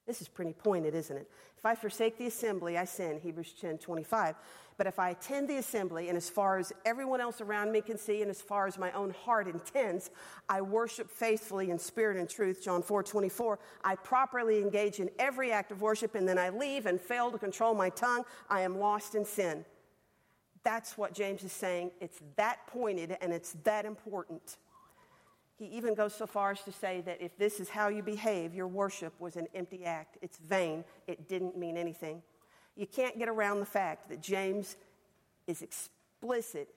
This 0.07 0.21
is 0.21 0.29
pretty 0.29 0.53
pointed, 0.53 0.95
isn't 0.95 1.17
it? 1.17 1.31
If 1.57 1.65
I 1.65 1.77
forsake 1.77 2.19
the 2.19 2.27
assembly, 2.27 2.77
I 2.77 2.85
sin, 2.85 3.21
Hebrews 3.23 3.55
10 3.61 3.79
25. 3.79 4.35
But 4.77 4.87
if 4.89 4.99
I 4.99 5.11
attend 5.11 5.49
the 5.49 5.59
assembly, 5.59 6.09
and 6.09 6.17
as 6.17 6.29
far 6.29 6.59
as 6.59 6.73
everyone 6.85 7.21
else 7.21 7.41
around 7.41 7.71
me 7.71 7.81
can 7.83 7.99
see, 7.99 8.23
and 8.23 8.31
as 8.31 8.41
far 8.41 8.67
as 8.67 8.79
my 8.79 8.91
own 8.93 9.11
heart 9.11 9.47
intends, 9.47 10.11
I 10.49 10.61
worship 10.61 11.09
faithfully 11.09 11.71
in 11.71 11.79
spirit 11.79 12.17
and 12.17 12.29
truth, 12.29 12.65
John 12.65 12.83
4 12.83 13.05
24. 13.05 13.61
I 13.85 13.95
properly 13.95 14.61
engage 14.61 14.99
in 14.99 15.09
every 15.21 15.53
act 15.53 15.71
of 15.71 15.83
worship, 15.83 16.17
and 16.17 16.29
then 16.29 16.39
I 16.39 16.49
leave 16.49 16.87
and 16.87 17.01
fail 17.01 17.31
to 17.31 17.39
control 17.39 17.75
my 17.75 17.91
tongue, 17.91 18.25
I 18.51 18.63
am 18.63 18.79
lost 18.79 19.15
in 19.15 19.25
sin. 19.25 19.65
That's 20.65 20.97
what 20.97 21.13
James 21.13 21.43
is 21.43 21.53
saying. 21.53 21.91
It's 22.01 22.21
that 22.37 22.67
pointed 22.67 23.17
and 23.21 23.33
it's 23.33 23.57
that 23.65 23.85
important. 23.85 24.57
He 25.59 25.67
even 25.67 25.95
goes 25.95 26.15
so 26.15 26.27
far 26.27 26.53
as 26.53 26.63
to 26.63 26.73
say 26.73 27.03
that 27.03 27.21
if 27.21 27.37
this 27.37 27.61
is 27.61 27.69
how 27.69 27.89
you 27.89 28.03
behave, 28.03 28.55
your 28.55 28.69
worship 28.69 29.13
was 29.21 29.37
an 29.37 29.47
empty 29.55 29.85
act. 29.85 30.19
It's 30.23 30.39
vain. 30.39 30.85
It 31.07 31.29
didn't 31.29 31.57
mean 31.57 31.77
anything. 31.77 32.23
You 32.77 32.87
can't 32.87 33.19
get 33.19 33.29
around 33.29 33.61
the 33.61 33.67
fact 33.67 34.09
that 34.09 34.21
James 34.23 34.77
is 35.47 35.63
explicit 35.63 36.69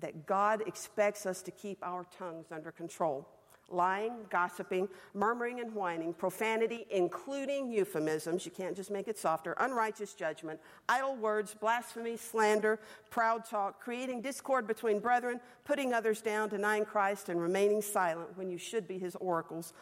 that 0.00 0.26
God 0.26 0.62
expects 0.66 1.26
us 1.26 1.42
to 1.42 1.50
keep 1.50 1.78
our 1.82 2.04
tongues 2.18 2.46
under 2.50 2.72
control 2.72 3.28
lying, 3.74 4.12
gossiping, 4.30 4.88
murmuring 5.12 5.60
and 5.60 5.74
whining, 5.74 6.14
profanity, 6.14 6.86
including 6.90 7.70
euphemisms, 7.70 8.44
you 8.46 8.52
can't 8.52 8.76
just 8.76 8.90
make 8.90 9.08
it 9.08 9.18
softer, 9.18 9.54
unrighteous 9.58 10.14
judgment, 10.14 10.60
idle 10.88 11.16
words, 11.16 11.54
blasphemy, 11.54 12.16
slander, 12.16 12.78
proud 13.10 13.44
talk, 13.44 13.80
creating 13.80 14.20
discord 14.20 14.66
between 14.66 14.98
brethren, 15.00 15.40
putting 15.64 15.92
others 15.92 16.20
down, 16.20 16.48
denying 16.48 16.84
Christ, 16.84 17.28
and 17.28 17.40
remaining 17.40 17.82
silent 17.82 18.36
when 18.36 18.50
you 18.50 18.58
should 18.58 18.86
be 18.86 18.98
his 18.98 19.16
oracles, 19.16 19.72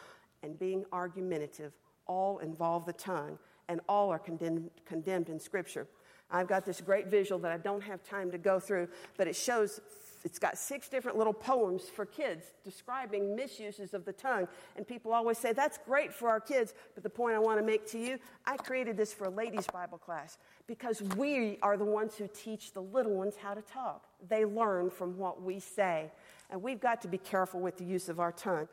and 0.41 0.57
being 0.59 0.83
argumentative, 0.91 1.71
all 2.07 2.39
involve 2.39 2.85
the 2.85 2.93
tongue, 2.93 3.37
and 3.69 3.79
all 3.87 4.09
are 4.09 4.19
condemned, 4.19 4.69
condemned 4.85 5.29
in 5.29 5.39
Scripture. 5.39 5.87
I've 6.29 6.47
got 6.47 6.65
this 6.65 6.81
great 6.81 7.07
visual 7.07 7.39
that 7.41 7.51
I 7.51 7.57
don't 7.57 7.83
have 7.83 8.03
time 8.03 8.31
to 8.31 8.37
go 8.37 8.59
through, 8.59 8.87
but 9.17 9.27
it 9.27 9.35
shows 9.35 9.79
it's 10.23 10.39
got 10.39 10.57
six 10.57 10.87
different 10.87 11.17
little 11.17 11.33
poems 11.33 11.83
for 11.83 12.05
kids 12.05 12.45
describing 12.63 13.35
misuses 13.35 13.93
of 13.93 14.05
the 14.05 14.13
tongue. 14.13 14.47
And 14.77 14.87
people 14.87 15.13
always 15.13 15.37
say, 15.37 15.51
that's 15.51 15.77
great 15.85 16.13
for 16.13 16.29
our 16.29 16.39
kids. 16.39 16.73
But 16.95 17.03
the 17.03 17.09
point 17.09 17.35
I 17.35 17.39
want 17.39 17.59
to 17.59 17.65
make 17.65 17.85
to 17.91 17.99
you, 17.99 18.19
I 18.45 18.55
created 18.55 18.95
this 18.95 19.13
for 19.13 19.25
a 19.25 19.29
ladies' 19.29 19.67
Bible 19.67 19.97
class 19.97 20.37
because 20.65 21.01
we 21.17 21.57
are 21.61 21.75
the 21.75 21.85
ones 21.85 22.15
who 22.15 22.29
teach 22.33 22.71
the 22.71 22.81
little 22.81 23.13
ones 23.13 23.35
how 23.35 23.53
to 23.53 23.61
talk. 23.61 24.05
They 24.29 24.45
learn 24.45 24.89
from 24.89 25.17
what 25.17 25.41
we 25.41 25.59
say. 25.59 26.09
And 26.49 26.61
we've 26.61 26.79
got 26.79 27.01
to 27.01 27.07
be 27.09 27.17
careful 27.17 27.59
with 27.59 27.77
the 27.77 27.85
use 27.85 28.07
of 28.07 28.19
our 28.19 28.31
tongue. 28.31 28.69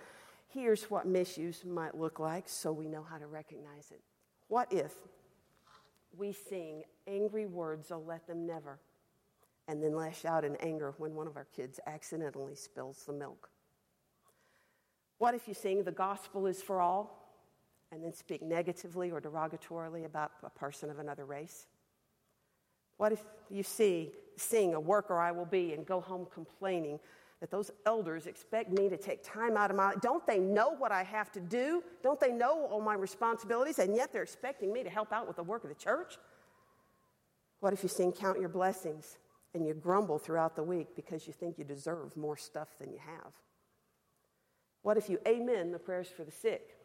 Here's 0.48 0.84
what 0.84 1.06
misuse 1.06 1.64
might 1.64 1.96
look 1.96 2.20
like 2.20 2.48
so 2.48 2.72
we 2.72 2.86
know 2.86 3.02
how 3.02 3.18
to 3.18 3.26
recognize 3.26 3.90
it. 3.90 4.00
What 4.48 4.72
if 4.72 4.92
we 6.16 6.32
sing 6.32 6.82
angry 7.06 7.46
words, 7.46 7.90
oh, 7.90 8.02
let 8.06 8.26
them 8.26 8.46
never? 8.46 8.78
And 9.70 9.80
then 9.80 9.94
lash 9.94 10.24
out 10.24 10.44
in 10.44 10.56
anger 10.56 10.94
when 10.98 11.14
one 11.14 11.28
of 11.28 11.36
our 11.36 11.46
kids 11.54 11.78
accidentally 11.86 12.56
spills 12.56 13.04
the 13.06 13.12
milk. 13.12 13.50
What 15.18 15.32
if 15.32 15.46
you 15.46 15.54
sing 15.54 15.84
the 15.84 15.92
gospel 15.92 16.48
is 16.48 16.60
for 16.60 16.80
all 16.80 17.38
and 17.92 18.02
then 18.02 18.12
speak 18.12 18.42
negatively 18.42 19.12
or 19.12 19.20
derogatorily 19.20 20.04
about 20.04 20.32
a 20.42 20.50
person 20.50 20.90
of 20.90 20.98
another 20.98 21.24
race? 21.24 21.68
What 22.96 23.12
if 23.12 23.22
you 23.48 23.62
see, 23.62 24.10
sing 24.36 24.74
a 24.74 24.80
worker 24.80 25.20
I 25.20 25.30
will 25.30 25.46
be 25.46 25.72
and 25.72 25.86
go 25.86 26.00
home 26.00 26.26
complaining 26.34 26.98
that 27.38 27.52
those 27.52 27.70
elders 27.86 28.26
expect 28.26 28.76
me 28.76 28.88
to 28.88 28.96
take 28.96 29.22
time 29.22 29.56
out 29.56 29.70
of 29.70 29.76
my 29.76 29.90
life? 29.90 30.00
Don't 30.00 30.26
they 30.26 30.40
know 30.40 30.70
what 30.70 30.90
I 30.90 31.04
have 31.04 31.30
to 31.32 31.40
do? 31.40 31.84
Don't 32.02 32.18
they 32.18 32.32
know 32.32 32.66
all 32.66 32.80
my 32.80 32.94
responsibilities? 32.94 33.78
And 33.78 33.94
yet 33.94 34.12
they're 34.12 34.24
expecting 34.24 34.72
me 34.72 34.82
to 34.82 34.90
help 34.90 35.12
out 35.12 35.28
with 35.28 35.36
the 35.36 35.44
work 35.44 35.62
of 35.62 35.68
the 35.68 35.76
church? 35.76 36.18
What 37.60 37.72
if 37.72 37.84
you 37.84 37.88
sing 37.88 38.10
Count 38.10 38.40
Your 38.40 38.48
Blessings 38.48 39.16
and 39.54 39.66
you 39.66 39.74
grumble 39.74 40.18
throughout 40.18 40.54
the 40.54 40.62
week 40.62 40.94
because 40.94 41.26
you 41.26 41.32
think 41.32 41.58
you 41.58 41.64
deserve 41.64 42.16
more 42.16 42.36
stuff 42.36 42.68
than 42.78 42.92
you 42.92 42.98
have? 42.98 43.32
What 44.82 44.96
if 44.96 45.08
you 45.08 45.18
amen 45.26 45.72
the 45.72 45.78
prayers 45.78 46.08
for 46.08 46.24
the 46.24 46.30
sick, 46.30 46.76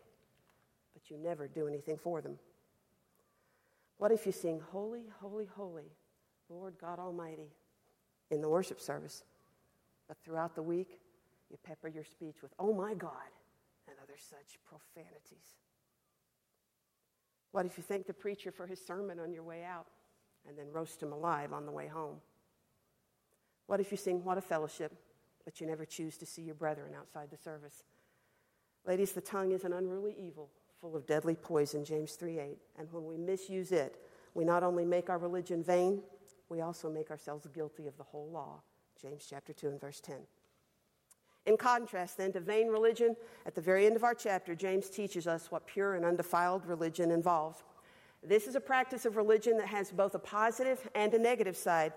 but 0.93 1.09
you 1.09 1.17
never 1.17 1.47
do 1.47 1.67
anything 1.67 1.97
for 1.97 2.21
them? 2.21 2.37
What 3.97 4.11
if 4.11 4.25
you 4.25 4.31
sing 4.31 4.61
Holy, 4.71 5.03
Holy, 5.21 5.47
Holy, 5.55 5.91
Lord 6.49 6.75
God 6.79 6.99
Almighty 6.99 7.51
in 8.31 8.41
the 8.41 8.49
worship 8.49 8.81
service, 8.81 9.23
but 10.07 10.17
throughout 10.23 10.55
the 10.55 10.61
week 10.61 10.99
you 11.49 11.57
pepper 11.63 11.87
your 11.87 12.03
speech 12.03 12.41
with, 12.41 12.51
Oh 12.59 12.73
my 12.73 12.93
God, 12.93 13.11
and 13.87 13.95
other 14.03 14.17
such 14.17 14.59
profanities? 14.67 15.55
What 17.51 17.65
if 17.65 17.77
you 17.77 17.83
thank 17.83 18.05
the 18.05 18.13
preacher 18.13 18.51
for 18.51 18.67
his 18.67 18.85
sermon 18.85 19.19
on 19.19 19.31
your 19.31 19.43
way 19.43 19.63
out 19.63 19.87
and 20.45 20.57
then 20.57 20.65
roast 20.73 21.01
him 21.01 21.13
alive 21.13 21.53
on 21.53 21.65
the 21.65 21.71
way 21.71 21.87
home? 21.87 22.17
What 23.67 23.79
if 23.79 23.91
you 23.91 23.97
sing 23.97 24.23
What 24.23 24.37
a 24.37 24.41
Fellowship, 24.41 24.93
but 25.43 25.59
you 25.59 25.67
never 25.67 25.85
choose 25.85 26.17
to 26.17 26.25
see 26.25 26.41
your 26.41 26.55
brethren 26.55 26.93
outside 26.97 27.29
the 27.31 27.37
service? 27.37 27.83
Ladies, 28.85 29.13
the 29.13 29.21
tongue 29.21 29.51
is 29.51 29.63
an 29.63 29.73
unruly 29.73 30.15
evil 30.19 30.49
full 30.79 30.95
of 30.95 31.07
deadly 31.07 31.35
poison, 31.35 31.83
James 31.83 32.13
3 32.13 32.39
8. 32.39 32.57
And 32.77 32.91
when 32.91 33.05
we 33.05 33.17
misuse 33.17 33.71
it, 33.71 33.97
we 34.35 34.45
not 34.45 34.63
only 34.63 34.85
make 34.85 35.09
our 35.09 35.17
religion 35.17 35.63
vain, 35.63 36.01
we 36.49 36.61
also 36.61 36.91
make 36.91 37.09
ourselves 37.09 37.47
guilty 37.47 37.87
of 37.87 37.97
the 37.97 38.03
whole 38.03 38.29
law, 38.29 38.61
James 39.01 39.25
chapter 39.27 39.53
2 39.53 39.69
and 39.69 39.81
verse 39.81 39.99
10. 39.99 40.17
In 41.47 41.57
contrast, 41.57 42.17
then, 42.17 42.31
to 42.33 42.39
vain 42.39 42.67
religion, 42.67 43.15
at 43.45 43.55
the 43.55 43.61
very 43.61 43.85
end 43.85 43.95
of 43.95 44.03
our 44.03 44.13
chapter, 44.15 44.55
James 44.55 44.89
teaches 44.89 45.27
us 45.27 45.51
what 45.51 45.67
pure 45.67 45.95
and 45.95 46.03
undefiled 46.03 46.65
religion 46.65 47.11
involves. 47.11 47.63
This 48.23 48.47
is 48.47 48.55
a 48.55 48.59
practice 48.59 49.05
of 49.05 49.15
religion 49.15 49.57
that 49.57 49.67
has 49.67 49.91
both 49.91 50.15
a 50.15 50.19
positive 50.19 50.87
and 50.95 51.13
a 51.13 51.19
negative 51.19 51.55
side. 51.55 51.93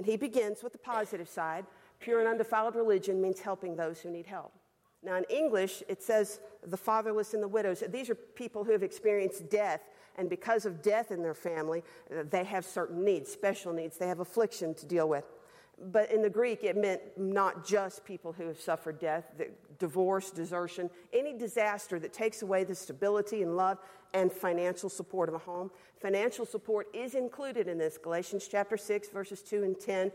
And 0.00 0.06
he 0.06 0.16
begins 0.16 0.62
with 0.62 0.72
the 0.72 0.78
positive 0.78 1.28
side. 1.28 1.66
Pure 1.98 2.20
and 2.20 2.28
undefiled 2.30 2.74
religion 2.74 3.20
means 3.20 3.38
helping 3.38 3.76
those 3.76 4.00
who 4.00 4.08
need 4.08 4.24
help. 4.24 4.50
Now, 5.02 5.16
in 5.16 5.24
English, 5.24 5.82
it 5.90 6.02
says 6.02 6.40
the 6.66 6.78
fatherless 6.78 7.34
and 7.34 7.42
the 7.42 7.48
widows. 7.48 7.84
These 7.86 8.08
are 8.08 8.14
people 8.14 8.64
who 8.64 8.72
have 8.72 8.82
experienced 8.82 9.50
death, 9.50 9.82
and 10.16 10.30
because 10.30 10.64
of 10.64 10.80
death 10.80 11.10
in 11.10 11.20
their 11.20 11.34
family, 11.34 11.84
they 12.30 12.44
have 12.44 12.64
certain 12.64 13.04
needs, 13.04 13.30
special 13.30 13.74
needs. 13.74 13.98
They 13.98 14.08
have 14.08 14.20
affliction 14.20 14.72
to 14.76 14.86
deal 14.86 15.06
with. 15.06 15.26
But 15.92 16.10
in 16.10 16.22
the 16.22 16.30
Greek, 16.30 16.64
it 16.64 16.78
meant 16.78 17.02
not 17.18 17.66
just 17.66 18.02
people 18.06 18.32
who 18.32 18.46
have 18.46 18.58
suffered 18.58 18.98
death, 18.98 19.24
divorce, 19.78 20.30
desertion, 20.30 20.88
any 21.12 21.36
disaster 21.36 21.98
that 21.98 22.14
takes 22.14 22.40
away 22.40 22.64
the 22.64 22.74
stability 22.74 23.42
and 23.42 23.54
love 23.54 23.76
and 24.14 24.32
financial 24.32 24.88
support 24.88 25.28
of 25.28 25.34
a 25.34 25.38
home. 25.38 25.70
Financial 26.00 26.46
support 26.46 26.88
is 26.94 27.14
included 27.14 27.68
in 27.68 27.78
this. 27.78 27.98
Galatians 27.98 28.48
chapter 28.50 28.76
6, 28.76 29.08
verses 29.10 29.42
2 29.42 29.64
and 29.64 29.78
10 29.78 30.12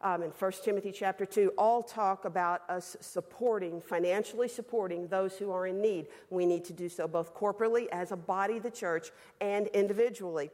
um, 0.00 0.22
and 0.22 0.32
1 0.32 0.52
Timothy 0.64 0.92
chapter 0.92 1.26
2 1.26 1.52
all 1.58 1.82
talk 1.82 2.24
about 2.24 2.62
us 2.68 2.96
supporting, 3.00 3.80
financially 3.80 4.48
supporting 4.48 5.08
those 5.08 5.36
who 5.36 5.50
are 5.50 5.66
in 5.66 5.80
need. 5.80 6.06
We 6.30 6.46
need 6.46 6.64
to 6.66 6.72
do 6.72 6.88
so 6.88 7.08
both 7.08 7.34
corporately 7.34 7.88
as 7.88 8.12
a 8.12 8.16
body, 8.16 8.58
the 8.58 8.70
church, 8.70 9.10
and 9.40 9.66
individually. 9.68 10.50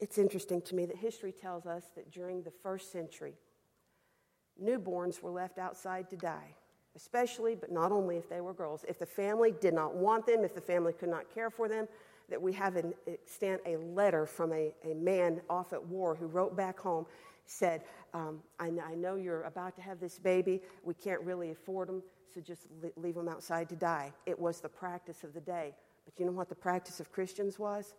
It's 0.00 0.18
interesting 0.18 0.60
to 0.62 0.74
me 0.74 0.86
that 0.86 0.96
history 0.96 1.32
tells 1.32 1.66
us 1.66 1.84
that 1.94 2.10
during 2.10 2.42
the 2.42 2.50
first 2.50 2.92
century, 2.92 3.34
newborns 4.62 5.22
were 5.22 5.30
left 5.30 5.58
outside 5.58 6.10
to 6.10 6.16
die, 6.16 6.54
especially, 6.98 7.54
but 7.54 7.70
not 7.70 7.92
only 7.92 8.16
if 8.16 8.28
they 8.28 8.40
were 8.40 8.52
girls. 8.52 8.84
If 8.88 8.98
the 8.98 9.06
family 9.06 9.54
did 9.60 9.72
not 9.72 9.94
want 9.94 10.26
them, 10.26 10.42
if 10.42 10.52
the 10.52 10.60
family 10.60 10.92
could 10.92 11.08
not 11.08 11.32
care 11.32 11.48
for 11.48 11.68
them, 11.68 11.86
that 12.28 12.42
we 12.42 12.52
have 12.52 12.74
an 12.74 12.92
extant 13.06 13.60
a 13.66 13.76
letter 13.76 14.26
from 14.26 14.52
a, 14.52 14.74
a 14.84 14.94
man 14.94 15.40
off 15.48 15.72
at 15.72 15.82
war 15.86 16.16
who 16.16 16.26
wrote 16.26 16.56
back 16.56 16.78
home 16.78 17.06
said, 17.46 17.82
um, 18.12 18.40
I, 18.58 18.66
I, 18.84 18.94
know 18.94 19.14
you're 19.14 19.44
about 19.44 19.74
to 19.76 19.80
have 19.80 20.00
this 20.00 20.18
baby. 20.18 20.60
We 20.82 20.92
can't 20.92 21.22
really 21.22 21.50
afford 21.50 21.88
them, 21.88 22.02
so 22.34 22.42
just 22.42 22.66
leave 22.96 23.14
them 23.14 23.28
outside 23.28 23.70
to 23.70 23.76
die. 23.76 24.12
It 24.26 24.38
was 24.38 24.60
the 24.60 24.68
practice 24.68 25.24
of 25.24 25.32
the 25.32 25.40
day. 25.40 25.74
But 26.04 26.18
you 26.18 26.26
know 26.26 26.32
what 26.32 26.50
the 26.50 26.54
practice 26.54 27.00
of 27.00 27.10
Christians 27.10 27.58
was? 27.58 27.94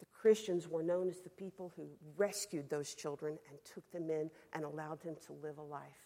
The 0.00 0.06
Christians 0.20 0.66
were 0.68 0.82
known 0.82 1.08
as 1.08 1.20
the 1.20 1.30
people 1.30 1.72
who 1.76 1.86
rescued 2.16 2.68
those 2.68 2.94
children 2.94 3.38
and 3.48 3.58
took 3.72 3.88
them 3.92 4.10
in 4.10 4.30
and 4.52 4.64
allowed 4.64 5.00
them 5.02 5.14
to 5.26 5.32
live 5.34 5.58
a 5.58 5.62
life. 5.62 6.05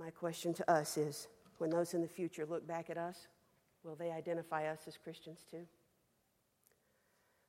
My 0.00 0.08
question 0.08 0.54
to 0.54 0.70
us 0.70 0.96
is 0.96 1.28
when 1.58 1.68
those 1.68 1.92
in 1.92 2.00
the 2.00 2.08
future 2.08 2.46
look 2.46 2.66
back 2.66 2.88
at 2.88 2.96
us, 2.96 3.28
will 3.84 3.96
they 3.96 4.10
identify 4.10 4.66
us 4.66 4.80
as 4.86 4.96
Christians 4.96 5.40
too? 5.50 5.66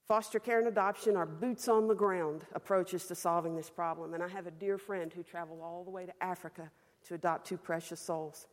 Foster 0.05 0.37
care 0.37 0.59
and 0.59 0.67
adoption 0.67 1.15
are 1.15 1.25
boots 1.25 1.69
on 1.69 1.87
the 1.87 1.95
ground 1.95 2.43
approaches 2.53 3.05
to 3.05 3.15
solving 3.15 3.55
this 3.55 3.69
problem. 3.69 4.13
And 4.13 4.21
I 4.21 4.27
have 4.27 4.47
a 4.47 4.51
dear 4.51 4.77
friend 4.77 5.13
who 5.13 5.23
traveled 5.23 5.61
all 5.63 5.85
the 5.85 5.91
way 5.91 6.05
to 6.05 6.11
Africa 6.21 6.69
to 7.07 7.13
adopt 7.13 7.47
two 7.47 7.55
precious 7.55 8.01
souls. 8.01 8.47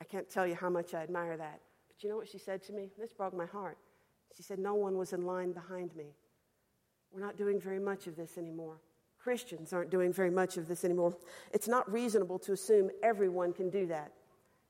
I 0.00 0.04
can't 0.04 0.30
tell 0.30 0.46
you 0.46 0.54
how 0.54 0.70
much 0.70 0.94
I 0.94 1.02
admire 1.02 1.36
that. 1.36 1.60
But 1.88 2.04
you 2.04 2.10
know 2.10 2.16
what 2.16 2.28
she 2.28 2.38
said 2.38 2.62
to 2.64 2.72
me? 2.72 2.90
This 2.96 3.12
broke 3.12 3.34
my 3.34 3.46
heart. 3.46 3.78
She 4.36 4.44
said, 4.44 4.60
No 4.60 4.74
one 4.74 4.96
was 4.96 5.12
in 5.12 5.26
line 5.26 5.50
behind 5.50 5.96
me. 5.96 6.14
We're 7.12 7.20
not 7.20 7.36
doing 7.36 7.60
very 7.60 7.80
much 7.80 8.06
of 8.06 8.14
this 8.14 8.38
anymore. 8.38 8.80
Christians 9.22 9.72
aren't 9.72 9.90
doing 9.90 10.12
very 10.12 10.30
much 10.30 10.56
of 10.56 10.66
this 10.66 10.84
anymore. 10.84 11.16
It's 11.52 11.68
not 11.68 11.90
reasonable 11.90 12.38
to 12.40 12.52
assume 12.52 12.90
everyone 13.02 13.52
can 13.52 13.68
do 13.68 13.86
that. 13.86 14.12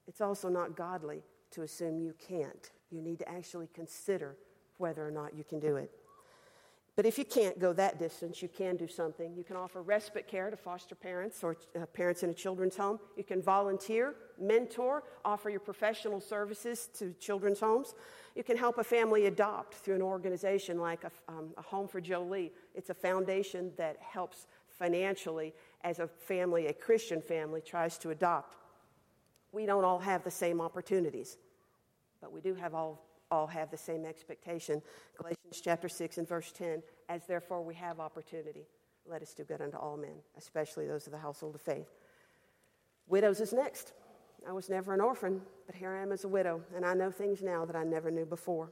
It's 0.09 0.21
also 0.21 0.49
not 0.49 0.77
godly 0.77 1.23
to 1.53 1.63
assume 1.63 2.01
you 2.01 2.15
can't. 2.19 2.71
You 2.91 3.01
need 3.01 3.21
to 3.21 3.29
actually 3.29 3.69
consider 3.73 4.37
whether 4.79 5.07
or 5.07 5.11
not 5.11 5.37
you 5.37 5.45
can 5.45 5.61
do 5.61 5.77
it. 5.77 5.91
But 6.97 7.07
if 7.07 7.19
you 7.19 7.25
can't 7.25 7.59
go 7.59 7.73
that 7.75 7.99
distance, 7.99 8.43
you 8.43 8.49
can 8.49 8.77
do 8.77 8.89
something. 8.89 9.35
You 9.35 9.45
can 9.45 9.57
offer 9.57 9.81
respite 9.81 10.27
care 10.27 10.51
to 10.51 10.57
foster 10.57 10.95
parents 10.95 11.43
or 11.43 11.57
uh, 11.81 11.87
parents 11.87 12.23
in 12.23 12.31
a 12.31 12.35
children's 12.35 12.77
home. 12.77 12.99
You 13.17 13.25
can 13.25 13.41
volunteer, 13.41 14.15
mentor, 14.39 15.05
offer 15.25 15.51
your 15.51 15.61
professional 15.61 16.21
services 16.21 16.89
to 16.99 17.15
children's 17.21 17.61
homes. 17.61 17.95
You 18.35 18.43
can 18.43 18.57
help 18.57 18.79
a 18.79 18.85
family 18.85 19.27
adopt 19.27 19.75
through 19.75 19.95
an 19.95 20.03
organization 20.03 20.79
like 20.79 21.05
a, 21.05 21.11
um, 21.29 21.51
a 21.57 21.63
Home 21.63 21.87
for 21.89 22.01
Jolie. 22.01 22.53
It's 22.75 22.91
a 22.91 22.95
foundation 22.95 23.73
that 23.77 23.97
helps 24.01 24.47
financially 24.69 25.55
as 25.85 26.01
a 26.01 26.09
family, 26.09 26.67
a 26.67 26.73
Christian 26.73 27.23
family, 27.23 27.61
tries 27.61 27.99
to 27.99 28.11
adopt. 28.11 28.57
We 29.53 29.65
don't 29.65 29.85
all 29.85 29.99
have 30.01 30.25
the 30.25 30.31
same 30.31 30.61
opportunities, 30.61 31.37
but 32.21 32.33
we 32.33 32.41
do 32.41 32.55
have 32.55 32.75
all 32.75 33.10
all 33.31 33.47
have 33.47 33.71
the 33.71 33.77
same 33.77 34.05
expectation. 34.05 34.83
Galatians 35.17 35.61
chapter 35.63 35.89
6 35.89 36.19
and 36.19 36.29
verse 36.29 36.53
10 36.53 36.83
As 37.09 37.27
therefore 37.27 37.63
we 37.63 37.75
have 37.75 38.01
opportunity, 38.01 38.67
let 39.07 39.23
us 39.23 39.35
do 39.35 39.45
good 39.45 39.61
unto 39.61 39.77
all 39.77 39.97
men, 39.97 40.17
especially 40.37 40.87
those 40.87 41.07
of 41.07 41.13
the 41.13 41.19
household 41.19 41.55
of 41.55 41.61
faith. 41.61 41.91
Widows 43.09 43.41
is 43.41 43.53
next. 43.53 43.93
I 44.49 44.53
was 44.53 44.71
never 44.71 44.95
an 44.95 45.01
orphan, 45.01 45.43
but 45.67 45.75
here 45.75 45.93
I 45.93 46.03
am 46.03 46.13
as 46.13 46.25
a 46.25 46.29
widow, 46.29 46.63
and 46.75 46.85
I 46.85 46.95
know 46.95 47.11
things 47.11 47.43
now 47.43 47.65
that 47.67 47.77
I 47.77 47.85
never 47.85 48.11
knew 48.11 48.25
before. 48.25 48.71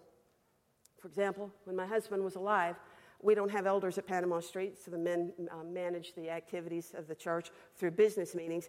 For 0.98 1.08
example, 1.08 1.50
when 1.64 1.76
my 1.76 1.86
husband 1.86 2.24
was 2.24 2.36
alive, 2.36 2.76
we 3.20 3.34
don't 3.34 3.50
have 3.50 3.66
elders 3.66 3.98
at 3.98 4.06
Panama 4.06 4.40
Street, 4.40 4.78
so 4.82 4.90
the 4.90 4.98
men 4.98 5.32
uh, 5.50 5.64
manage 5.64 6.14
the 6.14 6.30
activities 6.30 6.94
of 6.96 7.08
the 7.08 7.14
church 7.14 7.50
through 7.76 7.90
business 7.92 8.34
meetings 8.34 8.68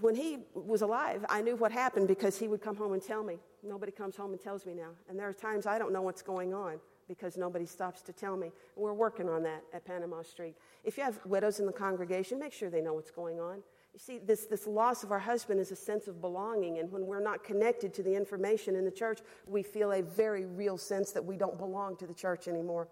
when 0.00 0.14
he 0.14 0.38
was 0.54 0.82
alive, 0.82 1.24
I 1.28 1.42
knew 1.42 1.56
what 1.56 1.72
happened 1.72 2.08
because 2.08 2.38
he 2.38 2.48
would 2.48 2.60
come 2.60 2.76
home 2.76 2.92
and 2.92 3.02
tell 3.02 3.22
me. 3.22 3.38
Nobody 3.62 3.92
comes 3.92 4.16
home 4.16 4.32
and 4.32 4.40
tells 4.40 4.66
me 4.66 4.74
now. 4.74 4.90
And 5.08 5.18
there 5.18 5.28
are 5.28 5.32
times 5.32 5.66
I 5.66 5.78
don't 5.78 5.92
know 5.92 6.02
what's 6.02 6.22
going 6.22 6.54
on 6.54 6.80
because 7.08 7.36
nobody 7.36 7.66
stops 7.66 8.02
to 8.02 8.12
tell 8.12 8.36
me. 8.36 8.52
We're 8.76 8.92
working 8.92 9.28
on 9.28 9.42
that 9.44 9.62
at 9.72 9.84
Panama 9.84 10.22
Street. 10.22 10.54
If 10.84 10.96
you 10.98 11.04
have 11.04 11.18
widows 11.24 11.58
in 11.58 11.66
the 11.66 11.72
congregation, 11.72 12.38
make 12.38 12.52
sure 12.52 12.70
they 12.70 12.82
know 12.82 12.94
what's 12.94 13.10
going 13.10 13.40
on. 13.40 13.62
You 13.94 13.98
see, 13.98 14.18
this, 14.18 14.46
this 14.46 14.66
loss 14.66 15.02
of 15.02 15.10
our 15.10 15.18
husband 15.18 15.58
is 15.58 15.72
a 15.72 15.76
sense 15.76 16.06
of 16.06 16.20
belonging, 16.20 16.78
and 16.78 16.92
when 16.92 17.06
we're 17.06 17.22
not 17.22 17.42
connected 17.42 17.94
to 17.94 18.02
the 18.02 18.14
information 18.14 18.76
in 18.76 18.84
the 18.84 18.90
church, 18.90 19.20
we 19.46 19.62
feel 19.62 19.92
a 19.92 20.02
very 20.02 20.44
real 20.44 20.76
sense 20.76 21.10
that 21.12 21.24
we 21.24 21.36
don't 21.36 21.58
belong 21.58 21.96
to 21.96 22.06
the 22.06 22.14
church 22.14 22.46
anymore. 22.46 22.88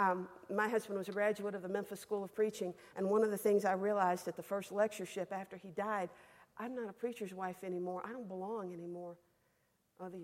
Um, 0.00 0.28
my 0.54 0.66
husband 0.66 0.98
was 0.98 1.10
a 1.10 1.12
graduate 1.12 1.54
of 1.54 1.60
the 1.60 1.68
Memphis 1.68 2.00
School 2.00 2.24
of 2.24 2.34
Preaching, 2.34 2.72
and 2.96 3.10
one 3.10 3.22
of 3.22 3.30
the 3.30 3.36
things 3.36 3.66
I 3.66 3.72
realized 3.72 4.28
at 4.28 4.36
the 4.36 4.42
first 4.42 4.72
lectureship 4.72 5.30
after 5.30 5.58
he 5.58 5.68
died, 5.72 6.08
I'm 6.56 6.74
not 6.74 6.88
a 6.88 6.92
preacher's 6.92 7.34
wife 7.34 7.62
anymore. 7.62 8.02
I 8.06 8.10
don't 8.10 8.26
belong 8.26 8.72
anymore. 8.72 9.18
The 9.98 10.22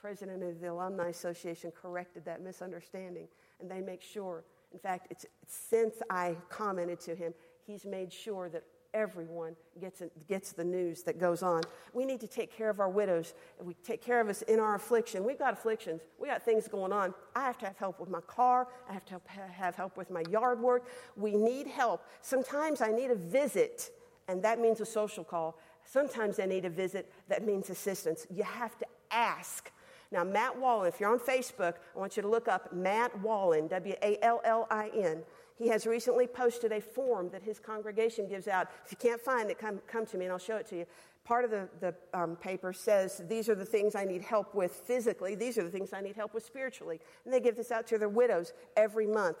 president 0.00 0.44
of 0.44 0.60
the 0.60 0.70
Alumni 0.70 1.08
Association 1.08 1.72
corrected 1.72 2.24
that 2.24 2.40
misunderstanding, 2.40 3.26
and 3.60 3.68
they 3.68 3.80
make 3.80 4.00
sure. 4.00 4.44
In 4.72 4.78
fact, 4.78 5.08
it's, 5.10 5.26
since 5.48 5.96
I 6.08 6.36
commented 6.48 7.00
to 7.00 7.16
him, 7.16 7.34
he's 7.66 7.84
made 7.84 8.12
sure 8.12 8.48
that 8.50 8.62
everyone 8.94 9.56
gets, 9.80 10.02
gets 10.28 10.52
the 10.52 10.64
news 10.64 11.02
that 11.04 11.18
goes 11.18 11.42
on. 11.42 11.62
We 11.92 12.04
need 12.04 12.20
to 12.20 12.26
take 12.26 12.54
care 12.54 12.70
of 12.70 12.80
our 12.80 12.88
widows. 12.88 13.34
We 13.62 13.74
take 13.84 14.02
care 14.02 14.20
of 14.20 14.28
us 14.28 14.42
in 14.42 14.60
our 14.60 14.74
affliction. 14.74 15.24
We've 15.24 15.38
got 15.38 15.52
afflictions. 15.52 16.00
We 16.18 16.28
got 16.28 16.42
things 16.42 16.68
going 16.68 16.92
on. 16.92 17.14
I 17.34 17.44
have 17.44 17.58
to 17.58 17.66
have 17.66 17.76
help 17.76 18.00
with 18.00 18.08
my 18.08 18.20
car. 18.22 18.68
I 18.88 18.92
have 18.92 19.04
to 19.06 19.20
have 19.28 19.74
help 19.74 19.96
with 19.96 20.10
my 20.10 20.22
yard 20.30 20.60
work. 20.60 20.88
We 21.16 21.34
need 21.36 21.66
help. 21.66 22.04
Sometimes 22.22 22.80
I 22.80 22.90
need 22.92 23.10
a 23.10 23.16
visit, 23.16 23.90
and 24.28 24.42
that 24.42 24.60
means 24.60 24.80
a 24.80 24.86
social 24.86 25.24
call. 25.24 25.58
Sometimes 25.84 26.38
I 26.38 26.46
need 26.46 26.64
a 26.64 26.70
visit, 26.70 27.12
that 27.28 27.44
means 27.44 27.70
assistance. 27.70 28.26
You 28.32 28.44
have 28.44 28.78
to 28.78 28.86
ask. 29.10 29.70
Now, 30.12 30.24
Matt 30.24 30.58
Wallin, 30.58 30.88
if 30.88 30.98
you're 30.98 31.10
on 31.10 31.20
Facebook, 31.20 31.74
I 31.94 31.98
want 31.98 32.16
you 32.16 32.22
to 32.22 32.28
look 32.28 32.48
up 32.48 32.72
Matt 32.72 33.16
Wallin, 33.20 33.68
W 33.68 33.94
A 34.02 34.18
L 34.22 34.40
L 34.44 34.66
I 34.70 34.90
N. 34.94 35.22
He 35.60 35.68
has 35.68 35.86
recently 35.86 36.26
posted 36.26 36.72
a 36.72 36.80
form 36.80 37.28
that 37.32 37.42
his 37.42 37.58
congregation 37.58 38.26
gives 38.26 38.48
out. 38.48 38.68
If 38.86 38.92
you 38.92 38.96
can't 38.96 39.20
find 39.20 39.50
it, 39.50 39.58
come, 39.58 39.78
come 39.86 40.06
to 40.06 40.16
me 40.16 40.24
and 40.24 40.32
I'll 40.32 40.38
show 40.38 40.56
it 40.56 40.66
to 40.68 40.76
you. 40.78 40.86
Part 41.22 41.44
of 41.44 41.50
the, 41.50 41.68
the 41.80 41.94
um, 42.18 42.36
paper 42.36 42.72
says, 42.72 43.20
These 43.28 43.50
are 43.50 43.54
the 43.54 43.66
things 43.66 43.94
I 43.94 44.06
need 44.06 44.22
help 44.22 44.54
with 44.54 44.72
physically, 44.72 45.34
these 45.34 45.58
are 45.58 45.62
the 45.62 45.70
things 45.70 45.92
I 45.92 46.00
need 46.00 46.16
help 46.16 46.32
with 46.32 46.46
spiritually. 46.46 46.98
And 47.26 47.34
they 47.34 47.40
give 47.40 47.56
this 47.56 47.70
out 47.70 47.86
to 47.88 47.98
their 47.98 48.08
widows 48.08 48.54
every 48.74 49.06
month. 49.06 49.36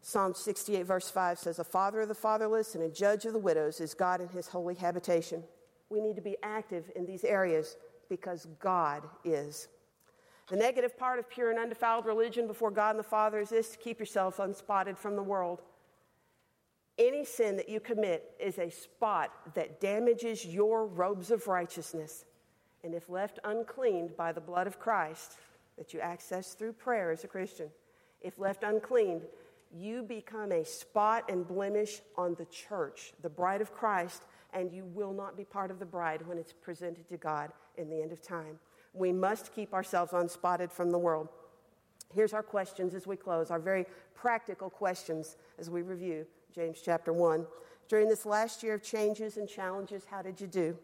Psalm 0.00 0.34
68, 0.34 0.86
verse 0.86 1.10
5 1.10 1.40
says, 1.40 1.58
A 1.58 1.64
father 1.64 2.02
of 2.02 2.08
the 2.08 2.14
fatherless 2.14 2.76
and 2.76 2.84
a 2.84 2.88
judge 2.88 3.24
of 3.24 3.32
the 3.32 3.40
widows 3.40 3.80
is 3.80 3.94
God 3.94 4.20
in 4.20 4.28
his 4.28 4.46
holy 4.46 4.76
habitation. 4.76 5.42
We 5.90 6.00
need 6.00 6.14
to 6.14 6.22
be 6.22 6.36
active 6.44 6.92
in 6.94 7.06
these 7.06 7.24
areas 7.24 7.76
because 8.08 8.46
God 8.60 9.02
is. 9.24 9.66
The 10.48 10.56
negative 10.56 10.98
part 10.98 11.18
of 11.18 11.28
pure 11.28 11.50
and 11.50 11.58
undefiled 11.58 12.06
religion 12.06 12.46
before 12.46 12.70
God 12.70 12.90
and 12.90 12.98
the 12.98 13.02
Father 13.04 13.38
is 13.38 13.50
this 13.50 13.68
to 13.70 13.78
keep 13.78 13.98
yourselves 13.98 14.38
unspotted 14.38 14.96
from 14.96 15.14
the 15.14 15.22
world. 15.22 15.60
Any 16.98 17.24
sin 17.24 17.56
that 17.56 17.68
you 17.68 17.80
commit 17.80 18.32
is 18.40 18.58
a 18.58 18.70
spot 18.70 19.30
that 19.54 19.80
damages 19.80 20.46
your 20.46 20.86
robes 20.86 21.30
of 21.30 21.46
righteousness. 21.46 22.24
And 22.82 22.94
if 22.94 23.08
left 23.10 23.38
uncleaned 23.44 24.16
by 24.16 24.32
the 24.32 24.40
blood 24.40 24.66
of 24.66 24.80
Christ, 24.80 25.36
that 25.76 25.92
you 25.92 26.00
access 26.00 26.54
through 26.54 26.72
prayer 26.72 27.10
as 27.10 27.24
a 27.24 27.28
Christian, 27.28 27.68
if 28.20 28.38
left 28.38 28.64
uncleaned, 28.64 29.22
you 29.72 30.02
become 30.02 30.50
a 30.50 30.64
spot 30.64 31.30
and 31.30 31.46
blemish 31.46 32.00
on 32.16 32.34
the 32.36 32.46
church, 32.46 33.12
the 33.22 33.28
bride 33.28 33.60
of 33.60 33.72
Christ, 33.72 34.22
and 34.54 34.72
you 34.72 34.84
will 34.86 35.12
not 35.12 35.36
be 35.36 35.44
part 35.44 35.70
of 35.70 35.78
the 35.78 35.84
bride 35.84 36.26
when 36.26 36.38
it's 36.38 36.54
presented 36.54 37.08
to 37.10 37.16
God 37.18 37.52
in 37.76 37.90
the 37.90 38.00
end 38.00 38.12
of 38.12 38.22
time. 38.22 38.58
We 38.98 39.12
must 39.12 39.54
keep 39.54 39.72
ourselves 39.72 40.12
unspotted 40.12 40.72
from 40.72 40.90
the 40.90 40.98
world. 40.98 41.28
Here's 42.14 42.32
our 42.32 42.42
questions 42.42 42.94
as 42.94 43.06
we 43.06 43.16
close, 43.16 43.50
our 43.50 43.58
very 43.58 43.86
practical 44.14 44.70
questions 44.70 45.36
as 45.58 45.70
we 45.70 45.82
review 45.82 46.26
James 46.54 46.80
chapter 46.84 47.12
1. 47.12 47.46
During 47.88 48.08
this 48.08 48.26
last 48.26 48.62
year 48.62 48.74
of 48.74 48.82
changes 48.82 49.36
and 49.36 49.48
challenges, 49.48 50.04
how 50.10 50.22
did 50.22 50.40
you 50.40 50.46
do? 50.46 50.76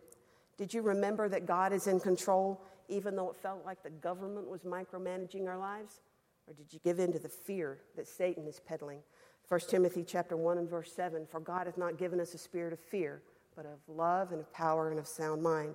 Did 0.56 0.72
you 0.72 0.82
remember 0.82 1.28
that 1.28 1.46
God 1.46 1.72
is 1.72 1.86
in 1.86 1.98
control, 1.98 2.62
even 2.88 3.16
though 3.16 3.30
it 3.30 3.36
felt 3.36 3.64
like 3.66 3.82
the 3.82 3.90
government 3.90 4.48
was 4.48 4.62
micromanaging 4.62 5.48
our 5.48 5.58
lives? 5.58 6.00
Or 6.46 6.54
did 6.54 6.72
you 6.72 6.78
give 6.84 6.98
in 6.98 7.12
to 7.12 7.18
the 7.18 7.28
fear 7.28 7.78
that 7.96 8.06
Satan 8.06 8.46
is 8.46 8.60
peddling? 8.60 9.00
1 9.48 9.60
Timothy 9.68 10.04
chapter 10.04 10.36
1 10.36 10.58
and 10.58 10.68
verse 10.68 10.92
7 10.92 11.26
For 11.26 11.40
God 11.40 11.66
hath 11.66 11.78
not 11.78 11.98
given 11.98 12.20
us 12.20 12.34
a 12.34 12.38
spirit 12.38 12.72
of 12.72 12.78
fear, 12.78 13.22
but 13.56 13.66
of 13.66 13.78
love 13.88 14.32
and 14.32 14.40
of 14.40 14.52
power 14.52 14.90
and 14.90 14.98
of 14.98 15.06
sound 15.06 15.42
mind. 15.42 15.74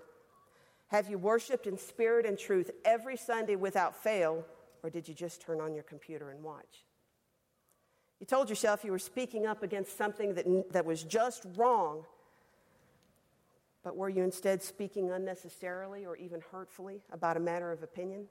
Have 0.90 1.10
you 1.10 1.18
worshiped 1.18 1.68
in 1.68 1.78
spirit 1.78 2.26
and 2.26 2.38
truth 2.38 2.72
every 2.84 3.16
Sunday 3.16 3.56
without 3.56 3.96
fail, 3.96 4.44
or 4.84 4.90
did 4.90 5.08
you 5.08 5.14
just 5.14 5.42
turn 5.42 5.62
on 5.62 5.74
your 5.74 5.84
computer 5.84 6.32
and 6.32 6.44
watch? 6.44 6.84
You 8.20 8.26
told 8.26 8.50
yourself 8.50 8.84
you 8.84 8.92
were 8.92 9.00
speaking 9.00 9.46
up 9.46 9.64
against 9.64 9.98
something 9.98 10.34
that, 10.34 10.74
that 10.74 10.86
was 10.86 11.04
just 11.04 11.46
wrong, 11.56 12.06
but 13.84 13.96
were 13.96 14.10
you 14.10 14.24
instead 14.24 14.62
speaking 14.62 15.12
unnecessarily 15.12 16.06
or 16.06 16.18
even 16.18 16.42
hurtfully 16.52 17.02
about 17.14 17.38
a 17.38 17.40
matter 17.40 17.72
of 17.72 17.84
opinion? 17.84 18.26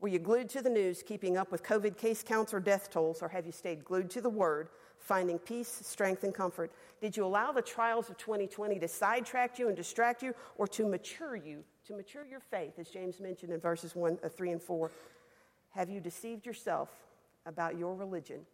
Were 0.00 0.08
you 0.08 0.18
glued 0.18 0.48
to 0.50 0.62
the 0.62 0.70
news, 0.70 1.02
keeping 1.02 1.36
up 1.36 1.50
with 1.50 1.62
COVID 1.62 1.96
case 1.96 2.22
counts 2.22 2.54
or 2.54 2.60
death 2.60 2.90
tolls, 2.90 3.22
or 3.22 3.28
have 3.28 3.44
you 3.44 3.52
stayed 3.52 3.84
glued 3.84 4.08
to 4.10 4.20
the 4.20 4.30
Word, 4.30 4.68
finding 4.98 5.38
peace, 5.38 5.68
strength, 5.68 6.24
and 6.24 6.34
comfort? 6.34 6.72
Did 7.00 7.16
you 7.16 7.24
allow 7.24 7.52
the 7.52 7.62
trials 7.62 8.08
of 8.08 8.16
2020 8.16 8.78
to 8.78 8.88
sidetrack 8.88 9.58
you 9.58 9.68
and 9.68 9.76
distract 9.76 10.22
you, 10.22 10.34
or 10.56 10.66
to 10.68 10.86
mature 10.86 11.36
you, 11.36 11.62
to 11.86 11.94
mature 11.94 12.24
your 12.24 12.40
faith, 12.40 12.78
as 12.78 12.88
James 12.88 13.20
mentioned 13.20 13.52
in 13.52 13.60
verses 13.60 13.94
one, 13.94 14.18
uh, 14.24 14.28
3 14.28 14.52
and 14.52 14.62
4? 14.62 14.90
Have 15.70 15.90
you 15.90 16.00
deceived 16.00 16.46
yourself 16.46 16.90
about 17.44 17.78
your 17.78 17.94
religion, 17.94 18.46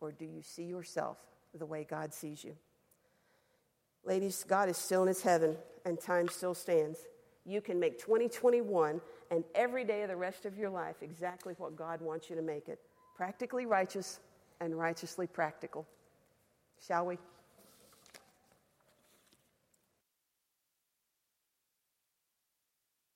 or 0.00 0.12
do 0.12 0.24
you 0.24 0.42
see 0.42 0.64
yourself 0.64 1.18
the 1.58 1.66
way 1.66 1.84
God 1.88 2.14
sees 2.14 2.44
you? 2.44 2.56
Ladies, 4.04 4.44
God 4.48 4.68
is 4.68 4.78
still 4.78 5.02
in 5.02 5.08
his 5.08 5.22
heaven, 5.22 5.56
and 5.84 6.00
time 6.00 6.28
still 6.28 6.54
stands. 6.54 6.98
You 7.44 7.60
can 7.60 7.80
make 7.80 7.98
2021 7.98 9.00
and 9.30 9.44
every 9.54 9.84
day 9.84 10.02
of 10.02 10.08
the 10.08 10.16
rest 10.16 10.46
of 10.46 10.56
your 10.56 10.70
life 10.70 10.96
exactly 11.02 11.54
what 11.58 11.76
God 11.76 12.00
wants 12.00 12.28
you 12.28 12.36
to 12.36 12.42
make 12.42 12.68
it 12.68 12.78
practically 13.16 13.66
righteous 13.66 14.20
and 14.60 14.78
righteously 14.78 15.26
practical. 15.26 15.86
Shall 16.86 17.06
we? 17.06 17.18